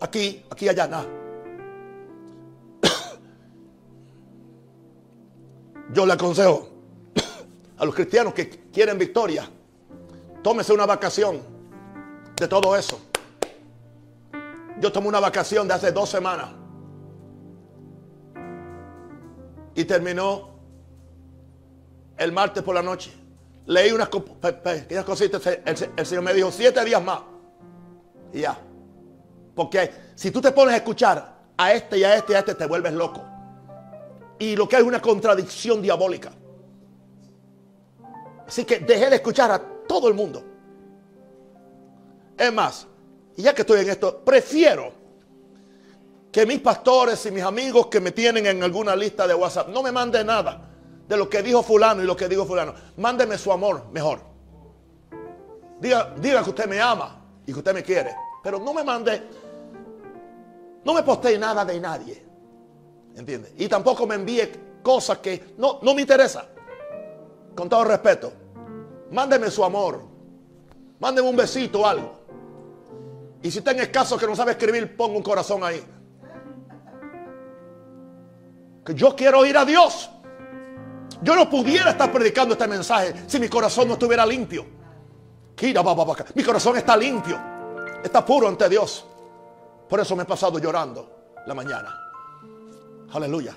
aquí, 0.00 0.44
aquí, 0.50 0.68
allá, 0.68 0.86
nada. 0.86 1.06
Yo 5.92 6.04
le 6.06 6.12
aconsejo 6.12 6.68
a 7.78 7.84
los 7.84 7.94
cristianos 7.94 8.34
que 8.34 8.48
quieren 8.72 8.98
victoria, 8.98 9.48
tómese 10.42 10.72
una 10.72 10.86
vacación 10.86 11.38
de 12.34 12.48
todo 12.48 12.74
eso. 12.74 13.00
Yo 14.80 14.90
tomé 14.90 15.06
una 15.06 15.20
vacación 15.20 15.68
de 15.68 15.74
hace 15.74 15.92
dos 15.92 16.08
semanas 16.10 16.50
y 19.76 19.84
terminó 19.84 20.48
el 22.16 22.32
martes 22.32 22.64
por 22.64 22.74
la 22.74 22.82
noche 22.82 23.16
leí 23.66 23.92
unas 23.92 24.08
cositas. 25.04 25.42
El, 25.96 26.06
Señor 26.06 26.22
me 26.24 26.34
dijo, 26.34 26.50
siete 26.50 26.84
días 26.84 27.02
más. 27.02 27.20
Y 28.32 28.40
ya. 28.40 28.58
Porque 29.54 29.90
si 30.14 30.30
tú 30.30 30.40
te 30.40 30.50
pones 30.52 30.74
a 30.74 30.78
escuchar 30.78 31.34
a 31.56 31.72
este 31.72 31.98
y 31.98 32.04
a 32.04 32.14
este 32.16 32.32
y 32.32 32.36
a 32.36 32.38
este, 32.40 32.54
te 32.54 32.66
vuelves 32.66 32.92
loco. 32.92 33.22
Y 34.38 34.56
lo 34.56 34.68
que 34.68 34.76
hay 34.76 34.82
es 34.82 34.88
una 34.88 35.00
contradicción 35.00 35.80
diabólica. 35.80 36.32
Así 38.46 38.64
que 38.64 38.80
dejé 38.80 39.08
de 39.10 39.16
escuchar 39.16 39.50
a 39.50 39.58
todo 39.88 40.08
el 40.08 40.14
mundo. 40.14 40.42
Es 42.36 42.52
más, 42.52 42.86
ya 43.36 43.54
que 43.54 43.62
estoy 43.62 43.80
en 43.80 43.90
esto, 43.90 44.18
prefiero 44.24 44.92
que 46.32 46.44
mis 46.44 46.58
pastores 46.58 47.24
y 47.26 47.30
mis 47.30 47.44
amigos 47.44 47.86
que 47.86 48.00
me 48.00 48.10
tienen 48.10 48.44
en 48.46 48.60
alguna 48.64 48.96
lista 48.96 49.24
de 49.28 49.34
WhatsApp 49.34 49.68
no 49.68 49.84
me 49.84 49.92
manden 49.92 50.26
nada 50.26 50.73
de 51.08 51.16
lo 51.16 51.28
que 51.28 51.42
dijo 51.42 51.62
fulano 51.62 52.02
y 52.02 52.06
lo 52.06 52.16
que 52.16 52.28
dijo 52.28 52.44
fulano. 52.46 52.72
Mándeme 52.96 53.36
su 53.38 53.52
amor 53.52 53.82
mejor. 53.92 54.20
Diga, 55.80 56.08
que 56.20 56.50
usted 56.50 56.66
me 56.68 56.80
ama 56.80 57.22
y 57.46 57.52
que 57.52 57.58
usted 57.58 57.74
me 57.74 57.82
quiere. 57.82 58.14
Pero 58.42 58.58
no 58.58 58.72
me 58.72 58.84
mande, 58.84 59.22
no 60.84 60.94
me 60.94 61.02
postee 61.02 61.38
nada 61.38 61.64
de 61.64 61.80
nadie. 61.80 62.24
¿Entiende? 63.16 63.52
Y 63.56 63.68
tampoco 63.68 64.06
me 64.06 64.14
envíe 64.16 64.80
cosas 64.82 65.18
que 65.18 65.54
no, 65.58 65.80
me 65.82 66.00
interesa. 66.00 66.46
Con 67.54 67.68
todo 67.68 67.84
respeto. 67.84 68.32
Mándeme 69.12 69.50
su 69.50 69.64
amor. 69.64 70.00
Mándeme 70.98 71.28
un 71.28 71.36
besito 71.36 71.82
o 71.82 71.86
algo. 71.86 72.12
Y 73.42 73.50
si 73.50 73.58
está 73.58 73.72
en 73.72 73.80
escaso 73.80 74.16
que 74.16 74.26
no 74.26 74.34
sabe 74.34 74.52
escribir, 74.52 74.96
ponga 74.96 75.16
un 75.16 75.22
corazón 75.22 75.62
ahí. 75.62 75.82
Que 78.86 78.94
yo 78.94 79.14
quiero 79.14 79.44
ir 79.44 79.56
a 79.58 79.64
Dios. 79.66 80.10
Yo 81.24 81.34
no 81.34 81.48
pudiera 81.48 81.90
estar 81.90 82.12
predicando 82.12 82.52
este 82.52 82.68
mensaje 82.68 83.14
si 83.26 83.40
mi 83.40 83.48
corazón 83.48 83.88
no 83.88 83.94
estuviera 83.94 84.26
limpio. 84.26 84.66
Mi 86.34 86.44
corazón 86.44 86.76
está 86.76 86.96
limpio, 86.96 87.40
está 88.04 88.24
puro 88.24 88.46
ante 88.48 88.68
Dios. 88.68 89.06
Por 89.88 89.98
eso 90.00 90.14
me 90.14 90.24
he 90.24 90.26
pasado 90.26 90.58
llorando 90.58 91.32
la 91.46 91.54
mañana. 91.54 91.96
Aleluya. 93.14 93.56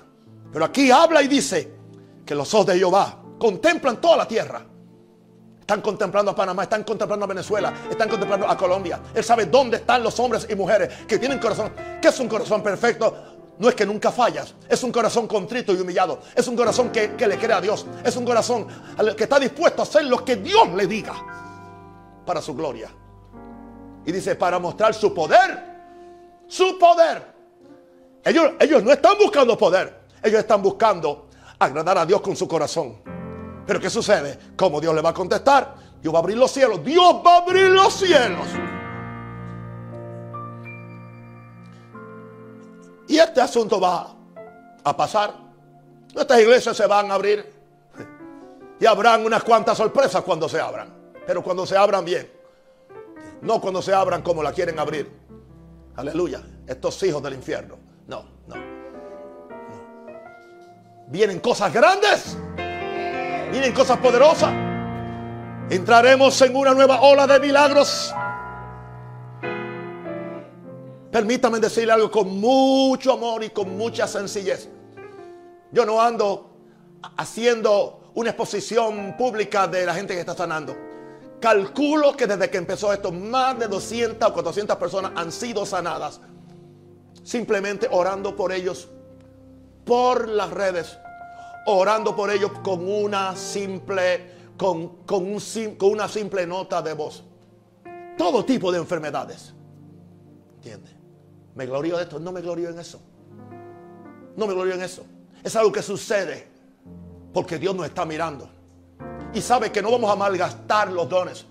Pero 0.50 0.64
aquí 0.64 0.90
habla 0.90 1.22
y 1.22 1.28
dice 1.28 1.70
que 2.24 2.34
los 2.34 2.52
ojos 2.54 2.66
de 2.66 2.78
Jehová 2.78 3.16
contemplan 3.38 4.00
toda 4.00 4.16
la 4.16 4.26
tierra. 4.28 4.62
Están 5.60 5.82
contemplando 5.82 6.30
a 6.30 6.34
Panamá, 6.36 6.62
están 6.62 6.82
contemplando 6.84 7.26
a 7.26 7.28
Venezuela, 7.28 7.74
están 7.90 8.08
contemplando 8.08 8.48
a 8.48 8.56
Colombia. 8.56 8.98
Él 9.12 9.22
sabe 9.22 9.44
dónde 9.44 9.76
están 9.76 10.02
los 10.02 10.18
hombres 10.18 10.46
y 10.50 10.54
mujeres 10.54 10.90
que 11.06 11.18
tienen 11.18 11.38
corazón. 11.38 11.70
que 12.00 12.08
es 12.08 12.18
un 12.20 12.28
corazón 12.28 12.62
perfecto? 12.62 13.37
no 13.58 13.68
es 13.68 13.74
que 13.74 13.84
nunca 13.84 14.12
fallas, 14.12 14.54
es 14.68 14.82
un 14.84 14.92
corazón 14.92 15.26
contrito 15.26 15.72
y 15.74 15.80
humillado, 15.80 16.20
es 16.34 16.46
un 16.46 16.56
corazón 16.56 16.90
que, 16.92 17.08
le 17.26 17.36
cree 17.38 17.52
a 17.54 17.60
Dios, 17.60 17.86
es 18.04 18.16
un 18.16 18.24
corazón 18.24 18.66
que 19.16 19.24
está 19.24 19.38
dispuesto 19.38 19.82
a 19.82 19.84
hacer 19.84 20.04
lo 20.04 20.24
que 20.24 20.36
Dios 20.36 20.68
le 20.74 20.86
diga 20.86 21.14
para 22.24 22.40
su 22.40 22.54
gloria. 22.54 22.88
Y 24.06 24.12
dice, 24.12 24.36
para 24.36 24.58
mostrar 24.58 24.94
su 24.94 25.12
poder, 25.12 26.44
su 26.46 26.78
poder. 26.78 27.34
Ellos, 28.24 28.52
ellos 28.60 28.82
no 28.82 28.92
están 28.92 29.14
buscando 29.20 29.58
poder, 29.58 30.02
ellos 30.22 30.38
están 30.40 30.62
buscando 30.62 31.28
agradar 31.58 31.98
a 31.98 32.06
Dios 32.06 32.20
con 32.20 32.36
su 32.36 32.46
corazón. 32.46 32.98
Pero 33.66 33.80
¿qué 33.80 33.90
sucede? 33.90 34.38
Como 34.56 34.80
Dios 34.80 34.94
le 34.94 35.02
va 35.02 35.10
a 35.10 35.14
contestar? 35.14 35.74
Dios 36.00 36.14
va 36.14 36.18
a 36.18 36.22
abrir 36.22 36.38
los 36.38 36.52
cielos, 36.52 36.82
Dios 36.84 37.16
va 37.26 37.38
a 37.38 37.38
abrir 37.38 37.68
los 37.70 37.92
cielos. 37.92 38.46
este 43.20 43.40
asunto 43.40 43.80
va 43.80 44.14
a 44.84 44.96
pasar. 44.96 45.32
Estas 46.14 46.40
iglesias 46.40 46.76
se 46.76 46.86
van 46.86 47.10
a 47.10 47.14
abrir. 47.14 47.58
Y 48.80 48.86
habrán 48.86 49.24
unas 49.24 49.42
cuantas 49.42 49.76
sorpresas 49.76 50.22
cuando 50.22 50.48
se 50.48 50.60
abran. 50.60 50.88
Pero 51.26 51.42
cuando 51.42 51.66
se 51.66 51.76
abran 51.76 52.04
bien. 52.04 52.30
No 53.42 53.60
cuando 53.60 53.82
se 53.82 53.92
abran 53.92 54.22
como 54.22 54.42
la 54.42 54.52
quieren 54.52 54.78
abrir. 54.78 55.12
Aleluya. 55.96 56.42
Estos 56.66 57.02
hijos 57.02 57.22
del 57.22 57.34
infierno. 57.34 57.76
No, 58.06 58.24
no. 58.46 58.54
Vienen 61.08 61.40
cosas 61.40 61.72
grandes. 61.72 62.36
Vienen 63.50 63.72
cosas 63.72 63.98
poderosas. 63.98 64.52
Entraremos 65.70 66.40
en 66.42 66.54
una 66.54 66.72
nueva 66.72 67.00
ola 67.02 67.26
de 67.26 67.40
milagros. 67.40 68.14
Permítame 71.10 71.58
decirle 71.58 71.92
algo 71.92 72.10
con 72.10 72.38
mucho 72.38 73.12
amor 73.12 73.42
y 73.42 73.50
con 73.50 73.76
mucha 73.76 74.06
sencillez. 74.06 74.68
Yo 75.72 75.86
no 75.86 76.00
ando 76.00 76.50
haciendo 77.16 78.10
una 78.14 78.30
exposición 78.30 79.16
pública 79.16 79.66
de 79.66 79.86
la 79.86 79.94
gente 79.94 80.12
que 80.14 80.20
está 80.20 80.34
sanando. 80.34 80.76
Calculo 81.40 82.14
que 82.16 82.26
desde 82.26 82.50
que 82.50 82.58
empezó 82.58 82.92
esto, 82.92 83.10
más 83.10 83.58
de 83.58 83.68
200 83.68 84.28
o 84.28 84.32
400 84.34 84.76
personas 84.76 85.12
han 85.16 85.32
sido 85.32 85.64
sanadas. 85.64 86.20
Simplemente 87.22 87.88
orando 87.90 88.36
por 88.36 88.52
ellos, 88.52 88.88
por 89.84 90.28
las 90.28 90.50
redes, 90.50 90.98
orando 91.66 92.14
por 92.16 92.30
ellos 92.30 92.50
con 92.62 92.86
una 92.86 93.34
simple, 93.36 94.30
con, 94.58 94.88
con, 95.04 95.36
una 95.80 96.08
simple 96.08 96.46
nota 96.46 96.82
de 96.82 96.92
voz. 96.94 97.22
Todo 98.18 98.44
tipo 98.44 98.70
de 98.72 98.78
enfermedades. 98.78 99.54
¿Entiendes? 100.56 100.96
Me 101.58 101.66
glorío 101.66 101.96
de 101.96 102.04
esto, 102.04 102.20
no 102.20 102.30
me 102.30 102.40
glorío 102.40 102.70
en 102.70 102.78
eso. 102.78 103.00
No 104.36 104.46
me 104.46 104.54
glorío 104.54 104.74
en 104.74 104.80
eso. 104.82 105.04
Es 105.42 105.56
algo 105.56 105.72
que 105.72 105.82
sucede 105.82 106.46
porque 107.34 107.58
Dios 107.58 107.74
nos 107.74 107.86
está 107.86 108.04
mirando. 108.06 108.48
Y 109.34 109.40
sabe 109.40 109.72
que 109.72 109.82
no 109.82 109.90
vamos 109.90 110.08
a 110.08 110.14
malgastar 110.14 110.92
los 110.92 111.08
dones. 111.08 111.44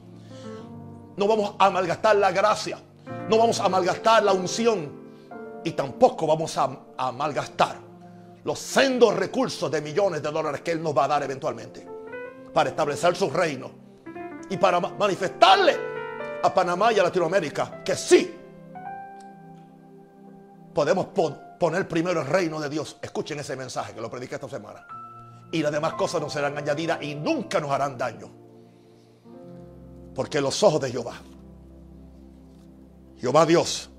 No 1.18 1.28
vamos 1.28 1.55
a 1.60 1.70
malgastar 1.70 2.16
la 2.16 2.32
gracia. 2.32 2.80
No 3.28 3.38
vamos 3.38 3.60
a 3.60 3.68
malgastar 3.68 4.24
la 4.24 4.32
unción. 4.32 4.89
Y 5.66 5.72
tampoco 5.72 6.26
vamos 6.26 6.58
a, 6.58 6.70
a 6.95 7.12
malgastar 7.12 7.76
los 8.45 8.60
sendos 8.60 9.14
recursos 9.14 9.70
de 9.70 9.82
millones 9.82 10.24
de 10.24 10.32
dólares 10.32 10.62
que 10.62 10.72
Él 10.72 10.82
nos 10.82 10.97
va 10.97 11.03
a 11.03 11.08
dar 11.10 11.24
eventualmente 11.24 11.86
para 12.53 12.70
establecer 12.70 13.14
su 13.14 13.30
reino 13.30 13.72
y 14.49 14.55
para 14.55 14.80
manifestarle 14.80 15.76
a 16.41 16.53
Panamá 16.53 16.93
y 16.93 16.99
a 16.99 17.03
Latinoamérica 17.03 17.84
que 17.84 17.97
sí 17.97 18.34
podemos 20.78 21.08
poner 21.58 21.88
primero 21.88 22.22
el 22.22 22.28
reino 22.28 22.60
de 22.60 22.70
Dios. 22.70 22.98
Escuchen 23.02 23.40
ese 23.40 23.56
mensaje 23.56 23.96
que 23.96 24.00
lo 24.00 24.12
prediqué 24.12 24.36
esta 24.36 24.48
semana. 24.48 24.86
Y 25.52 25.64
las 25.64 25.72
demás 25.72 25.94
cosas 25.94 26.22
no 26.22 26.30
serán 26.30 26.56
añadidas 26.56 27.02
y 27.02 27.16
nunca 27.16 27.60
nos 27.60 27.72
harán 27.72 27.98
daño. 27.98 28.28
Porque 30.14 30.40
los 30.40 30.62
ojos 30.62 30.80
de 30.82 30.92
Jehová, 30.92 31.16
Jehová 33.18 33.48
Dios, 33.48 33.90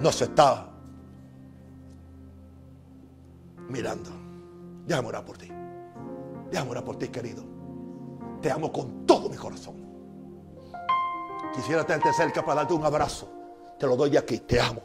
nos 0.00 0.20
está 0.22 0.70
mirando. 3.68 4.10
Déjame 4.88 5.06
orar 5.06 5.24
por 5.24 5.38
ti. 5.38 5.52
Déjame 6.50 6.70
orar 6.72 6.82
por 6.82 6.96
ti, 6.98 7.06
querido. 7.10 7.44
Te 8.42 8.50
amo 8.50 8.72
con 8.72 9.06
todo 9.06 9.28
mi 9.28 9.36
corazón. 9.36 9.76
Quisiera 11.54 11.86
tenerte 11.86 12.12
cerca 12.12 12.42
para 12.42 12.56
darte 12.56 12.74
un 12.74 12.82
abrazo. 12.84 13.28
Te 13.78 13.86
lo 13.86 13.94
doy 13.94 14.16
aquí. 14.16 14.38
Te 14.40 14.60
amo. 14.60 14.82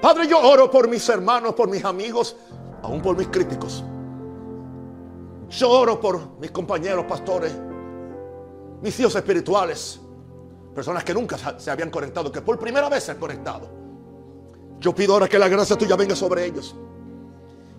Padre, 0.00 0.26
yo 0.26 0.38
oro 0.38 0.70
por 0.70 0.88
mis 0.88 1.08
hermanos, 1.08 1.54
por 1.54 1.68
mis 1.68 1.84
amigos, 1.84 2.36
aún 2.82 3.00
por 3.00 3.16
mis 3.16 3.28
críticos. 3.28 3.82
Yo 5.50 5.70
oro 5.70 5.98
por 6.00 6.38
mis 6.38 6.50
compañeros 6.50 7.04
pastores, 7.08 7.52
mis 8.82 9.00
hijos 9.00 9.14
espirituales, 9.16 9.98
personas 10.74 11.02
que 11.04 11.14
nunca 11.14 11.58
se 11.58 11.70
habían 11.70 11.90
conectado, 11.90 12.30
que 12.30 12.42
por 12.42 12.58
primera 12.58 12.88
vez 12.88 13.04
se 13.04 13.12
han 13.12 13.18
conectado. 13.18 13.68
Yo 14.80 14.94
pido 14.94 15.14
ahora 15.14 15.28
que 15.28 15.38
la 15.38 15.48
gracia 15.48 15.76
tuya 15.76 15.96
venga 15.96 16.14
sobre 16.14 16.44
ellos. 16.44 16.74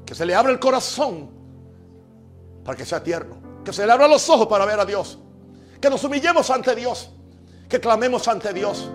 Que 0.05 0.15
se 0.15 0.25
le 0.25 0.33
abra 0.33 0.51
el 0.51 0.59
corazón 0.59 1.29
para 2.63 2.75
que 2.75 2.85
sea 2.85 3.03
tierno. 3.03 3.35
Que 3.63 3.71
se 3.73 3.85
le 3.85 3.91
abra 3.91 4.07
los 4.07 4.27
ojos 4.29 4.47
para 4.47 4.65
ver 4.65 4.79
a 4.79 4.85
Dios. 4.85 5.19
Que 5.79 5.89
nos 5.91 6.03
humillemos 6.03 6.49
ante 6.49 6.73
Dios. 6.73 7.11
Que 7.69 7.79
clamemos 7.79 8.27
ante 8.27 8.51
Dios. 8.51 8.89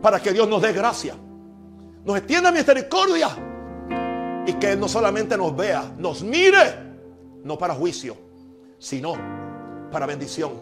Para 0.00 0.20
que 0.22 0.32
Dios 0.32 0.48
nos 0.48 0.62
dé 0.62 0.72
gracia 0.72 1.14
nos 2.08 2.16
extienda 2.16 2.50
misericordia 2.50 3.28
y 4.46 4.52
que 4.54 4.72
Él 4.72 4.80
no 4.80 4.88
solamente 4.88 5.36
nos 5.36 5.54
vea, 5.54 5.92
nos 5.98 6.22
mire, 6.22 6.88
no 7.44 7.58
para 7.58 7.74
juicio, 7.74 8.16
sino 8.78 9.12
para 9.92 10.06
bendición, 10.06 10.52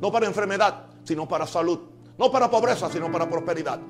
no 0.00 0.12
para 0.12 0.26
enfermedad, 0.26 0.84
sino 1.02 1.26
para 1.26 1.46
salud, 1.46 1.78
no 2.18 2.30
para 2.30 2.50
pobreza, 2.50 2.90
sino 2.92 3.10
para 3.10 3.26
prosperidad. 3.28 3.80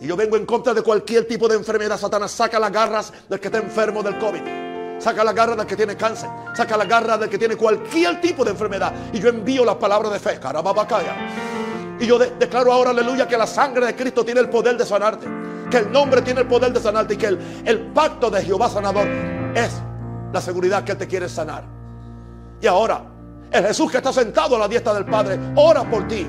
Y 0.00 0.06
yo 0.06 0.16
vengo 0.16 0.36
en 0.36 0.46
contra 0.46 0.72
de 0.74 0.82
cualquier 0.82 1.28
tipo 1.28 1.46
de 1.46 1.54
enfermedad. 1.56 1.98
Satanás 1.98 2.32
saca 2.32 2.58
las 2.58 2.72
garras 2.72 3.12
del 3.28 3.38
que 3.38 3.48
está 3.48 3.58
enfermo 3.58 4.02
del 4.02 4.18
COVID. 4.18 4.42
Saca 5.00 5.22
las 5.22 5.34
garras 5.34 5.56
del 5.56 5.66
que 5.66 5.76
tiene 5.76 5.94
cáncer. 5.96 6.28
Saca 6.54 6.76
las 6.76 6.88
garras 6.88 7.20
del 7.20 7.28
que 7.28 7.38
tiene 7.38 7.54
cualquier 7.54 8.20
tipo 8.20 8.44
de 8.44 8.50
enfermedad. 8.50 8.92
Y 9.12 9.20
yo 9.20 9.28
envío 9.28 9.64
las 9.64 9.76
palabras 9.76 10.12
de 10.12 10.18
fe. 10.18 10.40
Carababacaya. 10.40 11.14
Y 12.00 12.06
yo 12.06 12.18
declaro 12.18 12.72
ahora, 12.72 12.90
aleluya, 12.90 13.28
que 13.28 13.36
la 13.36 13.46
sangre 13.46 13.86
de 13.86 13.94
Cristo 13.94 14.24
tiene 14.24 14.40
el 14.40 14.48
poder 14.48 14.76
de 14.76 14.84
sanarte. 14.84 15.26
Que 15.70 15.78
el 15.78 15.92
nombre 15.92 16.22
tiene 16.22 16.40
el 16.40 16.46
poder 16.46 16.72
de 16.72 16.80
sanarte. 16.80 17.14
Y 17.14 17.16
que 17.16 17.26
el, 17.26 17.90
pacto 17.94 18.30
de 18.30 18.42
Jehová 18.44 18.68
sanador 18.68 19.06
es 19.54 19.72
la 20.32 20.40
seguridad 20.40 20.82
que 20.84 20.92
Él 20.92 20.98
te 20.98 21.06
quiere 21.06 21.28
sanar. 21.28 21.64
Y 22.60 22.66
ahora, 22.66 23.02
el 23.50 23.64
Jesús 23.66 23.90
que 23.90 23.98
está 23.98 24.12
sentado 24.12 24.56
a 24.56 24.58
la 24.58 24.68
diestra 24.68 24.94
del 24.94 25.04
Padre, 25.04 25.38
ora 25.56 25.84
por 25.84 26.08
ti. 26.08 26.28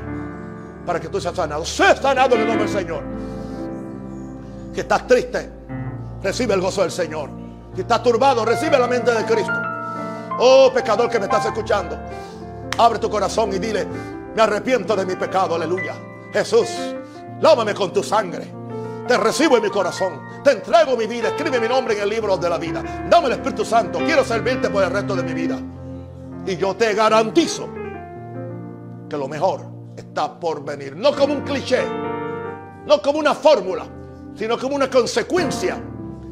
Para 0.85 0.99
que 0.99 1.07
tú 1.07 1.19
seas 1.19 1.35
sanado. 1.35 1.65
Sé 1.65 1.95
sanado 1.97 2.35
en 2.35 2.41
el 2.41 2.47
nombre 2.47 2.65
del 2.65 2.73
Señor. 2.81 3.03
Que 4.73 4.81
estás 4.81 5.07
triste, 5.07 5.49
recibe 6.21 6.53
el 6.53 6.61
gozo 6.61 6.81
del 6.81 6.91
Señor. 6.91 7.29
Si 7.73 7.81
estás 7.81 8.03
turbado, 8.03 8.43
recibe 8.45 8.77
la 8.77 8.87
mente 8.87 9.11
de 9.11 9.23
Cristo. 9.25 9.53
Oh 10.37 10.69
pecador 10.73 11.09
que 11.09 11.17
me 11.17 11.25
estás 11.25 11.45
escuchando, 11.45 11.97
abre 12.77 12.99
tu 12.99 13.09
corazón 13.09 13.53
y 13.53 13.57
dile, 13.59 13.87
me 14.35 14.41
arrepiento 14.41 14.97
de 14.97 15.05
mi 15.05 15.15
pecado, 15.15 15.55
aleluya. 15.55 15.95
Jesús, 16.33 16.67
lávame 17.39 17.73
con 17.73 17.93
tu 17.93 18.03
sangre. 18.03 18.45
Te 19.07 19.15
recibo 19.15 19.55
en 19.55 19.63
mi 19.63 19.69
corazón. 19.69 20.11
Te 20.43 20.51
entrego 20.51 20.97
mi 20.97 21.07
vida. 21.07 21.29
Escribe 21.29 21.57
mi 21.61 21.69
nombre 21.69 21.95
en 21.95 22.01
el 22.01 22.09
libro 22.09 22.35
de 22.35 22.49
la 22.49 22.57
vida. 22.57 22.83
Dame 23.09 23.27
el 23.27 23.31
Espíritu 23.33 23.63
Santo. 23.63 23.99
Quiero 23.99 24.25
servirte 24.25 24.69
por 24.69 24.83
el 24.83 24.91
resto 24.91 25.15
de 25.15 25.23
mi 25.23 25.33
vida. 25.33 25.57
Y 26.45 26.57
yo 26.57 26.75
te 26.75 26.93
garantizo 26.93 27.69
que 29.09 29.15
lo 29.15 29.29
mejor 29.29 29.61
está 29.95 30.37
por 30.37 30.65
venir. 30.65 30.97
No 30.97 31.15
como 31.15 31.33
un 31.33 31.41
cliché, 31.41 31.83
no 32.85 33.01
como 33.01 33.19
una 33.19 33.33
fórmula, 33.33 33.85
sino 34.35 34.57
como 34.59 34.75
una 34.75 34.89
consecuencia 34.89 35.81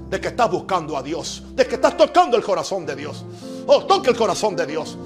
de 0.09 0.19
que 0.19 0.27
estás 0.27 0.51
buscando 0.51 0.97
a 0.97 1.01
Dios, 1.03 1.41
de 1.53 1.65
que 1.65 1.75
estás 1.75 1.95
tocando 1.95 2.35
el 2.35 2.43
corazón 2.43 2.85
de 2.85 2.97
Dios. 2.97 3.23
Oh, 3.65 3.85
toque 3.85 4.09
el 4.09 4.17
corazón 4.17 4.57
de 4.57 4.65
Dios 4.65 4.97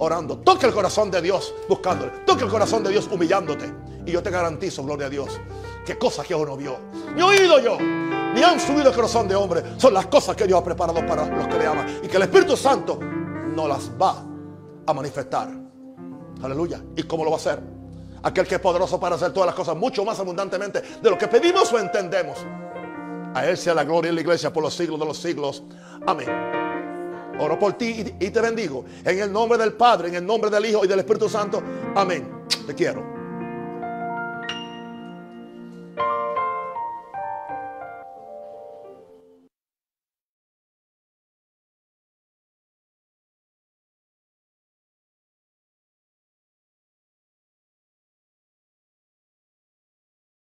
orando. 0.00 0.38
toque 0.38 0.66
el 0.66 0.72
corazón 0.74 1.10
de 1.10 1.22
Dios 1.22 1.54
buscándole. 1.68 2.10
Toque 2.26 2.44
el 2.44 2.50
corazón 2.50 2.82
de 2.82 2.90
Dios 2.90 3.08
humillándote. 3.10 3.72
Y 4.04 4.10
yo 4.12 4.22
te 4.22 4.30
garantizo, 4.30 4.82
gloria 4.84 5.06
a 5.06 5.10
Dios, 5.10 5.38
que 5.86 5.96
cosas 5.98 6.26
que 6.26 6.34
no 6.34 6.56
vio, 6.56 6.78
ni 7.14 7.22
oído 7.22 7.60
yo, 7.60 7.78
ni 7.80 8.42
han 8.42 8.58
subido 8.58 8.88
el 8.88 8.94
corazón 8.94 9.28
de 9.28 9.34
hombre, 9.34 9.62
son 9.76 9.92
las 9.94 10.06
cosas 10.06 10.34
que 10.34 10.46
Dios 10.46 10.58
ha 10.60 10.64
preparado 10.64 11.06
para 11.06 11.26
los 11.26 11.46
que 11.46 11.58
le 11.58 11.66
aman. 11.66 12.00
Y 12.02 12.08
que 12.08 12.16
el 12.16 12.22
Espíritu 12.24 12.56
Santo 12.56 12.98
no 12.98 13.68
las 13.68 13.90
va 14.00 14.24
a 14.86 14.92
manifestar. 14.94 15.48
Aleluya. 16.42 16.80
¿Y 16.96 17.02
cómo 17.04 17.24
lo 17.24 17.30
va 17.30 17.36
a 17.36 17.40
hacer? 17.40 17.60
Aquel 18.22 18.46
que 18.46 18.54
es 18.56 18.60
poderoso 18.60 18.98
para 18.98 19.16
hacer 19.16 19.32
todas 19.32 19.46
las 19.46 19.54
cosas 19.54 19.76
mucho 19.76 20.04
más 20.04 20.18
abundantemente 20.18 20.80
de 20.80 21.10
lo 21.10 21.16
que 21.18 21.28
pedimos 21.28 21.70
o 21.72 21.78
entendemos. 21.78 22.38
A 23.34 23.46
Él 23.46 23.56
sea 23.56 23.74
la 23.74 23.84
gloria 23.84 24.08
en 24.08 24.14
la 24.16 24.20
iglesia 24.22 24.52
por 24.52 24.62
los 24.62 24.74
siglos 24.74 24.98
de 24.98 25.06
los 25.06 25.18
siglos. 25.18 25.62
Amén. 26.06 26.59
Oro 27.40 27.58
por 27.58 27.72
ti 27.72 28.04
y 28.20 28.30
te 28.30 28.40
bendigo. 28.40 28.84
En 29.04 29.18
el 29.18 29.32
nombre 29.32 29.56
del 29.56 29.72
Padre, 29.72 30.08
en 30.08 30.14
el 30.16 30.26
nombre 30.26 30.50
del 30.50 30.66
Hijo 30.66 30.84
y 30.84 30.88
del 30.88 30.98
Espíritu 30.98 31.28
Santo. 31.28 31.62
Amén. 31.94 32.28
Te 32.66 32.74
quiero. 32.74 33.19